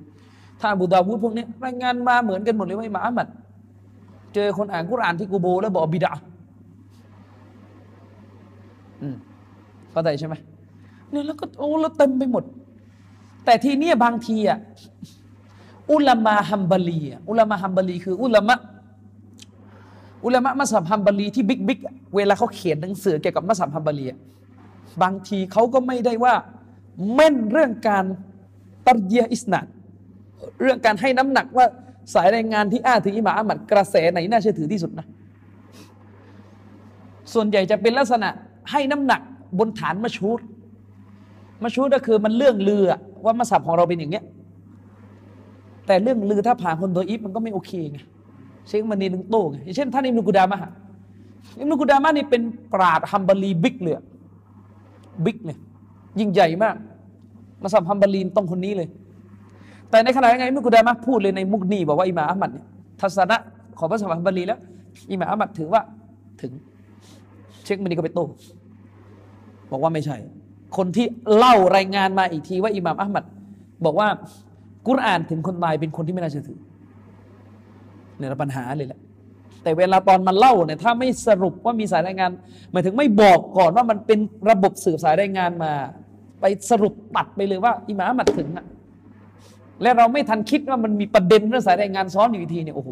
[0.60, 3.28] ถ้าอบูดาวูดพวกนี้รายงานมาเหมือนกันหมดเลยว่าอิหม่ามอัลมัด
[4.34, 6.12] เจอคนอ่านกุรอานที่กูโบ แล้วบอกบิดา
[9.02, 9.16] อืม
[9.90, 10.34] เข้าใจใช่ไหม
[11.10, 12.44] เนี่ยแล้วก็โอ้แล้วเต็มไปหมด
[13.44, 14.58] แต่ทีนี้บางทีอะ
[15.92, 18.56] อุลามาฮัมบาลีอุลามาฮัมบาลีคืออุลามะ
[20.24, 21.78] อุลามะมัสยิดฮัมบาลีที่บิ๊กบิ๊ก
[22.16, 24.06] เวลาเขาเขียนหนังสือเกี่ยวกับมัสยิดฮัมบาลี
[25.02, 26.34] บางทีเขาก็ไม่ได้ว่า
[27.14, 28.04] แม่นเรื่องการ
[28.86, 29.60] ตัรเยีอิสนา
[30.62, 31.66] เรื่องการให้น้ำหนักว่า
[32.14, 35.06] สายรายงานที่อ้างถึงอิหม่าอัมัดกระแสไหนน่าเชื่อถือที่สุดนะ
[37.32, 38.28] ส่วนใหญ่จะเป็นลักษณะ
[38.70, 39.20] ให้น้ำหนัก
[39.58, 40.40] บนฐานมะชูด
[41.62, 42.90] มะชูดก็คือมันเรื่องเลือ
[43.24, 44.24] ว่ามัสยิดของเราเป็นอย่างเงี้ย
[45.86, 47.98] แต่เรื่องลือถ้าผ่านคนโดยอิฟมันก็ไม่โอเคไง
[48.68, 50.58] เชคมันนีนึงโต้ไงอย่างเช่นท่านอิมนุกุดามะ
[51.58, 53.94] อิมนุกุดามะนี่เป็นปราดฮัมบารีบิ๊กเลย
[55.24, 55.58] บิ๊กเลย
[56.18, 56.74] ยิ่งใหญ่มาก
[57.62, 58.88] มาสัมฮัมบารีต้องคนนี้เลย
[59.90, 62.66] แต่ในขณะยังไงอิมนุกุดามะพูดเลยในมุกนีบอกว่าอิมาอัมมัดเนี่ย
[63.00, 63.36] ทัศนะ
[63.78, 64.58] ของพระสัมฮัมบารีแล้ว
[65.10, 65.80] อิมาอัมมัดถือว่า
[66.40, 66.52] ถึง
[67.64, 68.26] เชคมันนีก็ไปโต้
[69.70, 70.16] บอกว่าไม่ใช่
[70.76, 71.06] คนที่
[71.36, 73.24] เล่ารายงานมาอีกทีว่าอิหม่ามอัลมัด
[73.84, 74.08] บอกว่า
[74.86, 76.58] กุรอานถึงคนตายเป็นคนที่ไม่น่าเชื่อถือ
[78.16, 79.00] เนี่ยปัญหาเลยแหละ
[79.62, 82.30] แต่เวลาตอนมันเล่าเนี่ยถ้าไม่สรุปว่ามีสายรายงาน
[82.72, 84.18] หมายถึงไม่บอกก่อนว่ามันเป็น
[84.50, 85.72] ระบบสืบสายรายงานมา
[86.40, 88.66] ไปสรุปตัดไปเลยว่าอิหม่ามมัดถึงอะ
[89.82, 92.90] และเราไม่ทันคิดว่ามันมีประเด็นเรื่องสายรายงานซ้อนอยู่ทีเนี่ยโอ้โห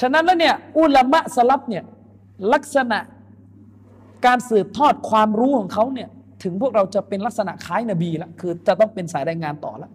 [0.00, 1.84] ฉะนั้นแล้วเนี่ยอุลามะสลับเนี่ย
[2.52, 2.98] ลักษณะ
[4.26, 6.08] การสืบทอดความรู้ของเขาเนี่ย
[6.42, 9.90] ถึงพวกเราจะเป็นลักษณะคล้ายนบีละคือจะต้องเป็นสายรายงานต่อละ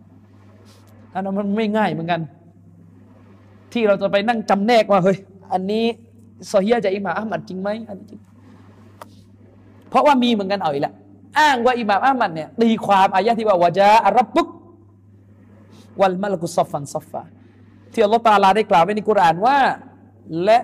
[1.19, 2.21] อันนั้นมันไม่ง่ายเหมือนกัน
[3.73, 5.17] ที่เราจะไปนั่งจำแนกว่าเฮ้ย
[5.53, 5.85] อันนี้
[6.51, 8.19] ซอฮียจะอิหม่ามอัลมัดจริงไหมอันนี้จริง
[9.89, 10.93] เพราะว่ามีเหมือนกันเอาอีกล้ว
[11.39, 14.47] อ้างว่าอิหม่ามอัลมัดเนี่ยตีความอายะที่ว่าวะจาอัรับบุก
[15.99, 17.21] วัลมาลกุซอฟันซอฟฟา
[17.93, 19.57] ที่อัลลอฮฺตาลาได้กล่าวไว้ในกุรานว่า
[20.43, 20.57] และ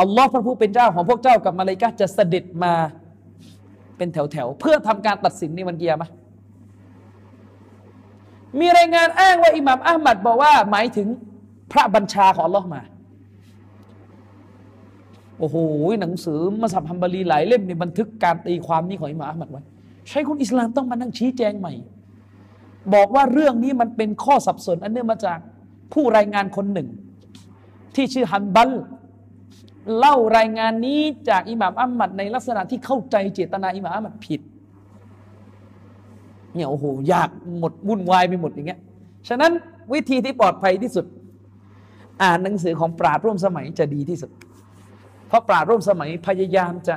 [0.00, 2.72] อัลลอฮ์พระผู้เป็นเจ้าของพวกเจ้ากับมาเลกาจะเสด็จมา
[3.96, 6.08] เป็นแถวๆเพื่อทำการตัดสินในวันเกียร์มะ
[8.60, 11.08] มีรายงานอ้างว่าอิหม่ามอัลมัดบอกว่า หมายถึง
[11.72, 12.82] พระบัญชาของลอ์มา
[15.38, 15.56] โอ้โห
[16.00, 19.62] หนังสือมาสับฮัมบารีหลายเล่มในบันทึกการตีความนี้ของอิหม่ามอัลมัดไว้
[20.08, 21.74] ใช้คนอิสลามต้องมานั่งชี้แจงใหม่
[22.94, 25.38] บอกว่าเรื่องนี้มันเป็นข้อสับสน อันเนื่องมาจาก
[25.92, 26.88] ผู้รายงานคนหนึ่ง
[27.94, 28.70] ที่ชื่อฮันบัล
[29.98, 34.40] เล่ารายงานนี้จากอิหม่ามอัมมัดในลักษณะที่เข้าใจเจตนาอิหม่ามอัมมัดผิด
[36.54, 38.80] เนี่ยโอ้โหยากหมดวุ่นวายไปหมดอย่างเงี้ย
[39.28, 39.52] ฉะนั้น
[39.92, 41.06] วิธีที่ปลอดภัยที่สุด
[42.22, 44.30] อ่านหนังสือของปราดร่วมสมัยจะดีที่สุด
[45.28, 46.96] เพราะปราดร่วมสมัยพยายามจะ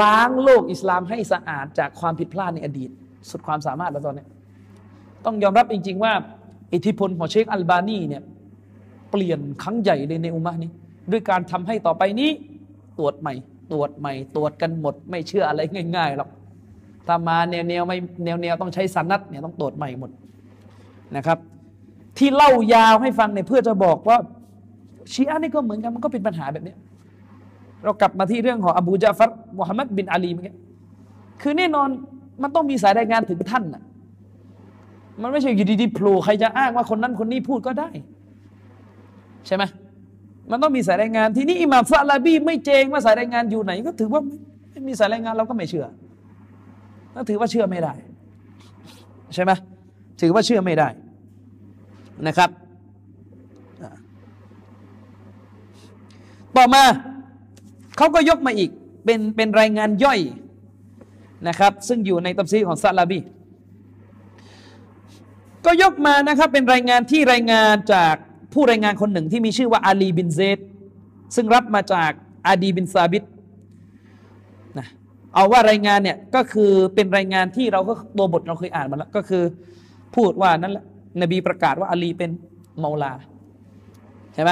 [0.00, 2.90] ล้างโลกอิสลามให้สะอาดจากความผิดพลาดในอดีต
[3.30, 4.26] สุดความสามารถแล้วตอนนี้
[5.24, 6.12] ต้องยอมรับจริง ๆ ว่า
[6.74, 8.22] อิทธิพลของเชคอัลบานีเนี่ย
[9.10, 10.70] เปลี่ยนครั้งใหญ่เลยในอุมานี้
[11.12, 12.30] ด้วยการทำให้ต่อไปนี้
[12.98, 13.34] ตรวจใหม่
[13.72, 15.60] ตรวจใหม่ ตรวจกันหมด ไม่เชื่ออะไร
[15.96, 16.28] ง่ายๆหรอก
[17.06, 20.10] ถ้ามาแนวแนวไม่แนวแนวต้องใช้สันนัดเนี่ยต้องตรวจใหม่หมด
[21.16, 21.38] นะครับ
[22.18, 24.18] ที่เล่ายาวให้ฟังเนี่ยเพื่อจะบอกว่า
[25.12, 26.74] ชีอะนี่ก็เหมือนกันมันก็เป็นปัญหาแบบนี้
[27.84, 30.54] เรากลับมาที่เรื่องของอบูจาฟัรมุฮัมมัดบินอาลีเมื่อกี้
[31.42, 31.88] คือแน่นอน
[32.42, 33.82] มันต้องมีสายรายงานถึงท่านน่ะ
[35.22, 37.88] มันไม่ใช่อยู่ดีๆโผล่ใครจะอ้างว่าคนนั้นคนนี้พูดก็ได้
[39.46, 39.64] ใช่ไหม
[40.50, 44.22] มันต้องมีสายรายงานที่นี้อิหม่ามซาลาบีไม่เจงว่าสายรายงานอยู่ไหน ก็ถือว่า
[44.70, 45.86] ไม่มีสายรายงานเราก็ไม่เชื่อ
[47.28, 47.92] ถือว่าเชื่อไม่ได้
[49.34, 49.52] ใช่ไหม
[50.20, 50.88] ถือว่าเชื่อไม่ได้
[52.26, 52.50] นะครับ
[56.56, 56.84] ต่อมา
[57.96, 58.70] เขาก็ยกมาอีก
[59.04, 60.20] เป็นเป็นรายงานย่อย
[61.48, 63.20] นะครับ ซึ่งอยู่ในตัมซีของซาลาบี
[65.66, 68.14] ก็ยกมานะครับเป็นรายงานที่รายงานจาก
[68.52, 70.58] ผู้รายงานคนหนึ่งที่มีชื่อว่าอาลีบินเซด
[71.34, 72.10] ซึ่งรับมาจาก
[72.46, 73.24] อาดีบินซาบิด
[75.34, 79.42] เอาว่ารายงานเนี่ยก็คือเป็นรายงานที่เราก็ตัวบทเราเคยอ่านมาแล้วก็คือ
[80.16, 80.84] พูดว่านั่นแหละ
[81.22, 82.30] นบีประกาศว่าอาลีเป็น
[82.78, 83.12] เมาลา
[84.34, 84.50] ใช่ไหม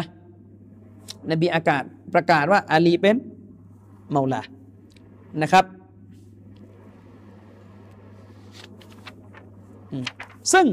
[1.31, 1.83] นบีอากาศ
[2.15, 3.17] ประกาศว่าอาลีเป็น
[4.11, 4.43] เมาลา
[5.43, 5.65] นะครับ
[10.53, 10.67] ซึ่ง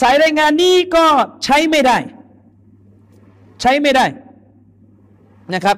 [0.00, 1.06] สายรายงานนี้ก็
[1.44, 1.96] ใช้ไม่ได้
[3.62, 4.04] ใช้ไม่ได้
[5.54, 5.76] นะครับ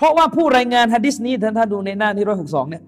[0.00, 2.82] เพราะว่าผู้รายงานฮะดิษนี้ท่านถ้าดูในหน้าที่ร้อยหกสองเนี่ย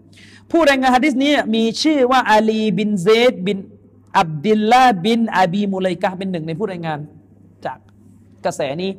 [0.50, 3.58] ผู้รายงานฮะดิษนี้มีชื่อว่าอาลีบินเซดบิน
[4.18, 6.98] อับดิลลาบินอาบีมุไลกะเป็นหนึ่งในผู้รายงาน
[7.64, 7.78] จาก
[8.44, 8.90] กระแสนี้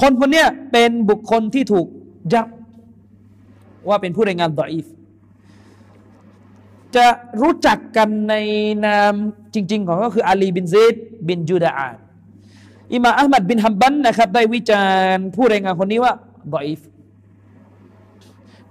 [0.00, 1.86] คนคนนี้เป็นบุคคลที่ถูก
[2.32, 2.46] ยับ
[3.88, 4.86] ว่าเป็นผู้รายงานดออีฟ
[6.96, 7.06] จะ
[7.42, 8.34] รู้จักกันใน
[8.86, 9.12] นาม
[9.54, 10.94] จริง ๆ ของก็คืออาลีบินเซด
[11.28, 11.96] บินจูดาอาน
[12.92, 14.84] อิมาอัลมัดบินฮัมบันนะครับได้วิจา
[15.14, 16.12] รณ์ผู้รายงานคนนี้ว่า
[16.54, 16.80] ดออีฟ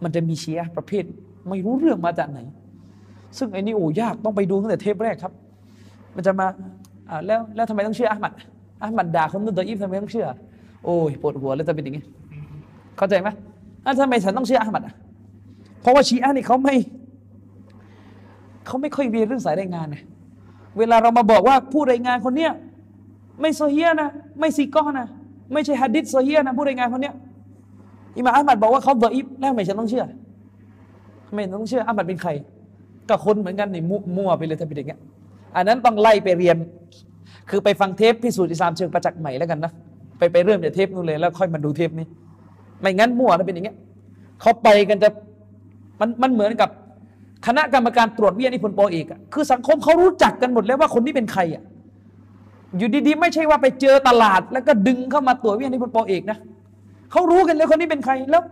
[0.04, 1.04] มันจะมีเชียประเภท
[1.50, 2.40] ไม่รู้เรื่องมาจากไหน
[3.38, 5.34] ซึ่งไอ้นี่โอ้ยากต้องไปดูตั้งแต่เทปแรกครับ
[6.16, 6.48] มันจะมา
[7.10, 8.34] อ่าแล้วแล้วทำไมต้องเชื่ออัลมัด
[8.84, 10.28] อัลมัดด่าคนนู้นดออีฟทำไมต้องเชื่อ
[10.86, 12.04] โอ้ยปวดหัวแล้วจะเป็นอย่างนี้
[12.98, 13.30] เข้าใจไหม
[14.00, 14.94] ทำไมฉันต้องเชื่ออัลมัดอะ
[15.82, 16.76] เพราะว่าชีอะนี่เขาไม่
[18.66, 20.02] เขาไม่ค่อยเรียนเรื่องสายรายงานนะ
[20.78, 22.52] เวลาเรามาบอกว่าผู้รายงานคนเนี้ย
[23.42, 24.10] ไม่โซเฮียนะ
[24.40, 25.08] ไม่ซีก้อนะ
[25.54, 27.16] ไม่ใช่ฮัดดิษโซเฮียนะ ผู้รายงานคนเนี้ย
[28.16, 30.06] อิมาอัมัดบอกว่าเขาดออิฟแล้วไมฉันต้องเชื่อ
[31.34, 32.30] ไมต้องเชื่ออัมัดเป็นใคร
[33.10, 33.84] ก็คนเหมือนกันนี่
[34.18, 35.00] มั่วไปเลยถ้าเป็นอย่างเงี้ย
[35.56, 36.58] อันนั้นต้องไล่ไปเรียน
[37.50, 39.72] คือไปฟังเทปพิสูจน์อิสลามเชิงประจักษ์ใหม่แล้วกันนะ
[40.18, 42.06] ไปไปเริ่มจากเทปนู้นเลยแล้วค่อยมาดูเทปนี้
[42.82, 43.78] ไม่งั้นมั่วถ้าเป็นอย่างเงี้ย
[44.42, 45.10] เขาไปกันจะ
[46.00, 46.70] มันมันเหมือนกับ
[47.48, 51.64] คณะกรรมการตรวจวิทยานิพนธ์ปอเอกอะคือสังคมเขารู้จักกันหมดแล้วว่าคนนี้เป็นใครอะ
[52.78, 56.38] อยู่ดีๆ ไม่ใช่ว่าไปเจอตลาด แล้วก็ดึงเข้ามาตรวจวิทยานิพนธ์ปอเอกนะ
[57.16, 58.44] เขารู้กันแล้วคนนี้เป็นใครแล้ว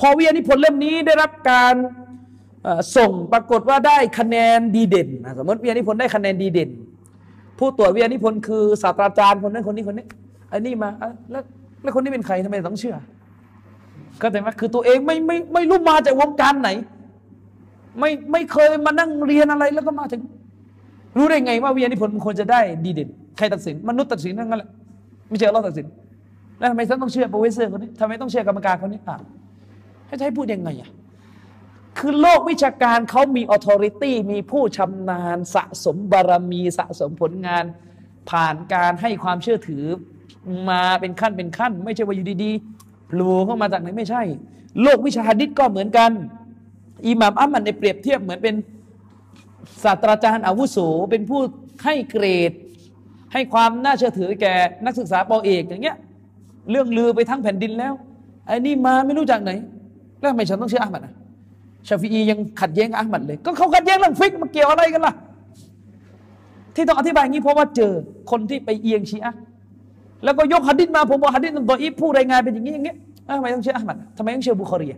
[0.00, 1.74] พอวิทยานิพนธ์เล่มนี้ได้รับการ
[2.96, 5.08] ส่งปรากฏว่าได้คะแนนดีเด่น
[5.38, 6.70] สมมติวิทยานิพนธ์ได้คะแนนดีเด่น
[7.58, 10.06] ผู้ตรวจวิทยานิพนธ์คือศาสตราจารย์คนนั้นคนนี้คนนี้
[10.48, 10.90] ไอ้นี่มา
[11.30, 11.42] แล้ว
[11.82, 12.96] แล้วคนนี้เป็นใครทำไมต้องเชื่อ
[14.20, 16.70] ก็แต่ว่าคือตัวเองไม่ไม่ไม่รู้มาจากวงการไหน
[18.00, 20.22] ไม่ไม่เคยมานั่งเรียนอะไรแล้วก็มาถึง
[21.16, 24.68] รู้ได้ไงว่าวิทยานิพนธ์มันควรจะได้ดีเด่นใครตัดสินมนุษย์ตัดสินนั่นแหละ
[25.28, 25.86] ไม่ใช่เราตัดสิน
[26.62, 29.16] แล้วทำไมฉันต้องเชื่อ professor คนนี้ทำไมต้องเชื่อกรรมการคนนี้อะ
[30.06, 30.90] ให้ใช้พูดยังไงอะ
[31.98, 37.64] คือโลกวิชาการเขามี authority มีผู้ชำนาญสะสมบารมีสะสมผลงาน
[38.30, 39.84] ผ่านการให้ความเชื่อถือ
[40.70, 44.22] มาเป็นขั้นเป็นขั้น ไม่ใช่ว่าอยู่ดีๆพลูเข้ามาจากไหนไม่ใช่
[44.82, 46.10] โลกวิชาฮัดดิษก็เหมือนกัน
[47.06, 48.54] อิหม่ามอัมมันในเปรียบเทียบเหมือนเป็น
[49.84, 50.78] ศาสตราจารย์อาวุโส
[51.10, 51.40] เป็นผู้
[51.84, 52.52] ให้เกรด
[53.32, 55.96] ให้ความน่าเชื่อถือแก่นักศึกษาปอเอกอย่างเงี้ย
[56.70, 57.92] เรื่องลือไปทั้งแผ่นดินแล้ว
[58.46, 59.50] ไอ้นี่มาไม่รู้จากไหน
[60.20, 61.14] แล้วทำไมฉันต้องเชื่ออามัดนะ
[61.88, 65.14] ชาฟีอียังขัดแย้งอามัดเลย ก็เขาขัดแย้งเรื่องฟิกมาเกี่ยวอะไรกันล่ะ
[66.74, 67.92] ที่ต้องอธิบายงี้เพราะว่าเจอ
[68.30, 69.34] คนที่ไปเอียงชีอะ
[70.24, 74.88] แล้วก็ยกฮะดิษมาผมบอกหัดดิษตัวอีผู้รายงานเป็นอย่างนี้อย่างเงี้ยทำไมต้องเชื่ออะห์มัดทำไมต้องเชื่อบุคอรี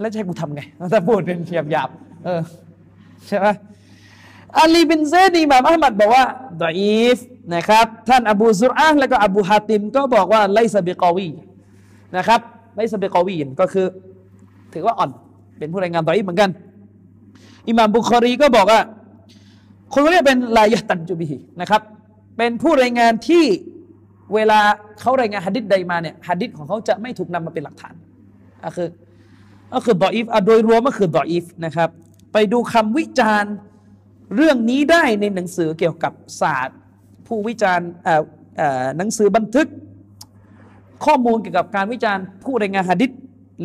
[0.00, 1.88] แล้วจะให้กูทำไงถ้าพูดเป็นหยาบหยาบ
[2.24, 2.40] เออ
[3.26, 3.46] ใช่ไหม
[4.58, 6.24] อาลีบินเซด อิหม่ามอะห์มัดบอกว่า
[6.62, 7.18] ضعيف
[7.54, 11.28] นะครับ ท่านอบูซุรอาแล้วก็อบูฮาติม ก็บอกว่าليس بقوي
[12.16, 12.40] นะครับ
[12.76, 13.86] ليس بقوي ก็คือ
[14.72, 15.10] ถือว่าอ่อน
[15.58, 16.50] เป็นผู้รายงานดออีฟเหมือนกัน
[17.68, 18.80] อิหม่ามบุคอรีก็บอกว่า
[19.92, 21.28] คนนี้เป็นลายตันจูบี
[21.60, 21.82] นะครับ
[22.36, 23.44] เป็นผู้รายงานที่
[24.34, 24.60] เวลา
[25.00, 27.94] เขารายงานฮะดิษใดมาเนี่ยฮะดิษของเขาจะไม่ถูกนำมาเป็นหลักฐาน
[28.64, 28.88] ก็คือ
[29.72, 31.88] ก็คือดออีฟโดยรวมก็คือดออีฟนะครับ
[32.32, 33.54] ไปดูคำวิจารณ์
[34.36, 36.78] เรื่องนี้ได้ในหนังสือเกี่ยวกับศาสตร์
[37.30, 37.88] ผู้วิจารณ์
[38.96, 39.68] หนังสือบันทึก
[41.04, 43.10] ข้อมูลเกี่ยวกับการวิจารณ์ผู้รายงานฮะดิษ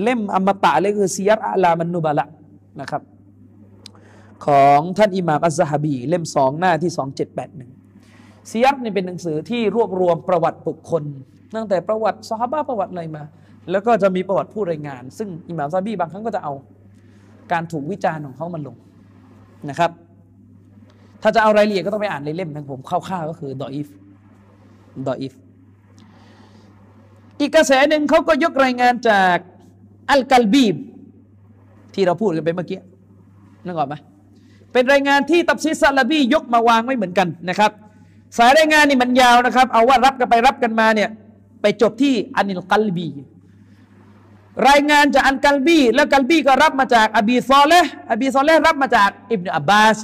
[0.03, 2.25] เล่มอมตะเลยคือซียัตอัลามันนุบะละ
[2.81, 3.01] นะครับ
[4.45, 7.71] ของท่านอิหม่ามอัซฮะบี เล่มสองหน้าที่สองเจ็ดแปดหนึ่ง
[8.49, 11.03] ซียัตนี่เป็นหนังสือที่รวบรวมประวัติบุคคล
[11.55, 13.23] ตั้งแต่ประวัติซอฮาบะประวัติอะไรมา
[13.71, 16.53] แล้วก็จะมีประวัติผู้รายงาน ซึ่งอิหม่ามซาบีบางครั้งก็จะเอา
[17.51, 18.75] การถูกวิจารณ์ของเขามาลง
[19.69, 19.91] นะครับ
[21.21, 23.87] ถ้าจะเอารายละเอียดก็ต้องไปอ่านในเล่มนะผมคร่าวๆก็คือดออีฟ
[25.07, 25.33] ดออีฟ
[27.39, 29.37] อีกกระแสหนึ่งเขาก็ยกรายงานจาก
[30.09, 30.75] อัลกัลบีบ
[31.93, 32.79] ที่เราพูดกันไปเมื่อกี้
[33.65, 33.95] นึกออกไหม
[34.73, 37.71] เป็นรายงานที่ตับซิซาลาบียกมาวางไว้เหมือนกันนะครับ
[38.37, 41.09] สายรายงานนี่มันยาวนะครับ เอาว่ารับกันไปรับกันมาเนี่ย
[41.61, 43.07] ไปจบที่อานิลกัลบี
[44.69, 49.97] รายงานจากอันกัลบี แล้วกัลบีก็รับมาจากอบีซอเลห์อบีซอเลห์รับมาจากอิบนาอับบาส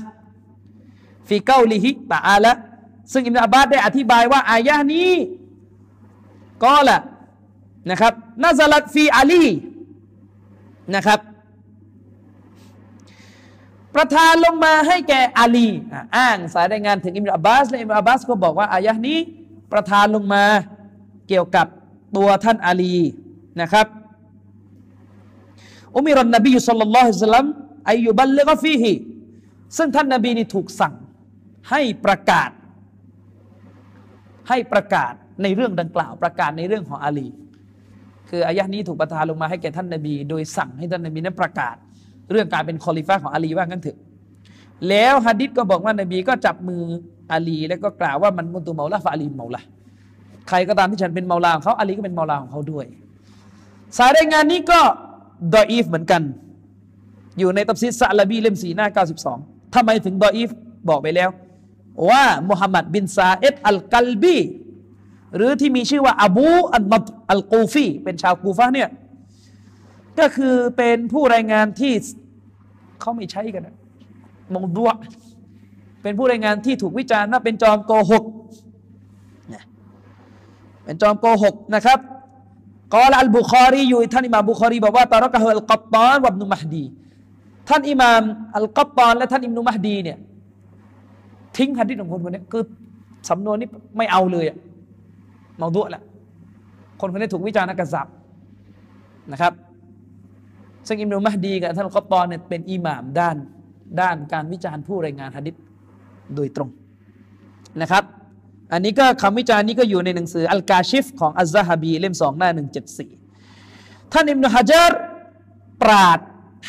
[1.28, 2.54] ฟีเกาลิฮิตาอาละ
[3.12, 5.12] ซึ่งอิมนาบาสได้อธิบายว่าอายะนี้
[6.64, 7.00] ก็ละ
[7.90, 9.46] นะครับนาซาลัดฟีอาลี
[10.96, 11.20] นะครับ
[13.96, 15.68] ประทานลงมาให้แก่อาลี
[16.18, 19.20] อ้างสายรายงานถึงอิมนาบาสและอิมนาบาสก็บอกว่าอายะนี้
[19.72, 20.44] ประทานลงมา
[21.28, 21.68] เกี่ยวกับ
[22.16, 22.96] ตัวท่านอาลี
[23.62, 23.88] นะครับ
[25.96, 27.46] อุมิรันนบีสุลต่านละฮิสลัม
[27.90, 28.94] อายุบัลเลกฟีฮี
[29.78, 30.94] ซึ่งท่านนบีนี่ถูกสั่ง
[31.70, 32.50] ให้ประกาศ
[34.50, 35.14] ให้ประกาศ
[35.44, 37.28] ในเรื่องดังกล่าว ประกาศในเรื่องของอาลี
[38.30, 41.76] คืออายะนี้ถูกประทานลงมาให้แก่ท่านนบี โดยสั่งให้ท่านนบีนั้นประกาศ
[42.32, 43.98] เรื่องการเป็นคอลีฟะฮ์ของอาลีว่างั้นเถอะ
[44.90, 46.82] แล้วฮะดิษก็บอกว่านบีก็จับมือ
[47.32, 49.62] อาลี แล้วก็กล่าวว่าمن كنت مولاه فعلي مولاه
[50.48, 52.86] ใครก็ตามที่ฉันเป็น مولى ของเขาอาลีก็เป็น مولى ของเขาด้วย
[53.98, 54.80] สายรายงานนี้ก็
[55.56, 56.22] ดออีฟเหมือนกัน
[57.40, 58.88] อยู่ในตับซิดซาลาบีเล่มสีหน้า
[59.34, 60.50] 92ทำไมถึงดออีฟ
[60.90, 61.30] บอกไปแล้ว
[62.10, 64.38] ว่ามุฮัมมัดบินซาเอตอัลกัลบี
[65.36, 68.90] หรือที่มีชื่อว่าอบูอัลมัดอัลกูฟีเป็นชาวกูฟะเนี่ย
[70.20, 71.94] ก็คือเป็นผู้รายงานที่
[73.02, 73.68] เขาไม่ใช้กัน
[74.54, 74.92] มองดัว
[76.02, 78.24] เป็นผู้รายงานที่ถูกวิจารณ์ว่าเป็นจอมโกหก
[80.86, 82.00] เป็นจอมโกหกนะครับ
[82.94, 86.84] กอลอัลบุคอรีอยู่ท่านอิมามบุคอรีบอกว่าตารกะฮุอัลกัตตานวับนุมหดี
[87.70, 88.22] ท่านอิมาม
[88.58, 90.18] อัลกัตตานและท่านอิมนุมหดีเนี่ย
[91.58, 92.64] ทิ้งฮัดดิษของคนคนนี้คือ
[93.30, 93.68] สำนวนนี้
[93.98, 94.58] ไม่เอาเลยอะ
[95.58, 96.04] เมาดุแหละ
[97.00, 98.14] คนคนนี้ถูกวิจารณ์นักษัตริย์
[99.32, 99.54] นะครับ
[100.88, 103.38] ซึ่งอิมนุมหดีกับท่านอัลกัตตานเนี่ยเป็นอิหม่ามด้าน
[104.02, 105.56] ด้านการวิจารณ์ผู้รายงานฮัดดิษ
[106.36, 106.70] โดยตรง
[107.82, 108.04] นะครับ
[108.74, 113.12] อันนี้ก็คำวิจารณ์นี้ก็อยู่ในหนังสืออัลกาชิฟของอัซซะฮะบีเล่มสองหน้าหนึ่งเจ็ดสี่
[114.14, 114.92] ท่านอิบนุฮะจาร
[115.82, 116.20] ปราชญ์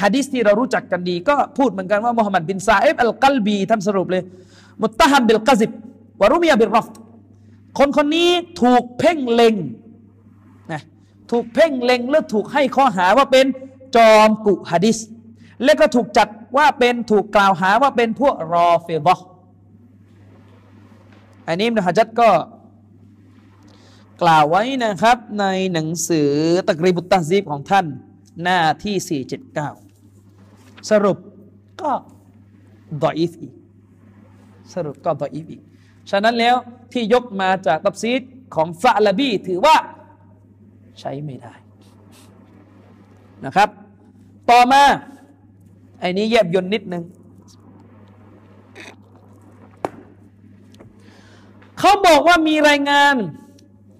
[0.00, 4.22] ฮะดิษที่เรารู้จักกันดี ก็พูดเหมือนกันว่ามุฮัมหมัดบินซาเอฟอัลกัลบีท่านสรุปเลย
[4.82, 5.70] متهم بالكذب
[6.20, 6.88] ورمي بالرفض
[7.78, 8.30] คนคนนี้
[8.62, 9.54] ถูกเพ่งเล็ง
[10.72, 10.82] นะ
[11.30, 13.46] ถูกเพ่งเล็งและถูกให้ข้อหาว่าเป็น
[13.96, 14.98] จอมกุฮะดิษ
[15.64, 19.20] และก็ถูกจัดว่าเป็นถูกกล่าวหาว่าเป็นพวกรอเฟบะ
[21.46, 22.30] อันนี้นะฮะจัดก็
[24.22, 26.30] กล่าวไว้นะครับ ในหนังสือ
[26.66, 27.86] ตะกรีบุตตาซีบของท่าน
[28.42, 29.22] หน้าที่
[30.08, 31.16] 479 สรุป
[31.80, 31.90] ก็
[33.02, 33.52] ดออีฟอีก
[34.74, 35.62] สรุปก็ดออีฟอีก
[36.10, 36.56] ฉะนั้นแล้ว
[36.92, 38.20] ที่ยกมาจากตับซีด
[38.54, 39.76] ของฟาลาบีถือว่า
[41.00, 41.54] ใช้ไม่ได้
[43.44, 43.68] นะครับ
[44.50, 44.82] ต่อมา
[46.00, 47.04] ไอ้นี้แยบยนนิดนึง
[51.78, 53.14] เขาบอกว่ามีรายงาน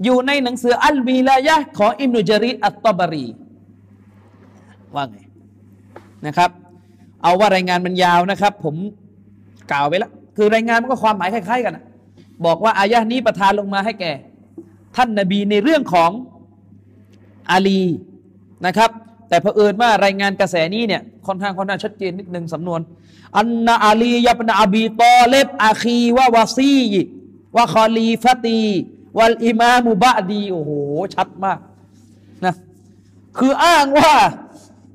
[0.05, 3.27] อยู่ในหนังสืออัลวีลายะของอิมนุจารีอัตตบารี
[4.95, 5.19] ว่าไง
[6.27, 6.51] นะครับ
[7.23, 8.75] เอาว่ารายงานมันยาวนะครับ ผม
[9.73, 11.79] กล่าวไปแล้ว คือรายงานมันก็ความหมายคล้ายๆ กัน
[12.47, 14.13] บอกว่าอายะนี้ประทานลงมาให้แก่
[14.97, 16.11] ท่านนาบีในเรื่องของ
[17.51, 17.83] อาลี
[18.67, 18.91] นะครับ
[19.29, 22.81] แต่เผอิญว่ารายงานกระแสนี้เนี่ยค่อนข้างค่อนข้างชัดเจนนิดหนึ่งสำนวน
[23.39, 26.77] อันนาอาลียับนาอบีตอเลบอาคีวะวาซี
[27.57, 28.61] ว่าคอลีฟตี
[29.19, 30.71] วัลอิมามุบะดีโอ้โห
[31.15, 31.59] ชัดมาก
[32.45, 32.55] นะ
[33.39, 34.13] คืออ้างว่า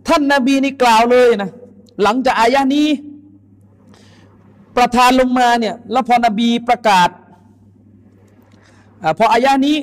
[0.08, 1.50] ท่านนาบีนี่กล่าวเลยนะ
[2.04, 2.88] หลังจากอายะนี้
[4.78, 7.10] ประทานลงมาเนี่ยแล้วพอนบีประกาศ
[9.04, 9.78] อพออายะนี้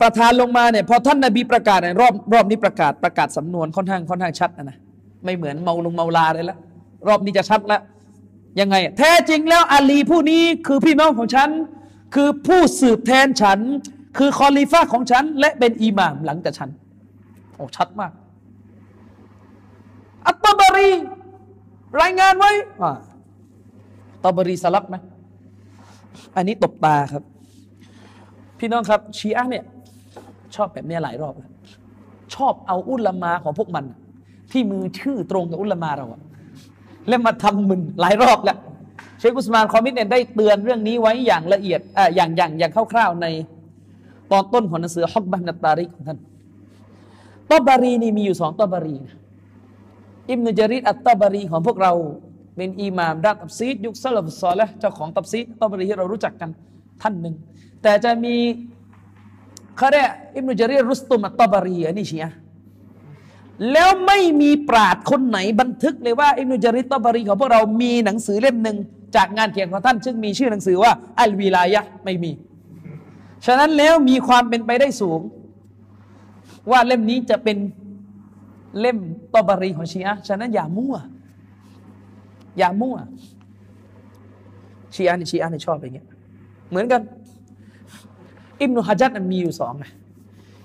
[0.00, 4.78] ประทานลงมาเนี่ยพอท่านนาบีประกาศรอบรอบนี้ประกาศประกาศสำนวนค่อนข้างค่อนข้างชัดนะนะ
[5.24, 6.58] ไม่เหมือนเมาลงเมาลาเลยละ
[7.08, 7.82] รอบนี้จะชัดล้ว
[8.60, 11.48] ยังไง แท้จริงแล้วอาลีผู้นี้คือพี่น้องของฉัน
[12.14, 13.58] คือผู้สืบแทนฉัน
[14.18, 16.70] คือคอลีฟ้าของฉัน และเป็นอิหม่ามหลังจากฉัน
[17.54, 18.12] โอ้ชัดมาก
[20.26, 20.90] อัตตบารี
[22.00, 22.50] รายงานไว้
[22.82, 22.92] ว่า
[24.22, 24.96] ตบรีสลับไหม
[26.36, 27.22] อันนี้ตบตาครับ
[28.58, 29.64] พี่น้องครับ ชีอะเนี่ย
[30.54, 31.50] ชอบแบบนี้หลายรอบแล้ว
[32.34, 33.84] ชอบเอาอุลามาของพวกมัน
[34.52, 36.20] ที่มือชื่อตรงกับอุลามาเราอะ
[37.08, 38.58] แล้วมาทำมึนหลายรอบแล้ว
[39.18, 43.26] เชคุสมานคอมิดเนี่ยได้เตือนเรื่องนี้ไว้อย่างละเอียดอ่าอย่างอย่างอย่างคร่าวๆใน
[44.30, 46.18] ตอนต้นของหนังสือฮอกบันตาริกของท่าน
[47.50, 48.96] ตอบารีนี่มีอยู่สองตอบารี
[50.30, 51.92] อิบนุจารีรอัตตาบารีของพวกเรา
[52.56, 56.50] เป็นอิหม่ามด้านتفسير ยุค سلف صالح และเจ้าของตัฟซีรตอบารีที่เรารู้จักกัน
[57.02, 57.34] ท่านหนึ่ง
[57.82, 58.34] แต่จะมี
[59.76, 62.32] เขาเรียกอิบนุจารีรรุสตุมอัตตาบารีอันนี้ชีอะ
[63.72, 68.76] แล้วไม่มีปราชญ์คนไหนบันทึกเลยว่าอิบนุจารีรตอบารีของพวกเรามีหนังสือเล่มหนึ่ง
[69.16, 72.30] จากงานเขียนของท่าน ซึ่งมีชื่อหนังสือว่าอัลวีลายะไม่มี
[73.46, 75.20] ฉะนั้นแล้วมีความเป็นไปได้สูง
[76.70, 77.56] ว่าเล่มนี้จะเป็น
[78.80, 78.98] เล่ม
[79.34, 80.94] ตอบารีของชีอะฉะนั้นอย่ามั่ว
[82.58, 82.96] อย่ามั่ว
[84.94, 86.06] ชีอะนี่ชีอะนี่ชอบอย่างเงี้ย
[86.70, 87.00] เหมือนกัน
[88.60, 89.90] อิบนุฮะจัดมีอยู่สองนะ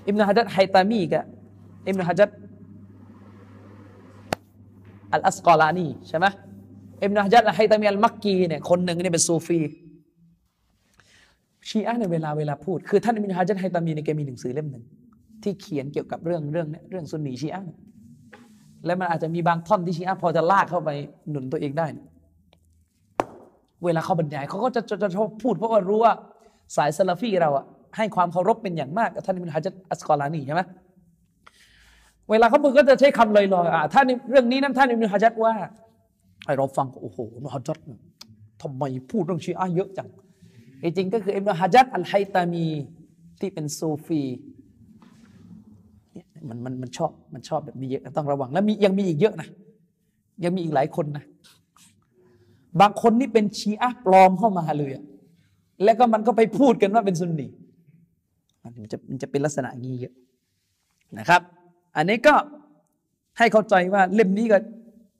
[0.08, 1.24] อิบนุฮะจัดไฮตามีกับ
[1.88, 2.30] อิบนุฮะจัด
[5.14, 6.26] อัลอัสกอลานีใช่ไหม
[7.04, 9.60] อิบนุฮะจัดไฮตามีอัลมักกีเนี่ยคนหนึ่งเนี่ยเป็นซูฟี
[11.70, 14.84] ชีอะในเวลาเวลาพูด คือท่านอิบนุฮะจัดไฮตามีในแกมีหนังสือเล่มหนึ่ง
[15.44, 17.62] ที่เขียนเกี่ยวกับเรื่องเรื่องเนี่ยเรื่องซุนนีชีอะ
[18.86, 20.90] และมันอาจจะมีบางท่อนที่ชีอะพอจะลากเข้าไป
[21.30, 21.88] หนุนตัวเองได้
[23.84, 26.14] เวลาเขาบรรยายเขาก็จะจะชอบพูดเพราะว่ารู้ว่า
[26.76, 27.66] สายซาลาฟีเราอะ
[27.98, 30.62] ให้ความเคารพเป็นอย่างมากท่านอิบนฮะจัดอัสกอลานีใช่ไหม
[32.30, 35.54] เวลาเขาพูดก็จะใช้คำลอยๆอะท่านเรื่องนี้นั้นท่านอิบนฮะจัดว่า
[36.46, 37.78] ไอเราฟังโอ้โหอิบนฮะจัด
[38.62, 40.10] ทำไมพูดเรื่องชีอะเยอะจัง
[40.84, 42.68] จริงๆก็คืออิบนุฮะจัดอัลไฮตามี
[43.40, 44.22] ที่เป็นซูฟี
[46.50, 49.48] มันมันมันชอบมันชอบแบบนี้เยอะต้องระวัง แล้วมียังมีอีกเยอะนะ
[50.44, 51.26] ยังมีอีกหลายคนนะ
[52.82, 55.04] บางคนนี่เป็นชีอะปลอมเข้ามาเลยอะ
[55.84, 57.48] แล้วก็มันก็ไปพูดกันว่าเป็นซุนนี
[58.82, 60.14] มันจะมันจะเป็นลักษณะงี้เยอะ
[61.20, 61.42] นะครับ
[61.96, 62.36] อันนี้ก็
[63.38, 64.58] ให้เข้าใจว่าเล่มนี้ก็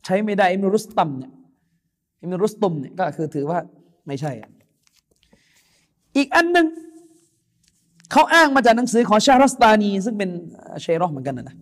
[0.06, 1.32] ใช้ไม่ได้อิบนุรุสตัมเนี่ย
[2.22, 3.60] อิบนุรุสตุมเนี่ยก็คือถือว่า
[4.08, 4.32] ไม่ใช่
[6.18, 6.68] อีกอันหนึ่ง
[8.12, 10.30] เขาอ้างมาจากหนังสือของชารัสตานี ซึ่งเป็น
[10.82, 11.56] ชีอะเหมือนกันนะ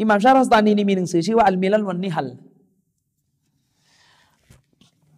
[0.00, 2.28] อิหม่ามชารัสตานีนี่มีหนังสือชื่อว่าอัลมิลัลวันนิฮัล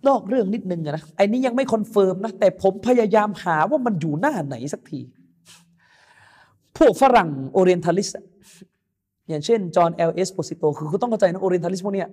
[0.08, 5.00] นอกเรื่องนิดนึงนะไอ้นี้ยังไม่ confirm นะแต่ผมพยายามหาว่ามันอยู่หน้าไหนสักที
[6.76, 8.08] พวกฝรั่ง orientalist
[9.28, 12.08] อย่างเช่น จอห์นเอลเอสโปซิโตคือคุณต้องเข้าใจนะ orientalist พวกเนี้ย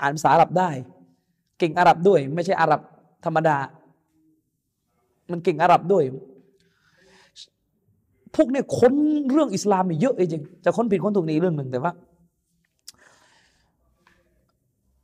[0.00, 0.70] อ่านภาษาอาหรับได้
[1.58, 2.80] เก่งอาหรับด้วย ไม่ใช่อาหรับ
[3.24, 3.56] ธรรมดา
[5.30, 6.04] มันเก่งอาหรับด้วย
[8.38, 8.94] พวกเนี้ยค้น
[9.30, 11.92] เรื่องอิสลามเยอะจริงจะค้นผิดค้นถูกในเรื่องหนึ่งแต่ว่า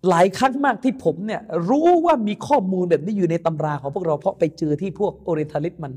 [0.08, 5.92] หลายครั้งมากที่ผมเนี่ย รู้ว่ามีข้อมูลแบบนี้อยู่ในตำราของพวกเราเพราะไปเจอที่พวก orientalist มัน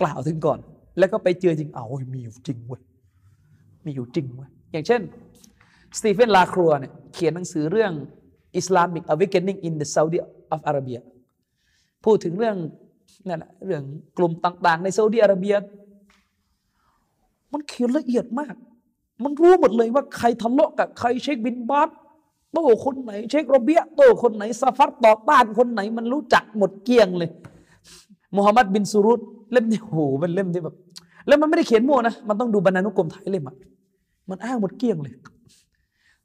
[0.00, 0.58] กล่าวถึงก่อน
[0.98, 1.84] แล้วก็ไปเจอจริงเอา
[2.14, 2.80] มีอยู่จริงเว้ย
[3.84, 5.00] มีอยู่จริงเว้ยอย่างเช่น
[5.98, 7.92] สตีเฟนลาครัวเนี่ยเขียนหนังสือเรื่อง
[8.60, 10.18] Islamic Awakening in the Saudi
[10.54, 11.00] of Arabia
[12.04, 12.56] พูดถึงเรื่อง
[13.28, 13.82] นั่นแหละเรื่อง
[14.18, 15.54] กลุ่มต่างๆ ในซาอุดิอาระเบีย
[17.52, 18.54] มันเขียนละเอียดมาก
[19.24, 21.88] มันรู้หมดเลยว่าใครทะเลาะกับใครเชคบินบาส
[22.52, 27.30] โต้คนไหน เชครอเบียะอ์โต้คนไหนซาฟัรต่อต้านคนไหน มันรู้จักหมดเกลี้ยงเลย
[28.36, 29.20] มูฮัมหมัดบินซูรุต
[29.52, 30.74] เล่มนี้โหมันเล่มที่แบบ
[31.26, 33.56] แล้วมันไม่ได้เขียนมั่วนะ มันต้องดูบรรณานุกรมไทยเล่มอะ
[34.28, 35.14] มันอ้างหมดเกลี้ยงเลย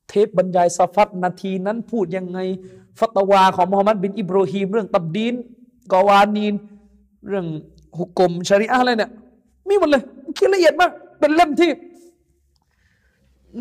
[0.08, 2.40] เทปบรรยายซาฟัดนาทีนั้นพูดยังไง
[3.00, 5.34] ฟัตวาของมูฮัมหมัดบินอิบรอฮีม เรื่องตับดีน
[5.92, 6.54] กอวานีน
[7.28, 7.46] เรื่อง
[7.98, 9.12] หุกกลมชริอะอะไรเนี่ย
[9.68, 10.04] มีหมดเลย
[10.36, 11.72] เขียนละเอียดมาก เป็นเล่มที่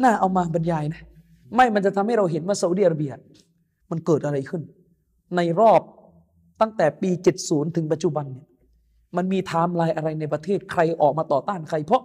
[0.02, 1.02] น่าเอามาบรรยายนะ
[1.54, 3.12] ไม่มันจะทำให้เราเห็นว่าซาอุดิอาระเบีย
[3.90, 4.62] มันเกิดอะไรขึ้น
[5.36, 5.80] ในรอบ
[6.60, 7.10] ตั้งแต่ปี
[7.42, 8.46] 70 ถึงปัจจุบันเนี่ย
[9.16, 12.02] มันมีไทม์ไลน์อะไรในประเทศใครออกมาต่อต้านใคร เพราะ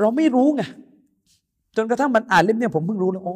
[0.00, 0.62] เราไม่รู้ไง
[1.76, 3.34] จนกระทั่งมันอ่านเล่มเนี่ยผมเพิ่งรู้เลยโอ้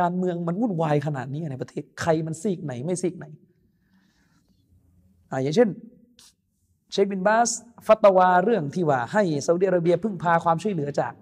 [0.00, 3.26] การเมืองมันวุ่นวายขนาดนี้ในประเทศใครมันซีกไหนไม่ซีกไหน
[5.30, 5.68] อ่าอย่างเช่น
[6.94, 7.50] เชคบินบาส
[7.86, 11.12] ฟัตวาเรื่องที่ว่าให้ซาอุดิอาระเบียพึ่งพาความช่วยเหลือจาก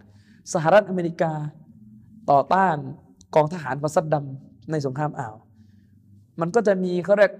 [0.52, 1.32] สหรัฐอเมริกา
[2.30, 2.76] ต่อต้าน
[3.34, 4.24] กองทหารของซัดดัม
[4.70, 5.34] ในสงครามอ่าว
[6.40, 7.32] มันก็จะมีเขาเรียก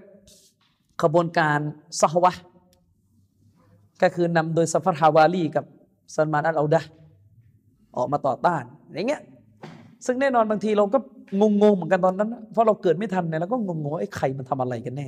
[1.03, 1.59] ขบวนการ
[2.01, 2.31] ซาฮวะ
[4.01, 5.65] ก็คือนำโดยซัฟัตฮาวาลีกับ
[6.15, 6.81] ซันมานอัลอาดะ
[7.97, 9.21] ออกมาต่อต้านอย่างเงี้ย
[10.05, 10.99] ซึ่งแน่นอนบางทีเราก็
[11.39, 15.07] งงๆเหมือนกันตอนนั้น เพราะเราเกิดไม่ทันเนี่ยเราก็งงๆไอ้ใครมันทำอะไรกันแน่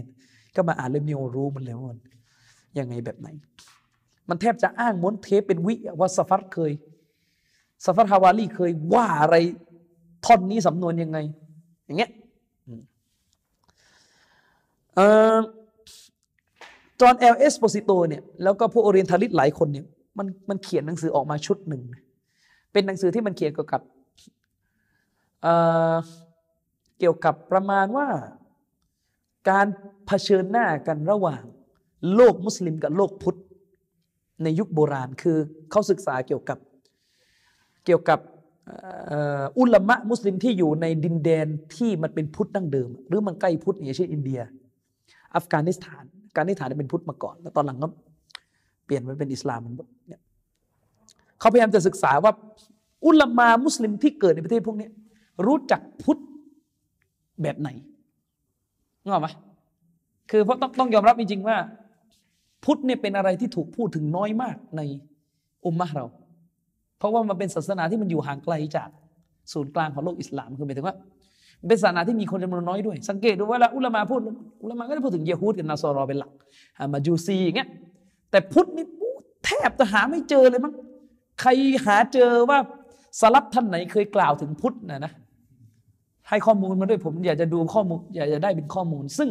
[0.55, 1.99] ก็มาอ่านเล่มนี้รู้มันแล้วมัน
[2.79, 3.27] ยังไงแบบไหน
[4.29, 6.71] มันแทบจะอ้างม้วนเทปเป็นวิว่าซาฟัรเคย
[7.85, 9.35] ซาฟัรฮาวาลีเคยว่าอะไร
[10.25, 11.17] ท่อนนี้สำนวนยังไง
[11.85, 12.11] อย่างเงี้ย
[16.99, 19.85] จอห์นเอลเอสโปซิโตเนี่ยแล้วก็พวก Orientalist หลายคนเนี่ย
[20.17, 21.81] มันมันเขียนหนังสือออกมาชุดหนึ่ง
[22.71, 23.81] เป็นหนังสือที่มันเขียนเกี่ยวกับ
[25.43, 28.07] เเกี่ยวกับประมาณว่า
[29.49, 29.65] การ
[30.07, 31.43] เผชิญหน้ากันระหว่าง
[32.15, 33.37] โลกมุสลิมกับโลกพุทธ
[34.43, 35.37] ในยุคโบราณคือ
[35.71, 36.57] เขาศึกษาเกี่ยวกับ
[37.85, 38.19] เกี่ยวกับ
[39.59, 44.39] อุลามะมุสลิมที่อยู่ในดินแดนที่มันเป็นพุทธดั้งเดิม หรือมันใกล้พุทธอย่างเช่นอินเดีย
[45.35, 46.03] อัฟกานิสถาน
[46.35, 47.87] การนิสถานเป็นพุทธมาก่อน แล้วตอนหลังก็
[48.85, 49.73] เปลี่ยนมาเป็นอิสลามมัน
[50.07, 50.21] เนี่ย
[51.39, 52.33] เขาพยายามจะศึกษาว่า
[53.05, 54.87] อุลามามุสลิมที่เกิดในประเทศพวกนี้
[55.45, 56.19] รู้จักพุทธ
[57.41, 57.69] แบบไหน
[59.07, 59.27] งอไหม
[60.31, 61.57] คือเพราะต้องต้องยอมรับจริงๆว่า
[62.65, 64.81] พุทธเนี่ยเป็นอะไรที่ถูกพูดถึงน้อยมากใน
[65.65, 66.05] อุมมะเรา
[66.97, 68.89] เพราะว่ามันเป็นศาสนาที่มันอยู่ห่างไกลจาก
[69.53, 70.95] ศูนย์กลางของโลกอิสลามคือหมายถึงว่า
[71.67, 74.19] เป็นศาสนาที่มีคนจำนวนน้อยด้วย สังเกตดูว่าละอุลามาพูด
[74.63, 76.31] อุลามาก็ได้พูดถึงเยฮูดกับนาซอรอเป็นหลัก
[76.93, 77.69] มาจูซีอย่างเงี้ย
[78.31, 78.85] แต่พุทธนี่
[79.45, 80.73] แทบจะหาไม่เจอเลยมั้ง
[81.41, 81.49] ใคร
[81.85, 82.59] หาเจอว่า
[83.19, 85.11] สลัฟท่านไหนเคยกล่าวถึงพุทธนะนะ
[86.29, 89.29] ให้ข้อมูลมาด้วยผมอยากจะดูข้อมูลอยากจะได้เป็นข้อมูล ซึ่ง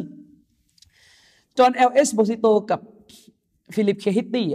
[1.57, 2.79] จอห์นเอลเอสโปซิโตกับ
[3.75, 4.47] ฟิลิปเคฮิตตี้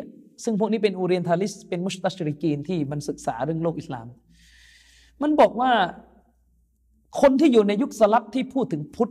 [0.45, 4.07] ซึ่งพวกนี้เป็น Orientalist เป็นمستشرقينที่มันศึกษาเรื่องโลกอิสลาม
[5.23, 5.71] มันบอกว่า
[7.21, 9.11] คนที่อยู่ในยุคสลัฟที่พูดถึงพุทธ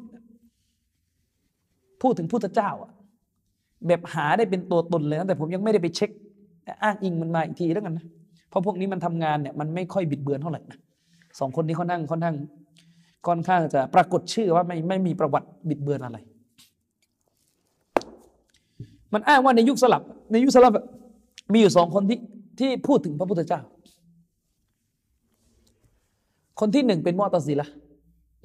[2.02, 2.92] พูดถึงพุทธเจ้าอะ
[3.88, 6.10] แบบหาได้เป็นตัวตนเลยนะแต่ผมยังไม่ได้ไปเช็ค
[6.84, 8.06] อ้างอิงมันมาอีกทีแล้วกันนะ
[8.50, 10.78] เพราะพวกนี้มันทำงานเนี่ยมันไม่ค่อยบิดเบือนเท่าไหร่นะ
[11.40, 12.36] สองคนนี้เขานั่งเขานั่ง
[13.28, 16.18] ค่อนข้างจะปรากฏชื่อว่าไม่ไม่มีประวัติบิดเบือนอะไร
[19.14, 20.73] มันอ้างว่าในยุคสลับ ในยุคสลับ
[21.53, 22.19] มีอยู่สองคนที่
[22.60, 23.61] ที่พูดถึงพระพุทธเจ้า
[26.60, 27.68] คนที่หนึ่งเป็นมอตซิละ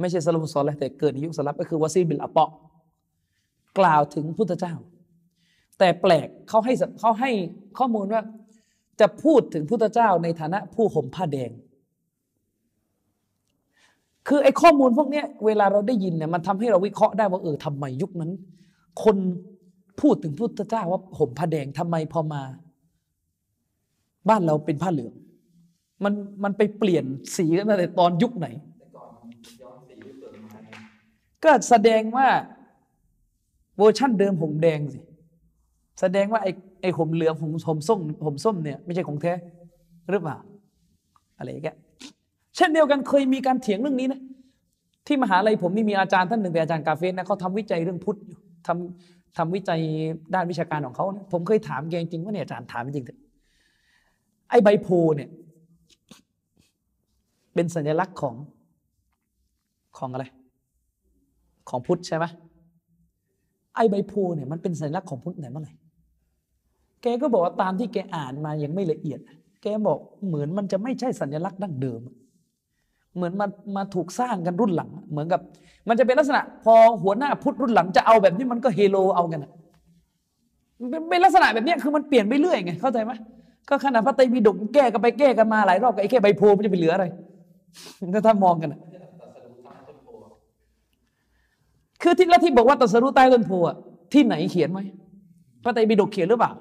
[0.01, 2.47] ไม่ใช่สลับซอลเลยแต่เกิดในยุคสลับก็คือวาซีบิลอปอ
[3.79, 4.75] กล่าวถึงพุทธเจ้า
[5.79, 7.31] แต่แปลกเขาให้เขาให้
[7.79, 8.23] ข้อมูลว่า
[9.01, 11.51] จะพูดถึงพุทธเจ้าในฐานะผู้ห่มผ้าแดง
[14.29, 18.31] คือไอ้ข้อมูลพวกนี้เวลาเราได้ยินเนี่ยมันทำให้เราวิเคราะห์ได้ว่าเออทำไมยุคนั้น
[19.05, 19.17] คน
[20.01, 22.43] พูดถึงพุทธเจ้าว่าห่มผ้าแดงทำไมพอมา
[24.29, 25.15] บ้านเราเป็นผ้าเหลือง
[26.05, 26.15] มัน
[26.45, 27.05] มันไปเปลี่ยน
[27.37, 28.47] สีกันตั้งแต่ตอนยุคไหน
[31.45, 32.29] ก็แสดงว่า
[33.79, 35.01] เวอร์ชั่นเดิมห่มแดงสิ
[36.01, 36.51] แสดงว่าไอ้
[36.83, 39.33] ไอ้ห่มเหลืองห่มห่มส้มห่มส้มเนี่ยไม่ใช่ของแท้
[40.11, 40.37] หรือเปล่า
[41.39, 41.69] อะไรแก
[42.57, 44.21] เช่นเดียวกันเคยมีการเถียงเรื่องนี้นะ
[45.07, 48.19] ที่มหาลัยผมนี่มีอาจารย์ท่านหนึ่งเป็นอาจารย์กาเฟสนะเขาทำวิจัยเรื่องพุทธ
[48.67, 49.81] ทำ ทำวิจัย
[50.35, 53.21] ด้านวิชาการของเขาผมเคยถามแกจริงว่าเนี่ยอาจารย์ถามจริงเถอะ
[54.49, 55.31] ไอ้ใบโพเนี่ย
[57.55, 58.35] เป็นสัญลักษณ์ของ
[59.99, 60.25] ของอะไร
[61.69, 62.25] ของพุทธใช่ไหม
[63.75, 65.73] ไอ้ใบโพเนี่ยมันเป็นสัญลักษณ์ของพุทธไหนเมื่อไหร่
[67.03, 69.21] แกก็บอกว่าตามที่แกอ่านมายังไม่ละเอียด
[69.63, 72.01] แกบอกเหมือนมันจะไม่ใช่สัญลักษณ์ดั้งเดิม
[73.17, 75.41] เหมือนมันมาถูกสร้างกันรุ่นหลัง เหมือนกับ
[75.89, 79.47] มันจะเป็นลักษณะ พอหัวหน้าพุทธรุ่นหลังจะเอาแบบนี้มันก็เฮโลเอากัน
[81.11, 83.13] เป็นลักษณะแบบนี้คือมันเปลี่ยนไปเรื่อยไงเข้าใจไหม
[83.69, 87.07] ก็ขนาดพระไตรปิฎกแก้กันไปแก้กันมาหลายรอบก็ไอ้แค่ใบโพมันจะไปเหลืออะไร
[88.15, 88.75] ถ้าถ้ามองกัน
[92.03, 93.77] คือที่แล้วที่บอกว่าตัสรู้ใต้ต้นโพอะ
[94.13, 94.81] ที่ไหนเขียนไหม
[95.63, 96.53] พระไตรปิฎกเขียนหรือเปล่า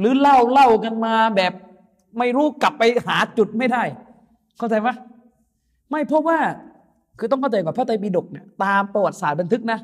[0.00, 1.52] หรือเล่าเล่ากันมาแบบ
[2.18, 3.82] ไม่รู้กลับไปหาจุดไม่ได้
[4.58, 4.88] เข้าใจไหม
[5.90, 6.38] ไม่เพราะว่า
[7.18, 9.78] คือต้องเข้าใจว่าพระไตรปิฎกเนี่ยตามประวัติศาสตร์บันทึกนะ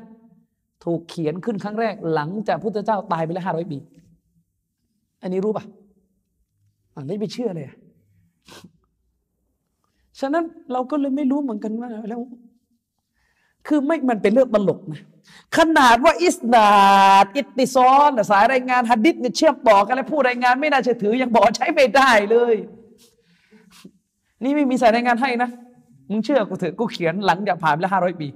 [0.85, 3.77] ถูกเขียนขึ้นครั้งแรกหลังจากพุทธเจ้าตายไปแล้วห้าร้อยปี
[5.21, 5.65] อันนี้รู้ปะ
[6.95, 7.67] อันนี้ไม่เชื่อเลย
[10.19, 12.19] ฉะนั้นเราก็เลยไม่รู้เหมือนกันว่าแล้ว
[13.67, 15.01] คือไม่มันเป็นเรื่องตลกนะ
[15.57, 16.69] ขนาดว่าอิสนา
[17.23, 22.55] ดอิติซอนสายรายงานฮัดดิษเนี่ยเชื่อมต่อกันแล้วผู้รายงานไม่น่าจะถือยังบอกใช้ไม่ได้เลย
[24.43, 25.49] นี่ไม่มีสายรายงานให้นะ
[26.11, 28.27] มึงเชื่อกูเถอะกูเขียนหลังจากผ่านแล้วห้าร้อยปี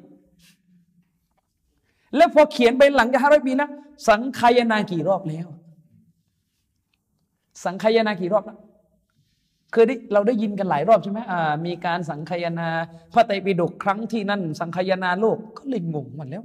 [2.16, 3.70] แล้วพอเขียนไปหลังจากห้าร้อยปีนะ
[4.08, 5.48] สังขยนากี่รอบแล้ว
[7.66, 8.60] สังขยนากี่รอบแล้ว
[9.72, 12.68] เคยได้เราได้ยินกันหลายรอบใช่ไหมอ่า มีการสังขยนา
[13.14, 16.44] พระไตรปิฎกครั้งที่นั่น สังขยนาโลกก็เลยงงมันแล้ว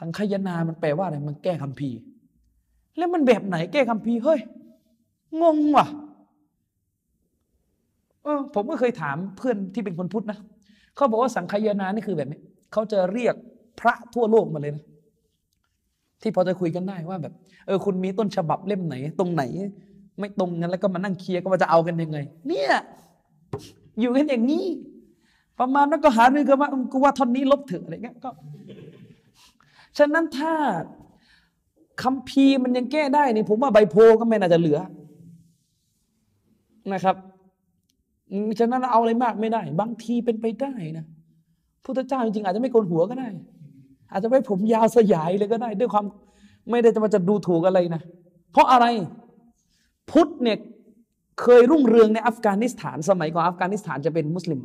[0.00, 1.90] สังขยนามันแปลว่าอะไรมันแก้คำพี
[2.96, 4.40] แล้วมันแบบไหนแก้คำพีเฮ้ย
[5.42, 5.86] งงว่ะ
[8.24, 10.38] เออผมก็เคยถามเพื่อนที่เป็นคนพุทธนะ
[10.96, 12.40] เขาบอกว่าสังขยนานี่คือแบบนี้
[12.72, 13.34] เขาจะเรียก
[13.80, 14.84] พระทั่วโลกมาเลยนะ
[16.22, 17.32] ที่พอจะคุยกันได้ว่าแบบ
[17.66, 19.42] เออ คุณมีต้นฉบับเล่มไหน ตรงไหน
[20.18, 22.18] ไม่ตรงกันแล้วก็มานั่งเคลียร์ก็ว่าจะเอากันยังไง
[22.48, 22.72] เนี่ย
[24.00, 24.66] อยู่กันอย่างนี้
[25.60, 28.30] ประมาณนั้นก็หาเรื่องกันว่ากูว่าท่อนนี้ลบเถอะอะไรเงี้ยก็
[29.98, 30.52] ฉะนั้นถ้า
[32.02, 34.78] คำพีมันยังแก้ได้นี่ผมว่าใบโพก็ไม่น่าจะเหลือ
[36.92, 37.16] นะครับ
[38.58, 41.04] ฉะนั้นเอาอะไรมากไม่ได้ บางทีเป็นไปได้นะ
[41.84, 43.28] พุทธเจ้าจริงๆอาจจะไม่โกนหัวก็ได้
[44.12, 46.04] อาจจะไว้ผมยาวสยายเลยก็ได้ ด้วยความ
[46.70, 48.02] ไม่ได้จะมาจะดูถูกอะไรนะ
[48.52, 48.86] เพราะอะไร
[50.10, 50.58] พุทธเนี่ย
[51.40, 54.60] เคยรุ่งเรืองในอัฟกานิสถาน สมัยก่อนอัฟกานิสถานจะเป็นมุสลิม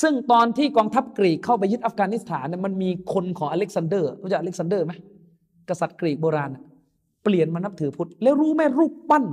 [0.00, 4.92] ซึ่งตอนที่กองทัพกรีกเข้าไปยึดอัฟกานิสถานเนี่ยมันมีคนของอเล็กซานเดอร์รู้จักอเล็กซานเดอร์ไหม
[5.68, 6.50] กษัตริย์กรีกโบราณ
[7.24, 9.24] เปลี่ยนมานับถือพุทธแล้วรู้ไหมรูปปั้น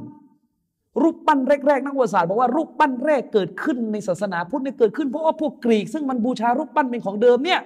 [1.01, 7.59] รูปปั้นแรกๆ นักวิทยาศาสตร์บอกว่ารูปปั้นแรกเกิดขึ้นในศาสนาพุทธเนี่ยเกิดขึ้นเพราะว่าพวกกรีก ซึ่งมันบูชารูปปั้นเป็นของเดิมเนี่ย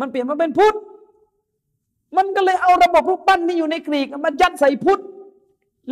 [0.00, 0.74] มันเปลี่ยนมาเป็นพุทธ
[2.16, 5.00] มันก็เลยเอาระบบรูปปั้นที่อยู่ในกรีกมายัดใส่พุทธ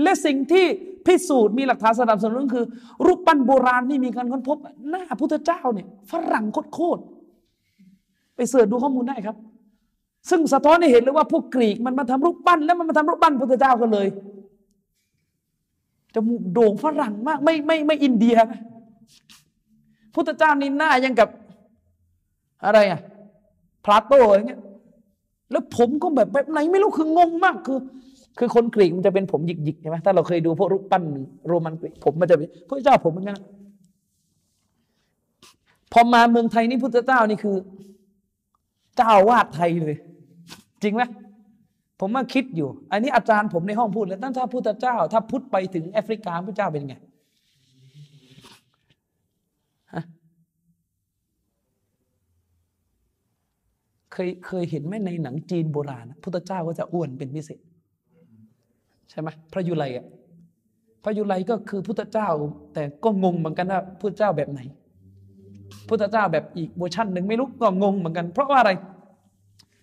[0.02, 0.66] และสิ่งที่
[1.06, 2.64] พิสูจน์มีหลักฐานสนับสนุนคือ
[3.06, 6.44] รูปปั้นโบราณที่มีการค้นพบ หน้าพุทธเจ้าเนี่ยฝรั่ง
[6.74, 7.00] โคตร
[8.36, 9.36] ไป search ดูข้อมูลได้ครับ
[10.30, 14.08] ซึ่งสะท้อนให้เห็นเลยว่าพวกกรีกมันมาทำรูปปั้น แล้วมันมาทำรูปปั้นพุทธเจ้ากันเลย
[16.14, 18.60] จมูกโด่งฝรั่งมาก ไม่ไม่ไม่อินเดียนะ
[20.14, 21.28] พุทธเจ้านี่หน้ายังกับ
[22.64, 23.00] อะไรอะ
[23.84, 24.60] พลาโตอย่างเงี้ย
[25.50, 27.78] แล้วผมก็แบบแบบไหนไม่รู้คืองงมากคือ
[28.38, 31.02] คือคนกรีกมันจะเป็นผมหยิกๆใช่ไหมถ้าเราเคยดูพวกรูปปั้น
[31.46, 33.38] โรมันกรีกผมมันจะเป็นพระเจ้าผมเหมือนกัน
[35.92, 37.56] พอมาเมืองไทยนี่พุทธเจ้านี่คือ
[38.96, 39.96] เจ้าวาดไทยเลย
[40.82, 41.02] จริงไหม
[42.04, 46.94] ผมมาคิดอยู่ อันนี้อาจารย์ผมในห้องพูดเลยตั้งถ้าพุทธเจ้า ถ้าพุทธไปถึงแอฟริกาพระเจ้าเป็นไง
[54.12, 57.60] เคยเคยเห็นไหมในหนังจีนโบราณพุทธเจ้าก็จะอ้วนเป็นพิเศษ
[59.10, 60.06] ใช่ไหมพระยุไลอะ
[61.04, 62.28] พระยุไลก็คือพุทธเจ้า
[62.74, 64.60] แต่ก็งงเหมือนกันว่าพุทธเจ้าแบบไหน
[65.88, 68.70] พุทธเจ้าแบบอีกเวอร์ชันหนึ่งไม่รู้ก็งงเหมือนกัน เพราะว่าอะไร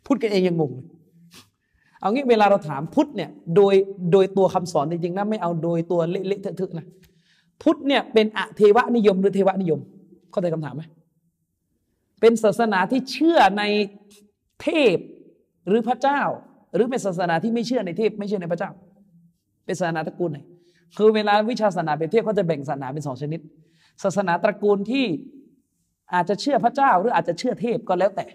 [0.05, 3.73] พุทธกันเองยังงงเเอางี้เวลาเราถามพุทธเนี่ยโดย
[4.11, 6.85] โดยตัวคำสอนจริงๆนะไม่เอาโดยตัวเละๆเทอะๆนะ
[7.61, 9.79] พุทธเนี่ยเป็นอเทวนิยมหรือเทวนิยม
[10.31, 10.83] เข้าใจคำถามไหม
[12.21, 13.63] เป็นศาสนาที่เชื่อใน
[14.61, 14.97] เทพ
[15.67, 16.21] หรือพระเจ้า
[16.75, 18.71] หรือเป็นศาสนาที่ไม่เชื่อในเทพ ไม่เชื่อในพระเจ้า
[19.65, 20.39] เป็นศาสนาตระกูลไหน
[20.97, 23.39] คือเวลาวิชาศาสนาเปรียบเทียบเขาจะแบ่งศาสนาเป็นสองชนิด
[24.03, 25.05] ศาสนาตระกูลที่
[26.13, 28.25] อาจจะเชื่อพระเจ้า หรืออาจจะเชื่อเทพก็แล้วแต่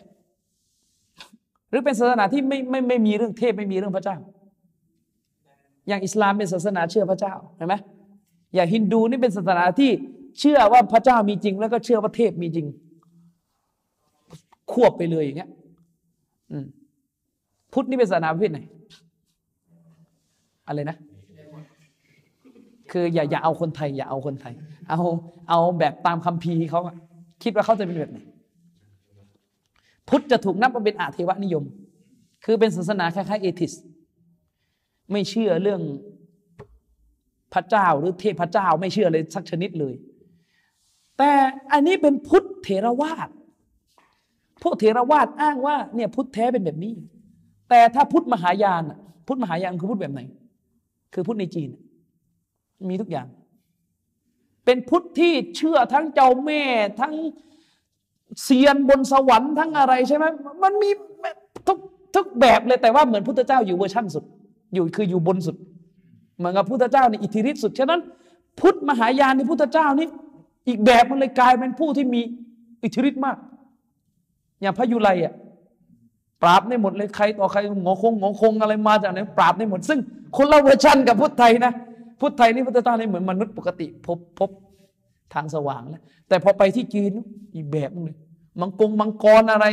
[1.75, 4.17] รือเป็นศาสนาที่ไม่ไม่ไม่มีเรื่องเทพไม่มีเรื่องพระเจ้า
[5.89, 7.75] อย่างอิสลามเป็นศาสนาเชื่อพระเจ้าเห็นไหม
[8.55, 9.91] อย่างฮินดูนี่เป็นศาสนาที่
[10.41, 12.67] เชื่อว่าพระเจ้ามีจริง แล้วก็เชื่อว่าเทพมีจริง
[14.73, 15.51] ควบไปเลยอย่างเงี้ย
[17.73, 18.61] พุทธนี่เป็นศาสนาประเภทไหน
[20.67, 20.97] อะไรนะ
[22.91, 24.55] คืออย่าอย่าเอาคนไทย อย่าเอาคนไทย
[24.91, 25.01] เอา
[25.49, 26.81] เอาแบบตามคัมภีร์เขา
[27.43, 28.19] คิดว่าเขาจะเป็นแบบไหน
[30.09, 31.65] พุทธจะถูกนับว่าเป็นอาเทวนิยม
[32.45, 33.73] คือเป็นศาสนาคล้ายๆเอทิส
[35.13, 35.81] ไม่เชื่อเรื่อง
[37.55, 39.95] พระเจ้าหรือเทพเจ้าไม่เชื่อเลยสักชนิดเลย
[41.19, 41.31] แต่
[41.73, 43.29] อันนี้เป็นพุทธเถรวาท
[44.63, 46.95] พวกเถรวาทอ้างว่าเนี่ยพุทธแท้เป็นแบบนี้
[47.71, 48.83] แต่ถ้าพุทธมหายาน
[49.27, 50.21] พุทธมหายานคือพุทธแบบไหน
[51.15, 51.71] คือพุทธในจีน
[52.91, 53.27] มีทุกอย่าง
[54.65, 56.63] เป็นพุทธที่เชื่อทั้งเจ้าแม่
[57.01, 57.15] ทั้ง
[58.43, 60.25] เซียนบนสวรรค์ทั้งอะไรใช่ไหม
[60.63, 60.91] มันมี
[61.67, 61.79] ทุก
[62.15, 64.25] ทุกแบบเลยแต่ว่าเหมือนพุทธเจ้าอยู่เวอร์ชั่นสุด
[64.75, 65.57] อยู่คืออยู่บนสุด
[66.39, 68.01] เหมือนกับพุทธเจ้าในอิทธิฤทธิ์สุดฉะนั้น
[68.61, 70.09] พุทธมหายานในพุทธเจ้านี่
[70.69, 72.21] อีกแบบมันเลยกลายเป็นผู้ที่มี
[72.85, 73.37] อิทธิฤทธิ์มาก
[74.61, 75.35] อย่างพระยุไลอะ
[76.43, 79.99] ปราบได้หมดเลยใครต่อใครงอคงงอคงอะไรมาจากไหนปราบได้หมด ซึ่ง
[80.37, 81.73] คนละเวอร์ชันกับพุทธไทยนะ
[82.21, 84.51] พุทธไทยนี่พุทธเจ้านี่เหมือนมนุษย์ปกติพบพบ
[85.35, 87.13] ทางสว่างแล้วแต่พอไปที่จีน
[87.55, 88.17] อีกแบบนึงเลย
[88.61, 89.67] มังกรมังกรอะไร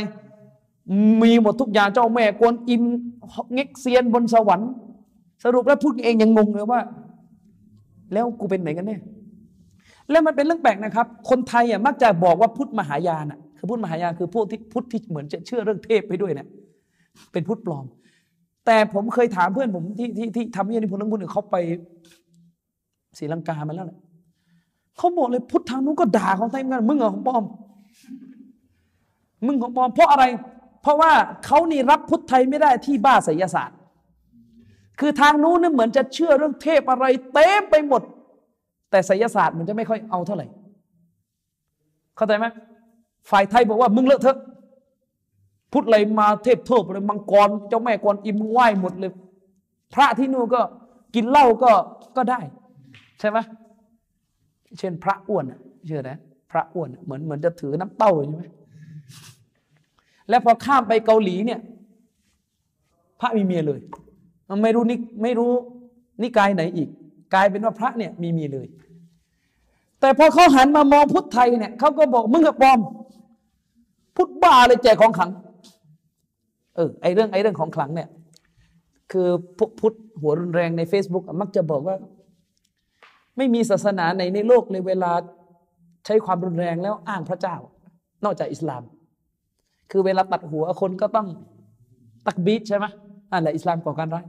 [1.22, 2.82] มีหมดทุกอย่างเจ้าแม่กวนอิม
[3.54, 4.70] เง็กเซียนบนสวรรค์
[5.44, 6.80] สรุปแล้วพูดเองยังงงเลยว่า
[8.12, 8.96] แล้วกูเป็นไหนกันแน่
[10.10, 16.48] แล้วมันเป็นเรื่องแปลกนะครับ คนไทยอะมักจะบอกว่าพุทธมหายานอะคือพุทธมหายานคือพวกที่พุทธที่เหมือนจะเชื่อเรื่องเทพไปด้วยเนะี่ย
[17.32, 17.84] เป็นพุทธปลอม
[18.66, 21.56] แต่ผมเคยถามเพื่อนผมที่ที่ที่ทำวิทยานิพนธ์เรื่องพุทธเขาไป
[23.18, 23.98] ศรีลังกามาแล้วแหละ
[24.96, 27.44] เขาบอกเลยพุทธทางนู้นก็ด่าของไทยเหมือนกันมึงเหรอของปลอม
[29.46, 30.24] มึงของปลอมเพราะอะไร
[30.82, 31.12] เพราะว่า
[31.44, 33.76] เขานี่รับพุทธไทยไม่ได้ที่บ้าไสยศาสตร์
[35.00, 38.02] คือทางนู้นนี่เหมือนจะเชื่อเรื่องเทพอะไรเต็มไปหมด
[38.90, 40.46] แต่ไสยศาสตร์มันจะไม่ค่อยเอาเท่าไหร่
[42.16, 42.46] เข้าใจไหม
[43.30, 44.38] ฝ่ายไทยบอกว่ามึงเลอะเทอะ
[45.72, 49.12] พุทธอะไรมาเทพเทิบเลยมังกรเจ้าแม่กรอิมไหว้หมดเลย
[49.94, 50.60] พระที่นู่นก็
[51.14, 51.72] กินเหล้าก็
[52.16, 52.40] ก็ได้
[53.20, 53.38] ใช่ไหม
[54.78, 55.44] เช่นพระอ้วน
[55.86, 56.10] เชื่อไหม
[56.50, 58.44] พระอ้วนเหมือนเหมือนจะถือน้ำเต้าใช่ไหม
[60.28, 61.60] แล้วพอข้ามไปเกาหลีเนี่ย
[63.20, 63.80] พระมีเมียเลย
[64.62, 65.52] ไม่รู้นิไม่รู้
[66.22, 66.88] นิกายไหนอีก
[67.34, 68.66] กลายเป็นว่าพระเนี่ยมีเมียเลย
[70.00, 72.80] แต่พอเขาหันมามองพุทธไทยเนี่ยเขาก็บอกมึงกับปลอม
[74.16, 75.30] พุทธบ้าเลยแจกของขลัง
[76.76, 78.08] เออไอเรื่องไอเรื่องของขลังเนี่ย
[79.12, 79.28] คือ
[79.58, 81.96] พวกพุทธหัวรุนแรงใน Facebook มักจะบอกว่า
[83.36, 85.12] ไม่มีศาสนาไหนในโลกเลยเวลา
[86.06, 87.56] ใช้ความรุนแรงแล้วอ้างพระเจ้า
[88.24, 88.82] นอกจากอิสลาม
[89.92, 91.28] คือเวลาตัดหัวคนก็ต้อง
[92.26, 92.86] ตักบีดใช่ไหม
[93.30, 94.24] นั่นแหละอิสลามก่อการร้าย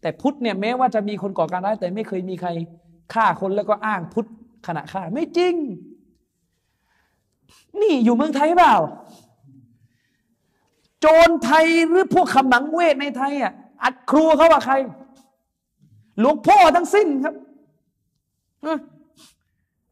[0.00, 2.48] แต่พุทธเนี่ยแม้ว่าจะมีคนก่อการร้าย แต่ไม่เคยมีใคร
[3.14, 4.28] ฆ่าคนแล้วก็อ้างพุทธ
[4.66, 5.54] ขณะฆ่าไม่จริง
[7.80, 8.76] นี่อยู่เมืองไทยเปล่า
[11.00, 13.52] โจรไทยหรือพวกขมังเวทในไทยอะ
[13.82, 14.74] อัดครูเขาว่าใคร
[16.20, 17.34] หลวงพ่อทั้งสิ้นครับ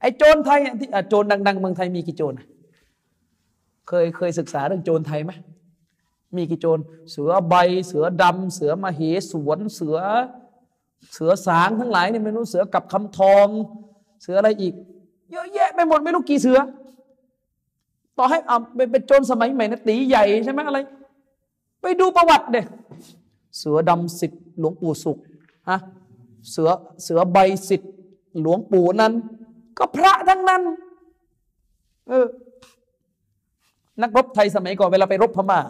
[0.00, 2.34] ไอ้โจรไทยที่โจรดัง ๆ เมืองไทยมีกี่โจร
[3.88, 5.32] เคยเคยศึกษาเรื่องโจรไทยไหม
[6.36, 6.78] มีกี่โจร
[7.10, 7.54] เสือใบ
[7.86, 9.00] เสือดำเสือมเห
[9.30, 9.96] สวน เสือ
[11.14, 13.46] เสือสางทั้งหลายเนี่ยไม่รู้เสือกับคำทอง
[14.22, 14.74] เสืออะไรอีก
[15.30, 16.58] เยอะแยะไปหมดไม่รู้กี่เสือ
[18.18, 18.60] ต่อให้อ่า
[18.90, 20.78] เป็นโจรสมัยใหม่นะตีใหญ่ใช่ไหมอะไร
[21.80, 22.60] ไปดูประวัติเด็
[23.58, 25.18] เสือดำสิทธิ์หลวงปู่สุข
[25.68, 25.78] ฮะ
[26.50, 26.68] เสือ
[27.02, 27.38] เสือใบ
[27.68, 27.92] สิทธิ์
[28.40, 29.12] หลวงปู่นั้น
[29.78, 30.62] ก็พระทั้งนั้น
[32.08, 32.26] เออ
[34.02, 35.60] นักรบไทยสมัยก่อนเวลาไปรบพม่า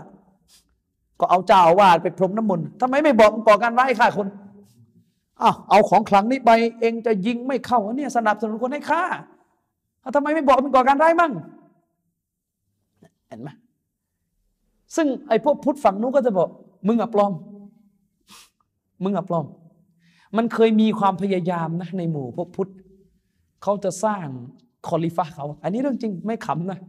[1.20, 4.26] ก็เอาเจ้าวาสไปพรมน้ำมนต์ทำไมไม่บอกก่อการร้ายฆ่าคน
[5.42, 6.50] อ้าวเอาของขลังนี้ไป
[6.80, 9.04] เองจะยิงไม่เข้าเนี่ยสนับสนุนคนให้ฆ่า
[10.16, 11.32] ทำไมไม่บอกมันก่อการร้ายมั่ง
[13.28, 13.48] เห็นไหม
[14.96, 16.48] ซึ่งไอ้พวกพุทธฝั่งนู้นก็จะบอก
[16.88, 17.32] มึงอับปลอม
[19.04, 19.46] มึงอับปลอม
[20.36, 22.70] มันเคยมีความพยายามนะในหมู่พวกพุทธ
[23.62, 24.26] เขาจะสร้าง
[24.88, 26.80] คอลิฟ้าเขา อันนี้เรื่องจริงไม่ขำนะ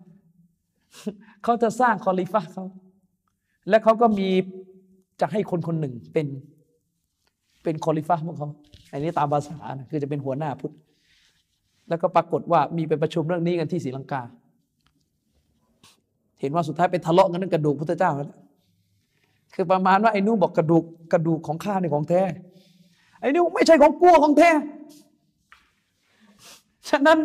[1.43, 2.65] เขาจะสร้างคอลิฟ้าเขา
[3.69, 4.30] และเขาก็มี
[5.22, 6.27] จะให้คนคนหนึ่งเป็น
[7.64, 8.49] เป็นคอลิฟ้าของเขา
[8.91, 10.73] อันนี้ตามภาษานะคือจะเป็นหัวหน้าพุทธ
[11.89, 14.22] แล้วก็ปรากฏว่ามีไปประชุมเรื่องนี้กันที่ศรีลังกา
[16.39, 18.39] เห็นว่าสุดท้ายไปทะเลาะกันเรื่องกระดูกพุทธเจ้าแล้ว
[19.53, 20.84] คือประมาณว่าไอ้นู้บอกกระดูก
[21.14, 22.22] กระดูกของข้าในของแท้
[23.19, 24.49] ไอ้นู้ไม่ใช่ของกัวของแท้
[26.89, 27.19] ฉะนั้น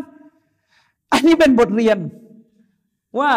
[1.12, 1.98] อันนี้เป็นบทเรียน
[3.18, 3.30] ว่า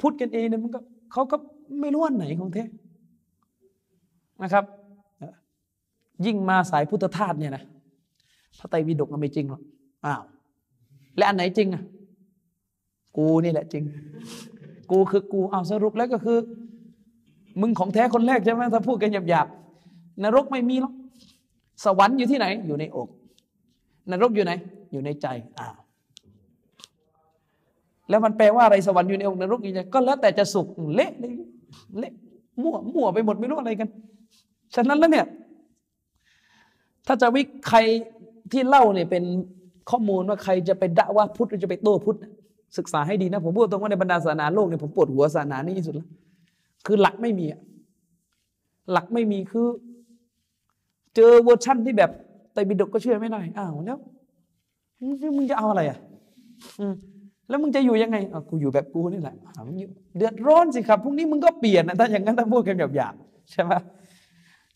[0.00, 0.80] พุทธกันเองเนี่ยมันก็
[1.12, 1.36] เขาก็
[1.80, 2.64] ไม่รู้ว่าไหนของแท้
[4.42, 4.64] นะครับ
[6.26, 7.62] ยิ่งมาสายพุทธทาสเนี่ยนะ
[8.58, 9.62] พระไตรปิฎกมันไม่จริงหรอก
[10.06, 10.22] อ้าว
[11.16, 11.82] และอันไหนจริงอะ
[13.16, 13.84] กูนี่แหละจริง
[14.90, 16.38] กูคือกูเอาสรุปแล้วก็คือ
[17.60, 20.92] มึงของแท้คนแรกใช่ไหมถ้าพูดกันหยาบๆนรกไม่มีหรอก
[21.84, 23.08] สวรรค์อยู่ที่ไหน อยู่ในอก
[24.10, 24.52] นรกอยู่ไหน
[24.92, 25.26] อยู่ในใจ
[25.58, 25.74] อ้าว
[28.08, 31.32] แล้วมันแปลว่าอะไรสวรรค์อยู่ในอกนรกอยู่ในก็แล้วแต่จะสุขเละเลย
[31.98, 32.12] เละ
[32.62, 33.88] มั่วมั่วไปหมดไม่รู้อะไรกัน
[34.74, 35.26] ฉะนั้นแล้วเนี่ย
[37.06, 37.78] ถ้าจะวิใคร
[38.52, 39.24] ที่เล่าเนี่ยเป็น
[39.90, 42.18] ข้อมูลว่าใครจะไปด่าว่าพุทธหรือจะไปโต้พุทธ
[42.78, 46.08] ศึกษาให้ดีนะ ผมพูดตรงว่าในบรรดาศาสนาโลกเนี่ยผมปวดหัวศาสนานี้ที่สุดแล้ว
[46.86, 47.46] คือหลักไม่มี
[48.92, 49.66] หลักไม่มีคือ
[51.14, 52.10] เจอเวอร์ชั่นที่แบบ
[52.52, 53.98] ไตบิดกก็เชื่อไม่ได้อ้าวแล้ว
[55.36, 55.98] มึงจะเอาอะไรอะ
[57.48, 59.34] แล้วมึงจะอยู่ยังไงอะกูอยู่แบบกูนี่แหละ
[60.16, 63.14] เดือดร้อนสิครับพรุ่งนี้มึงก็เปลี่ยนนะถ้าอย่างนั้นถ้าพูดกันแบบหยาบ
[63.50, 63.72] ใช่ไหม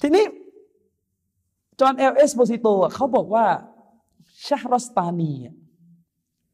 [0.01, 0.24] ทีนี้
[1.81, 3.44] จอห์นเอลเอสโบซิโตเขาบอกว่า
[4.47, 5.32] ชาฮรสตานี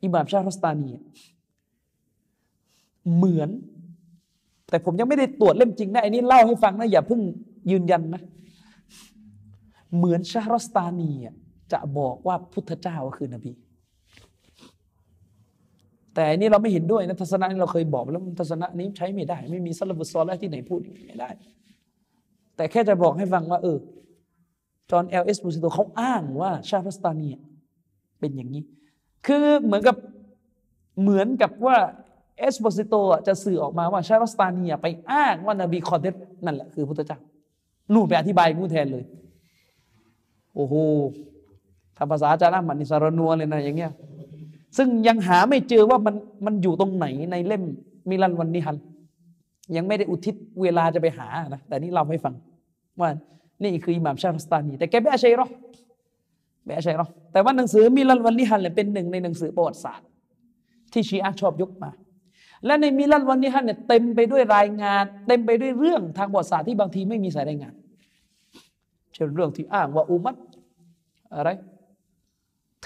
[0.02, 0.90] อิหม่ามชาฮรสตานี
[3.16, 3.50] เหมือน
[4.70, 7.20] แต่ผมยังไม่ได้ตรวจเล่มจริงนะไอ้นี่เล่าให้ฟังนะอย่าเพิ่ง
[7.70, 8.22] ยืนยันนะ
[9.96, 11.10] เหมือนชาฮรสตานี
[11.72, 13.52] จะบอกว่าพุทธเจ้าคือนบี
[16.18, 21.30] แต่นนี้เราไม่เห็นด้วยนะทัศนะนี้เราเคยบอกแล้วทัศนะนี้ใช้ไม่ได้ ไม่มีالسلف الصالحที่ไหนพูดไม่ได้
[22.56, 23.78] แต่แค่จะบอกให้ฟังว่า เออ
[24.90, 27.28] จอห์นเอลเอสโปซิโตเขาอ้างว่าชาห์รัสตานี
[28.18, 28.62] เป็นอย่างนี้
[29.26, 29.96] คือเหมือนกับ
[31.00, 31.76] เหมือนกับว่า
[32.38, 32.94] เอสโปซิโต
[33.26, 36.14] จะสื่อออกมาว่าชาห์รัสตานีไปอ้างว่านบีคอเดร
[36.44, 37.18] นั่นแหละคือพุทธเจ้า
[37.92, 39.04] นู่นไปอธิบายงูแทนเลย
[40.54, 40.74] โอ้โห
[41.96, 43.92] ถ้าภาษาจารย์มันนิสารนัวเลยนะอย่างเงี้ย
[44.76, 46.14] ซึ่งยังหาไม่เจอว่ามัน
[46.46, 47.62] มันอยู่ตรงไหนในเล่ม
[48.08, 48.76] มิลันวันนิฮัน
[49.76, 52.34] ยังไม่ได้อุทิศเวลาจะไปหานะแต่นี่เราให้ฟัง
[53.00, 53.08] ว่า
[53.62, 55.48] นี่คืออิหม่ามชาติสตานี แต่แกไม่อาชัยหรอ
[56.64, 60.06] ไม่อาชัยหรอแต่ว่าหนังสือมิลันวันนิฮันเนี่ยเป็นหนึ่งในหนังสือประวัติศาสตร์
[60.92, 61.90] ที่ชีอะชอบยกมา
[62.66, 67.74] และในมิลันวันนิฮันเนี่ยเต็มไปด้วยรายงาน เต็มไปด้วยเรื่องทางประวัติศาสตร์ที่บางทีไม่มีสายรายงาน
[69.14, 70.36] เช่นเรื่องที่อ้างว่าอุมัต
[71.34, 71.50] อะไร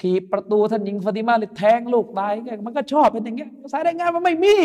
[0.01, 2.33] ถีบประตูท่านหญิงฟาติมาเลยแทงลูกตาย
[2.67, 4.57] มันก็ชอบเป็นอย่างเงี้ยสายรายงานมันไม่มี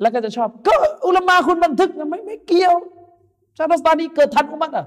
[0.00, 0.74] แล้วก็จะชอบ ก็
[1.06, 2.74] อุลามาคุณบันทึกนะไม่ไม่เกี่ยว
[3.56, 4.86] ชารัสตานีเกิดทันอุมัตอะ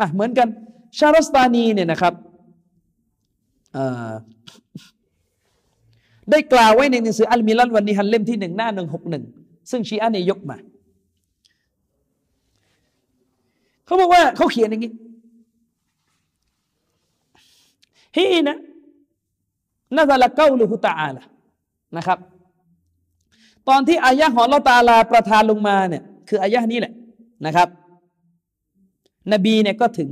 [0.00, 0.48] อะเหมือนกัน
[0.98, 2.14] ชารัสตานีเนี่ยนะครับ
[6.30, 9.24] ได้กล่าวไว้ในหนังสืออัลมิลันวันนี้ฮันเล่มที่หนึ่งหน้าหนึ่งหกหนึ่ง
[9.70, 10.56] ซึ่งชีอะเนี่ยยกมา
[13.86, 14.92] เขาบอกว่าเขาเขียนอย่างนี้
[18.16, 18.58] ฮีนะ
[19.94, 21.24] น่าจะละเก้าลูฮุตาอาละ
[21.96, 22.18] นะครับ
[23.68, 26.94] ตอนที่อายะของเราตาลาประทานลงมาเนี่ยคืออายะห์นี้แหละ
[27.46, 27.68] นะครับ
[29.32, 30.08] นบีเนี่ยก็ถึง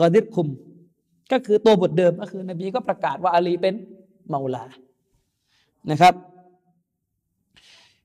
[0.00, 0.48] กอดิรคุม
[1.32, 3.74] ก็คือตัวบทเดิมก็คือ นบีก็ประกาศว่าอาลีเป็น
[4.28, 4.64] เมาลา
[5.90, 6.14] นะครับ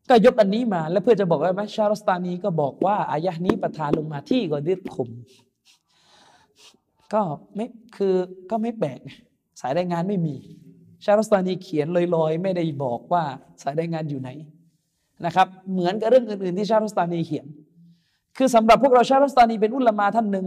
[0.10, 5.10] ก็ยกอันนี้มา แล้วเพื่อจะบอกว่าไหมชาลสตานีก็บอกว่าอายะนี้ประทานลงมาที่กอดิรคุม
[7.14, 7.22] ก็
[7.56, 7.66] ไม่
[7.96, 8.16] คือ
[8.52, 9.00] ก็ไม่แปลก
[9.62, 10.36] สายรายงานไม่มี
[11.04, 13.24] ชาลสตานีเขียนลอยๆ ไม่ได้บอกว่า
[13.62, 14.30] สายรายงานอยู่ไหน
[15.26, 17.46] นะครับ เหมือนกับเรื่องอื่นๆที่ชาลสตานีเขียน
[18.38, 20.46] คือสำหรับพวกเราชาลสตานีเป็นอุลมาท่านหนึ่ง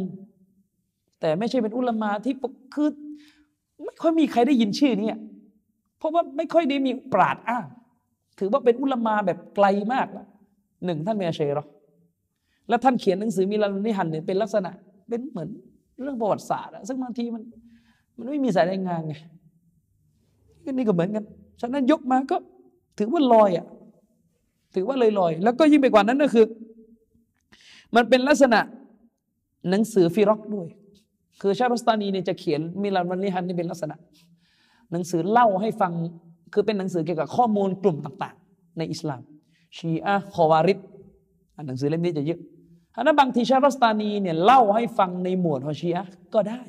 [1.21, 2.35] แต่ไม่ใช่เป็นอุลมาที่
[2.75, 2.89] คือ
[3.85, 5.11] ไม่ค่อยมีใครได้ยินชื่อนี้
[5.99, 7.67] เพราะว่าไม่ค่อยได้มีปราดอ้าง
[8.39, 10.09] ถือว่าเป็นอุลามาแบบไกลมาก
[10.85, 11.67] หนึ่งท่านเมียเชรอ
[12.69, 14.71] แล้วท่านเขียนหนังสือมีลานุนิหันเนี่ยเป็นลักษณะ
[15.09, 15.49] เป็นเหมือน
[16.03, 17.43] เรื่องประวัติศาสตร์ซึ่งบางทีมัน
[18.17, 19.15] มันไม่มีสายรายงานไง
[20.73, 21.25] นี่ก็เหมือนกัน
[21.61, 22.37] ฉะนั้นยกมาก็
[22.99, 23.67] ถือว่าลอยอะ
[24.75, 26.45] ถือว่าเลยลอยแล้วก็ยิ่งไปกว่านั้นก็คือ
[27.97, 28.61] มันเป็นลักษณะ
[29.71, 30.67] หนังสือفرقด้วย
[31.41, 33.97] คือชาห์รัสตานีเนี่ยจะเขียนالملل والنحلนี่เป็นลักษณะ
[34.93, 35.93] หนังสือเล่าให้ฟัง
[36.53, 39.23] คือเป็นหนังสือเกี่ยวกับข้อมูลกลุ่มต่างๆ ในอิสลาม
[39.77, 40.79] ชีอะคอวาริจ
[41.67, 42.41] หนังสือเล่มนี้จะเยอะ
[42.95, 46.63] ถ้าบางทีชาห์รัสตานีเนี่ยเล่าให้ฟังในหมวดของชีอะก็ได้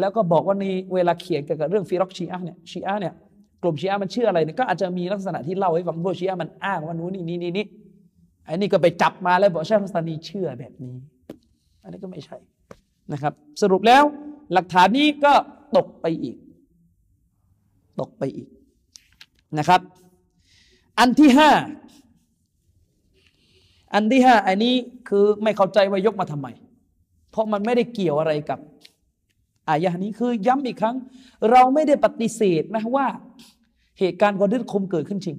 [0.00, 0.64] แล้วก็บอกว่าใน
[0.94, 3.14] เวลาเขียนเกี่ยวกับเรื่องفرقชีอะเนี่ยชีอะเนี่ย
[3.62, 7.66] กลุ่มชีอะมันเชื่ออะไรเนี่ยก็อาจจะมีลักษณะที่เล่าให้ฟังพวกชีอะมันอ้างว่านู้นนี่นี่นี่นี่
[8.48, 10.94] อันนี้ก็ไปจับมาแล้วบอกชาบัสตานีเชื่อแบบนี้
[11.82, 12.38] อันนี้ก็ไม่ใช่
[13.12, 13.32] นะครับ
[13.62, 14.02] สรุปแล้ว
[14.52, 15.32] หลักฐานนี้ก็
[15.76, 16.36] ตกไปอีก
[18.00, 18.48] ตกไปอีก
[19.58, 19.80] นะครับ
[20.98, 21.50] อันที่ห้า
[23.94, 24.74] อันที่ห้าอันนี้
[25.08, 26.48] คือไม่เข้าใจว่ายกมาทำไม
[27.30, 28.58] เพราะมันไม่ได้เกี่ยวอะไรกับ
[29.68, 30.96] อายะนี้คือย้ำอีกครั้ง
[31.50, 33.06] เราไม่ได้ปฏิเสธนะว่า
[33.98, 35.36] เหตุการณ์กอดิษคมเกิดขึ้นจริง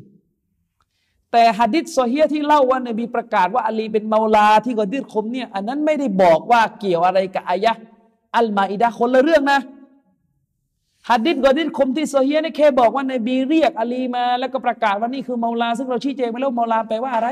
[1.31, 7.73] แต่ฮะดิษโซเฮียที่เล่าว่านบีประกาศว่าอาลีเป็นเมาลาที่กอดิษคมเนี่ยอันนั้นไม่ได้บอกว่าเกี่ยวอะไรกับอายะ
[8.36, 9.60] อัลมาอิดะคนละเรื่องนะ
[11.07, 17.30] ฮัดดิษกอดิษคมที่โซเฮียนี่แค่บอกว่านบีเรียกอาลีมา แล้วก็ประกาศว่านี่คือเมาลา ซึ่งเราชี้แจงไปแล้วเมาลาแปลว่าอะไร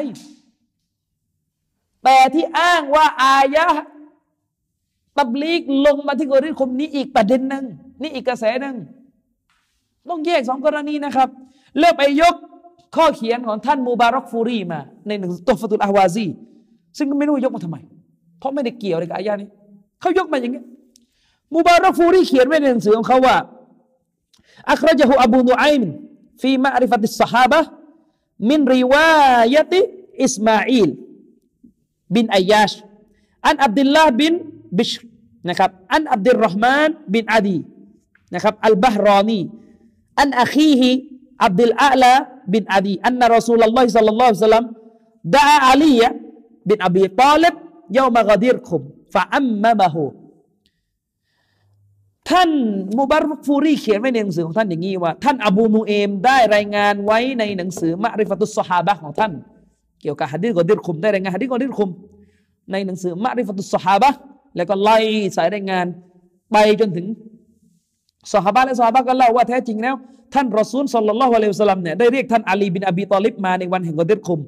[2.04, 3.68] แต่ที่อ้างว่าอายะ
[5.18, 7.66] ตับลีกลงมาที่กอดิษคมนี้อีกประเด็นหนึ่ง
[8.02, 8.76] นี่อีกกระแสหนึ่ง
[10.10, 11.30] ต้องแยกสองกรณีนะครับ
[11.78, 12.36] เลือกไปยก
[12.96, 16.26] ข้อเขียนของท่านมูบารอกฟูรีมา ในหนึ่งตัวฟตุลอาวาซี
[16.98, 17.78] ซึ่งไม่รู้ยกมาทำไม
[18.40, 19.50] เพราะไม่ได้เกี่ยวกับอายะนี้
[20.02, 20.64] เขายกมาอย่างนี้
[21.54, 23.36] มูบารอกฟูรีเขียนไว้ในหนังสือของเขาว่า
[24.68, 26.08] أخرجه أبو نعيم
[26.38, 27.68] في معرفة الصحابة
[28.40, 29.70] من رواية
[30.20, 30.96] إسماعيل
[32.10, 32.84] بن أياش
[33.44, 34.34] عن عبد الله بن
[34.72, 35.06] بشر
[35.46, 37.66] نكب عن عبد الرحمن بن عدي
[38.34, 39.50] نكب البهراني
[40.18, 41.04] عن أخيه
[41.40, 44.66] عبد الأعلى بن عدي أن رسول الله صلى الله عليه وسلم
[45.24, 46.12] دعا علي
[46.66, 47.54] بن أبي طالب
[47.92, 48.82] يوم غديركم
[49.12, 50.12] فأممه
[52.30, 52.50] ท่าน
[52.98, 59.32] มูบารุฟูรีเขียนไว้ในหนังสือของท่านอย่างนี้ว่า ท่านอบูมูเอมได้รายงานไว้ในหนังสือมะริฟตุสฮาบะของท่าน
[60.02, 61.90] เกี่ยวกับฮะดีษกอดิรคุมได้รายงานฮะดีษกอดิรคุม
[62.72, 64.10] ในหนังสือมะริฟตุสฮาบะ
[64.56, 64.98] แล้วก็ไล่
[65.36, 65.86] สายรายงาน
[66.52, 67.06] ไปจนถึง
[68.34, 69.96] สฮาบะและสฮาบะก็เล่าว่าแท้จริงแล้ว
[70.34, 74.40] ท่านรอซูลสัลลัลลอฮุอะลัยฮิวสัลลัมเนี่ยได้เรียกท่านอาลีบินอบีตอลิบมาในวันแห่งกอดิรคุม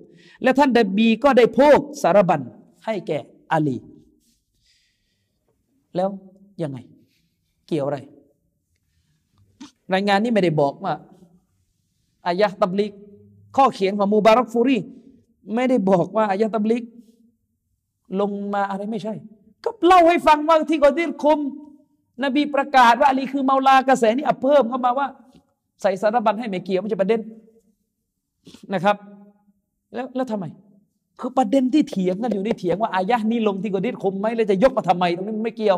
[0.44, 2.42] และท่านดบีก็ได้โพกสารบัญ
[2.86, 3.20] ให้แก่
[3.52, 3.78] อาลี
[5.96, 6.10] แล้ว
[6.64, 6.80] ยังไง
[7.70, 8.00] เกี่ยวอะไร
[9.94, 10.94] รายงานนี้ไม่ได้บอกว่า
[12.28, 12.92] อายะตับลิก
[13.58, 14.78] ข้อเขียนของมูบารักฟูรี
[15.56, 16.84] ไม่ได้บอกว่าอายะตับลิก
[18.20, 19.14] ลงมาอะไรไม่ใช่
[19.64, 21.40] ก็เล่าให้ฟังว่าที่กอดิรคุม
[22.24, 25.08] นบีประกาศว่าอาลีคือเมาลากระแสนี้เพิ่มเข้ามาว่า
[25.82, 27.22] ใส่สารบัญให้ไม่เกี่ยวไม่ใช่ประเด็น
[28.74, 28.96] นะครับ
[29.94, 30.46] แล้วแล้วทำไม
[31.20, 35.78] คือประเด็นที่เถียงกันอยู่นี่เถียงว่าอายะนี้ลงที่กอดิรคุมไหมแล้วจะยกมาทำไมตรงนี้ไม่เกี่ยว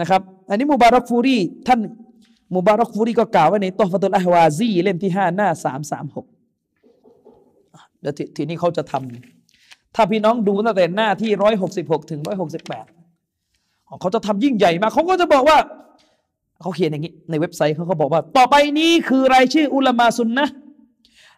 [0.00, 1.36] นะครับ อันนี้มูบารักฟูรี
[1.68, 1.80] ท่าน
[2.54, 6.26] มุบารักฟูรีก็กล่าวไว้ในตอฟตุลอฮวาซีเล่มที่ห้าหน้าสามสามหก
[8.00, 12.86] เดี๋ยวทีนี้เขาจะทำถ้าพี่น้องดูตั้งแต่หน้าที่ร้อยหกสิบหกถึงร้อยหกสิบแปด
[14.00, 15.58] เขาจะทำยิ่งใหญ่มากเขาก็จะบอกว่า
[16.60, 20.46] เขาเขียนอย่างนี้ ในเว็บไซต์เขาก็บอกว่า ต่อไปนี้คือรายชื่ออุลามาซุนนะ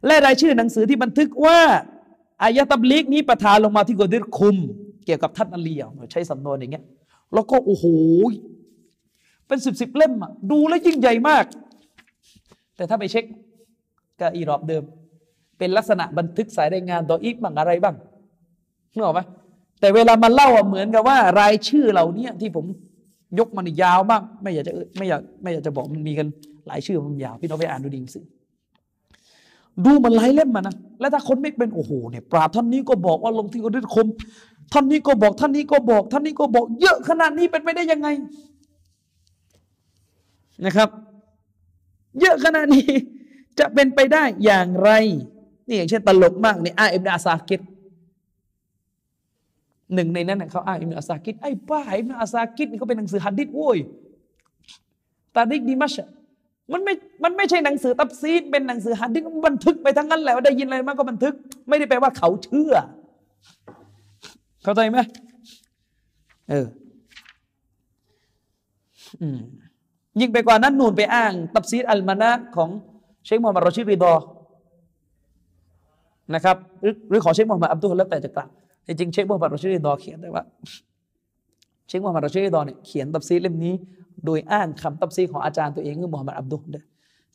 [0.06, 1.58] และรายชื่อหนังสือที่บันทึกว่า
[2.42, 4.56] อายะตับลิกนี้ประทานลงมาที่กอดิรคุม
[5.04, 5.74] เกี่ยวกับท่านอาลี
[6.12, 6.84] ใช้สำนวนอย่างเงี้ย
[7.34, 7.84] แล้วก็โอ้โห
[9.46, 11.44] เป็นสิบสิบเล่มอะดูแล้วยิ่งใหญ่มาก
[12.76, 13.24] แต่ถ้าไปเช็ค
[14.20, 14.82] ก็อีรอบเดิม
[15.58, 17.96] เป็นลักษณะบันทึกสายรายงานต่ออีกบ้างอะไรบ้าง
[18.92, 19.20] นึกออกไหม
[19.80, 22.64] แต่เวลามันเล่าเหมือนกับว่า รายชื่อเหล่านี้ที่ผม
[23.38, 26.26] ยกมันยาวมาก ไม่อยากจะไม่อยากไม่อยากจะบอกมันมีกัน
[26.66, 28.20] หลายชื่อมันยาว พี่น้องไปอ่านดูดีสิ
[29.84, 34.06] ดูมันหลายเล่มมานะ แล้วถ้าคนไม่เป็นโอ้โหเนี่ยปราบท่านนี้ก็บอกว่าลงที่กรดิคม
[34.72, 38.08] ท่านนี้ก็บอกท่านนี้ก็บอก ท่านนี้ก็บอก เยอะขนาดนี้เป็นไปได้ยังไง
[40.64, 40.88] นะครับ
[42.20, 42.86] เยอะขนาดนี้
[43.58, 44.90] จะเป็นไปได้อย่างไร
[45.68, 47.60] นี่อย่างเช่นตลกมากนี่อาอิบนาซากิด
[49.94, 53.78] หนึ่งในนั้นเขาอ้างอิบนาซากิดไอ้บ้าอิบนาซากิดนี่เขาเป็นหนังสือฮัดดิษโว้ย
[55.34, 55.94] ตาดิกดีมัช
[56.72, 56.94] มันไม่
[57.24, 61.34] มันไม่ใช่หนังสือتفسيرเป็นหนังสือฮะดีษบันทึกไปทั้งนั้นแหละได้ยินอะไรมาก็บันทึก
[61.68, 62.74] ไม่ได้แปลว่าเขาเชื่อ
[64.66, 64.98] เข้าใจไหม
[66.50, 66.66] เออ
[70.20, 72.70] ยิ่งไปกว่านั้นนูนไปอ้าง تفسير المنارของ
[73.24, 74.12] เชคมูฮัมหมัดรอชิดรีดอ
[76.34, 78.48] นะครับหรือหรือขอเชคมูฮัมหมัดอับดุฮ์แล้วแต่จะกล่าว
[78.86, 80.44] จริงเชคมูฮัมหมัดรอชิดรีดอเขียนแต่ว่า
[81.88, 83.74] เชคมูฮัมหมัดรอชิดรีดอเนี่ยเขียนตับซีดเล่มนี้
[84.24, 86.62] โดยอ้างคำตับซีของอาจารย์ตัวเองคือมูฮัมหมัดอับดุล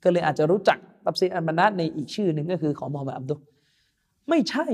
[0.03, 3.39] ก็เลยอาจจะรู้จักตับซีดอัลมานะในอีกชื่อหนึ่งก็คือของมูฮัมหมัดอับดุล
[4.29, 4.67] ไม่ใช่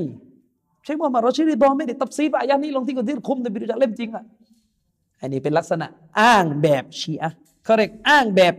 [0.88, 4.24] เชคมูฮัมหมัดรอชิดรีดอไม่ได้ตับซีดอายะนี้ลงที่กุฏิคุมแต่บิรู้จักเล่มจริงอะ
[5.22, 5.88] อันนี้เป็นลักษณะ
[6.20, 7.32] อ้างแบบชีอะ
[7.64, 8.54] เขาเรียกอ้างแบบ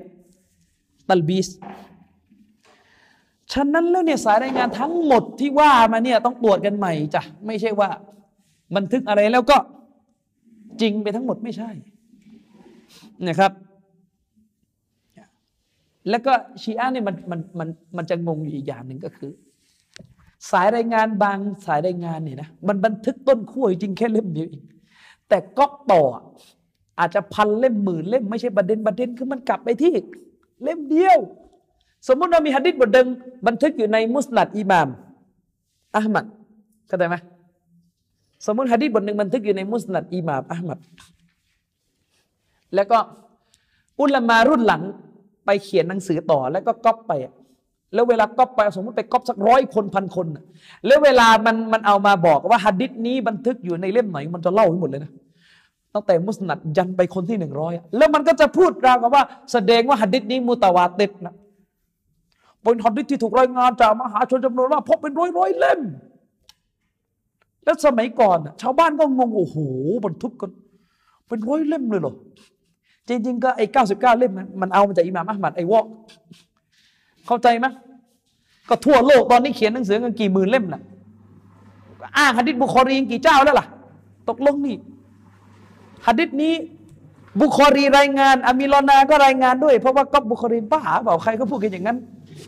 [1.08, 1.48] ตัลบีส
[3.52, 7.88] ฉะนั้นแล้วเนี่ยสายรายงานทั้งหมดที่ว่ามาเนี่ยต้องตรวจกันใหม่จ้ะไม่ใช่ว่า
[8.76, 9.56] บันทึกอะไรแล้วก็
[10.80, 11.70] จริงไปทั้งหมดไม่ใช่
[13.28, 13.52] นะครับ
[16.10, 16.32] แล้วก็
[16.62, 19.30] ชีอะเนี่ยมันมันมันมันจะงงอยู่อีกอย่างหนึ่งก็คือ
[20.50, 24.64] สายรายงานบางสายรายงานเนี่ยนะมันบันทึกต้นขั้วจริงแค่เล่มเดียวเอง
[25.28, 26.02] แต่ก๊อปต่อ
[26.98, 29.94] อาจจะพันเล่มหมื่นเล่มไม่ใช่ประเด็นประเด็นคือมันกลับไปที่
[30.62, 31.18] เล่มเดียว
[32.08, 33.08] สมมุติเรามีฮะดิษบทหนึ่ง
[33.46, 34.88] บันทึกอยู่ในมุสนัดอิหม่าม
[35.94, 36.24] อัลมัด
[36.86, 37.16] เข้าใจไหม
[38.46, 40.78] สมมติฮะดิษบทหนึ่งบันทึกอยู่ในมุสนัดอิหม่ามอัลมัด
[42.74, 42.98] แล้วก็
[44.00, 44.82] อุลามารุ่นหลัง
[45.44, 47.12] ไปเขียนหนังสือต่อแล้วก็ก๊อปไป
[47.94, 50.26] แล้วเวลาก๊อปไปสมมติไปก๊อปสักร้อยคนพันคน
[50.86, 55.12] แล้วเวลามันมันเอามาบอกว่าฮะดิษนี้บันทึกอยู่ในเล่มไหนมันจะเล่าให้หมดเลยนะ
[55.94, 61.34] ตั้งแต่มุสนัดยันไปคนที่หนึ่งร้อยแล้วมันก็จะพูดราวกับว่า แสดงว่าหัดดิษนี้มุตาวาติดนะ
[62.62, 65.80] เป็นหัดดิษที่ถูกรายงานจากมหาชนจำนวนว่าพบเป็นร้อยร้อยเล่ม
[67.64, 69.56] แล้วสมัยก่อนชาวบ้านก็งงโอ้โห
[70.04, 70.50] บรรทุกกัน
[71.28, 72.14] เป็นร้อยเล่มเลยเหรอ
[73.08, 75.86] จริงๆก็ไอ้เก้าสิบเก้าเล่มมันเอามาจากอิหม่ามอัลมัดไอ้วอก
[77.28, 77.66] เข้าใจไหม
[78.68, 80.82] ก็ทั่วโลกตอนนี้เขียนหนังสือกันกี่หมื่นเล่มน่ะ
[82.16, 83.66] อ้างหัดดิษบุคอรีกี่เจ้าแล้วล่ะ
[84.28, 84.76] ตกลงนี่
[86.06, 86.54] ฮะดิษนี้
[87.40, 91.96] บุคอรีรายงานอามิลอนาก็รายงานด้วย เพราะว่าก็บุคอรีบ้าเปล่าใครก็พูดกันอย่างนั้น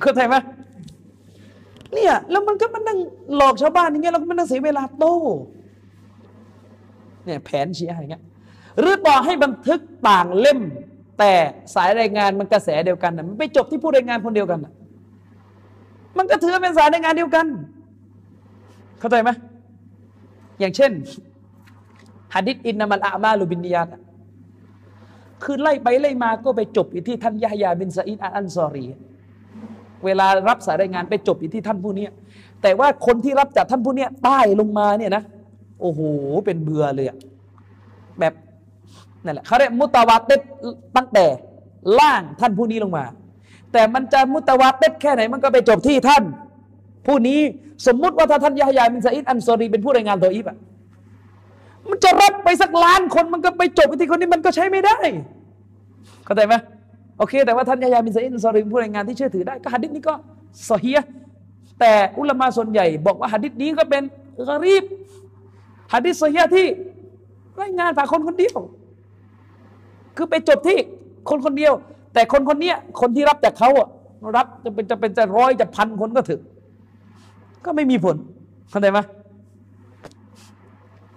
[0.00, 0.34] เข้าใจไหม
[1.92, 2.98] เนี่ยแล้วมันก็มันนั่ง
[3.36, 5.04] หลอกชาวบ้านอย่างเงี้ยเราก็มันนั่งเสียเวลาโต
[7.24, 8.22] เนี่ยแผนเชี้อะไรเงี้ย
[8.78, 10.60] หรือต่อให้บันทึกต่างเล่ม
[11.20, 11.34] แต่
[11.74, 14.72] สายรายงานมันกระแสเดียวกันนะมันไปจบที่ผู้รายงานคนเดียวกันนะ
[16.18, 17.46] มันก็ถือเป็นสายรายงานเดียวกัน
[18.98, 19.30] เข้าใจไหม
[20.60, 20.92] อย่างเช่น
[22.34, 23.88] ฮะดิษอินนามัลอามาลูบินนิยาต
[25.42, 28.84] คือไล่ไปไล่มาก็ไปจบอยู่ที่ท่านยะยาบินซาอิดอันซอรี
[30.04, 32.06] เวลารับสายรายงานไปจบอยู่ที่ท่านผู้นี้
[32.62, 35.22] แต่ว่าคนที่รับจากท่านผู้นี้ใต้ลงมาเนี่ยนะ
[35.80, 36.00] โอ้โห
[36.44, 37.06] เป็นเบื่อเลย
[38.20, 38.34] แบบ
[39.24, 40.32] นั่นแหละเขาเรียกمتواتر
[40.96, 41.26] ตั้งแต่
[41.98, 43.04] ล่างท่านผู้นี้ลงมา
[43.72, 46.22] แต่มันจะمتواترแค่ไหนมันก็ไปจบที่ท่าน
[47.06, 47.40] ผู้นี้
[47.86, 50.58] สมมุติว่าถ้าท่านยะยาบินซาอิดอันซอรีเป็นผู้รายงานضعيفอะ
[51.88, 54.98] มันจะรับไปสักล้านคนมันก็ไปจบที่คนนี้มันก็ใช้ไม่ได้
[56.24, 56.54] เข้าใจไหม
[57.18, 60.14] โอเค แต่ว่าท่านยายามินซาอิตอันซอริมผู้รายงานที่เชื่อถือได้ก็หะดิษนี้ก็
[60.68, 61.00] สเฮีย
[61.80, 64.02] แต่อุลามะส่วนใหญ่บอกว่าหะดิษนี้ก็เป็น
[64.48, 64.84] กรีบ
[65.92, 66.66] หะดิษสเฮียที่
[67.60, 68.58] รายงานผ่านคนคนเดียว
[70.16, 70.78] คือไปจบที่
[71.28, 71.72] คนคนเดียว
[72.14, 73.88] แต่คนคนนี้คนที่รับจากเขาอะ
[74.36, 76.40] รับจะเป็นจะเป็นจะร้อยจะพันคนก็ถึง
[77.64, 78.16] ก็ไม่มีผล
[78.70, 78.98] เข้าใจไหม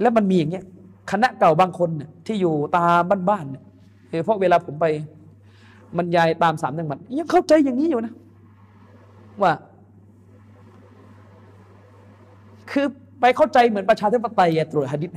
[0.01, 0.65] แล้วมันมีอย่างเงี้ย
[1.11, 3.63] คณะเก่าบางคนเนี่ยที่อยู่ตามบ้านๆเนี่ย
[4.23, 4.85] เพราะเวลาผมไป
[5.97, 8.13] บรรยายตามสามจังหวัดยังเข้าใจอย่างนี้อยู่นะ
[9.41, 9.51] ว่า
[12.71, 12.85] คือ
[13.21, 15.11] ไปเข้าใจเหมือนประชาธิปไตยตรวจหดิษ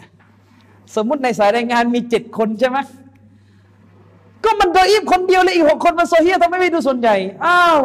[0.97, 2.79] สมมุติในสายรายงานมีเจ็ดคนใช่ไหม
[4.47, 7.79] ก็มันดยอีฟคนเดียวเลยอีกหกคนมาโซเฮียทำไมไม่ดูส่วนใหญ่อ้าว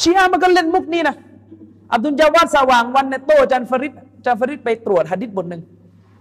[0.00, 1.16] ชีอามันก็เล่นมุกนี้นะ
[1.92, 3.92] อับดุลจาวาดสว่างวันในโตจันฟริด
[4.24, 5.62] จาฟริดไปตรวจหะดิษบทหนึ่ง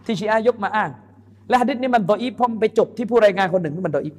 [0.05, 0.89] ที่ชีอายกมาอ้าง
[1.49, 4.15] และหะดิษนี้มันดออีฟพอมไปจบที่ผู้รายงานคนหนึ่งที่มันดออีฟ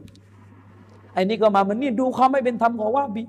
[1.15, 3.23] ไอ้นี่ก็มามันนี่ดูความไม่เป็นธรรมของว่าบี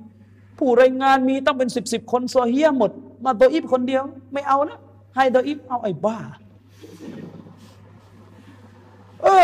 [0.57, 2.91] ผู้รายงานมีต้องเป็นสิบสิบคนโซเฮียหมด
[3.25, 4.03] มาดออีฟคนเดียว
[4.33, 4.79] ไม่เอานะ
[5.15, 6.17] ให้ดออีฟเอาไอ้บ้า
[9.23, 9.43] เออ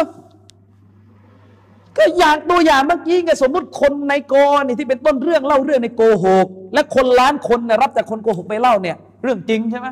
[1.97, 9.87] ก็อย่างตัวอย่างเมื่อกี้ไงสมมติคนในกอนี่ที่เป็นต้นเรื่องเล่าเรื่องในโกหก และคนล้านคนนะรับแต่คนโกหกไปเล่าเนี่ย เรื่องจริงใช่ไหม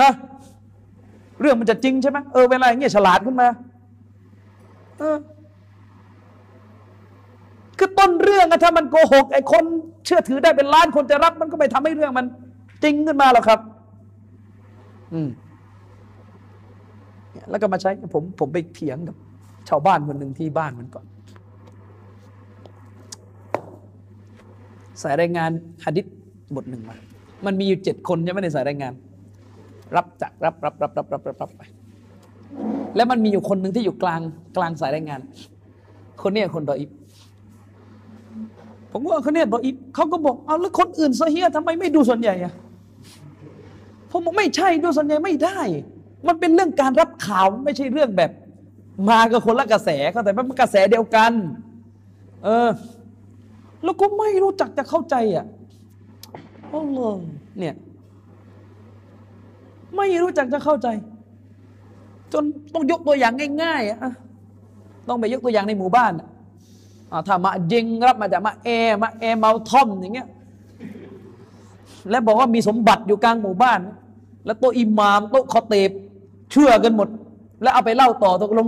[0.00, 0.12] ฮะ
[1.40, 3.48] เรื่องมันจะจริงใช่ไหมเออเวลาอย่างเงี้ยฉลาดขึ้นมา
[4.98, 5.16] เออ
[7.78, 9.64] คือต้นเรื่องอะถ้ามันโกหกไอ้คน
[10.06, 12.26] เชื่อถือได้เป็นล้านคนจะรับมันก็ไม่ทำให้เรื่องมัน
[12.82, 13.60] จริงขึ้นมาหรอกครับ
[15.14, 15.28] อืม
[17.50, 19.16] แล้วก็มาใช้ผมผมไปเถียงกับ
[19.70, 21.06] ชาวบ้านคนหนึ่งที่บ้านมันก่อน
[25.02, 25.50] สายรายงาน
[25.84, 26.06] หะดิษ
[26.56, 26.96] บทหนึ่งมา
[27.46, 28.92] มันมีอยู่เจ็ดคนใช่ไหมในสายรายงาน
[29.96, 31.62] รับจากรับรับรับรับรับรับรับไป
[32.96, 34.20] แล้วมันมีอยู่คนหนึ่งที่อยู่กลาง
[34.56, 35.20] กลางสายรายงาน
[36.22, 36.90] คนเนี้ยคนดออิบ
[38.92, 42.52] ผมว่าคนเนี้ยดออิบเขาก็บอกเอาแล้วคนอื่นซะเฮียทำไมไม่ดูส่วนใหญ่อะ
[44.10, 45.58] ผมบอกไม่ใช่ดูส่วนใหญ่ไม่ได้
[46.26, 48.30] มันเป็นเรื่องการรับข่าวไม่ใช่เรื่องแบบ
[49.08, 51.32] มากับคนละกระแสเขาแต่มันกระแสเดียวกัน
[52.44, 52.70] เออ
[53.84, 55.46] แล้วก็ไม่รู้จักจะเข้าใจอะ
[56.70, 56.98] โอ้โห
[57.58, 57.74] เนี่ย
[59.96, 60.88] ไม่รู้จักจะเข้าใจ
[62.32, 62.44] จน
[62.74, 63.32] ต้องยกตัวอย่าง
[63.62, 64.12] ง่ายๆอะ
[65.08, 66.28] ต้องไปยกตัวอย่างในหมู่บ้านอะ
[67.26, 68.68] ถ้ามาเจงรับมาจากมาแอ
[69.02, 70.28] มาแอเมาทอมอย่างเงี้ย
[72.10, 73.80] แล้วบอกว่ามีสมบัติอยู่กลางหมู่บ้าน
[74.46, 75.90] แล้วโตอิมามโตคอเตบ
[76.50, 77.08] เชื่อกันหมด
[77.62, 78.66] แล้วเอาไปเล่าต่อตกลง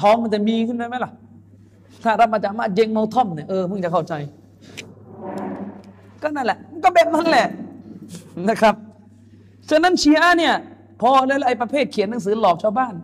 [0.00, 1.12] ท้องมันจะมีขึ้นได้ไหมล่ะ
[2.02, 4.14] ถ้ารับมาจากมาเจงเมาท่อมเนี่ยเออมึงจะเข้าใจ
[6.22, 7.46] ก็นั่นแหละก็แบบนั้นแหละ
[8.48, 8.74] นะครับ
[9.70, 10.54] ฉะนั้นชีอะเนี่ย
[11.00, 12.94] พอแล้วไอ้ประเภทเขียนหนังสือหลอกชาวบ้าน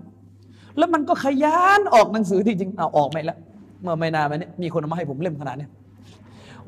[0.78, 3.38] แล้วมันก็ขยันออกหนังสือที่จริงเอาออกไม่ล้ว
[3.82, 5.68] เมื่อไม่นานมานี้มีคนมาให้ผมเล่มขนาดนี้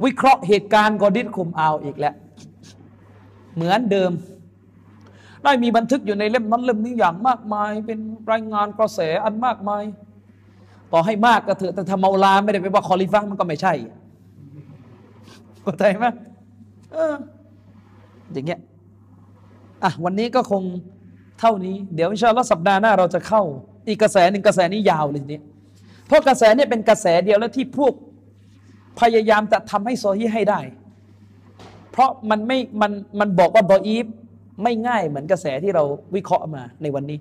[0.05, 2.15] วิเคราะห์เหตุการณ์กอดิษคุมเอาอีกแล้ว
[3.55, 4.11] เหมือนเดิม
[5.45, 7.99] ได้มีบันทึกอยู่ในเล่มนั้นเล่มนี้อย่างมากมาย เป็น
[8.31, 9.83] รายงานกระแสอันมากมาย
[10.93, 13.73] ต่อให้มากก็เถอะแต่ทำเมาลาไม่ได้ไปว่าคอลิฟ้ามันก็ไม่ใช่
[15.63, 16.07] เข้าใจไหม
[16.93, 17.15] เออ
[18.33, 18.61] อย่างเงี้ย
[19.85, 20.63] อะวันนี้ก็คง
[21.41, 23.43] เท่านี้ เดี๋ยวอินชาอัลลอฮ์สัปดาห์หน้าเราจะเข้า
[23.89, 25.41] อีกกระแสหนึ่งกระแสนี้ยาวเลยทีนี้
[26.07, 27.93] เพราะกระแสเนี่ยเป็นกระแสเดียวแล้วที่พวก
[29.01, 30.61] พยายามจะทำให้โซฮีให้ได้
[31.91, 34.07] เพราะมันไม่มันมันบอกว่าบออีฟ
[34.63, 35.85] ไม่ง่ายเหมือนกระแสที่เรา
[36.17, 37.19] วิเคราะห์มาในวันนี้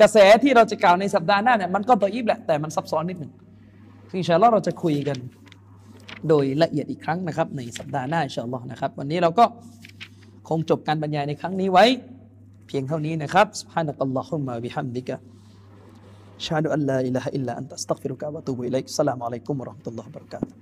[0.00, 3.32] กระแสที่เราจะกล่าวในสัปดาห์หน้าเนี่ยมันก็ตัวอิบแหละแต่มันซับซ้อนนิดหนึ่ง
[4.10, 5.18] ซึ่งชาลอเราจะคุยกัน
[6.28, 9.44] โดยละเอียดอีกครั้งนะครับ ในสัปดาห์หน้าเชิญลอนะครับ วันนี้เราก็
[10.48, 11.84] คงจบการบรรยายในครั้งนี้ไว้
[12.66, 15.16] เพียงเท่านี้นะครับสุบฮานัลลอฮุมะบิฮัมดิกะ
[16.46, 20.52] ชาดุอัลลอฮอิลลาฮอิลลาอันตัสตักฟิรุกะวะตูบุอิลัยกุสสลามุอะลัยกุมวะเราะห์มะตุลลอฮิวะบะเราะกาตุฮ์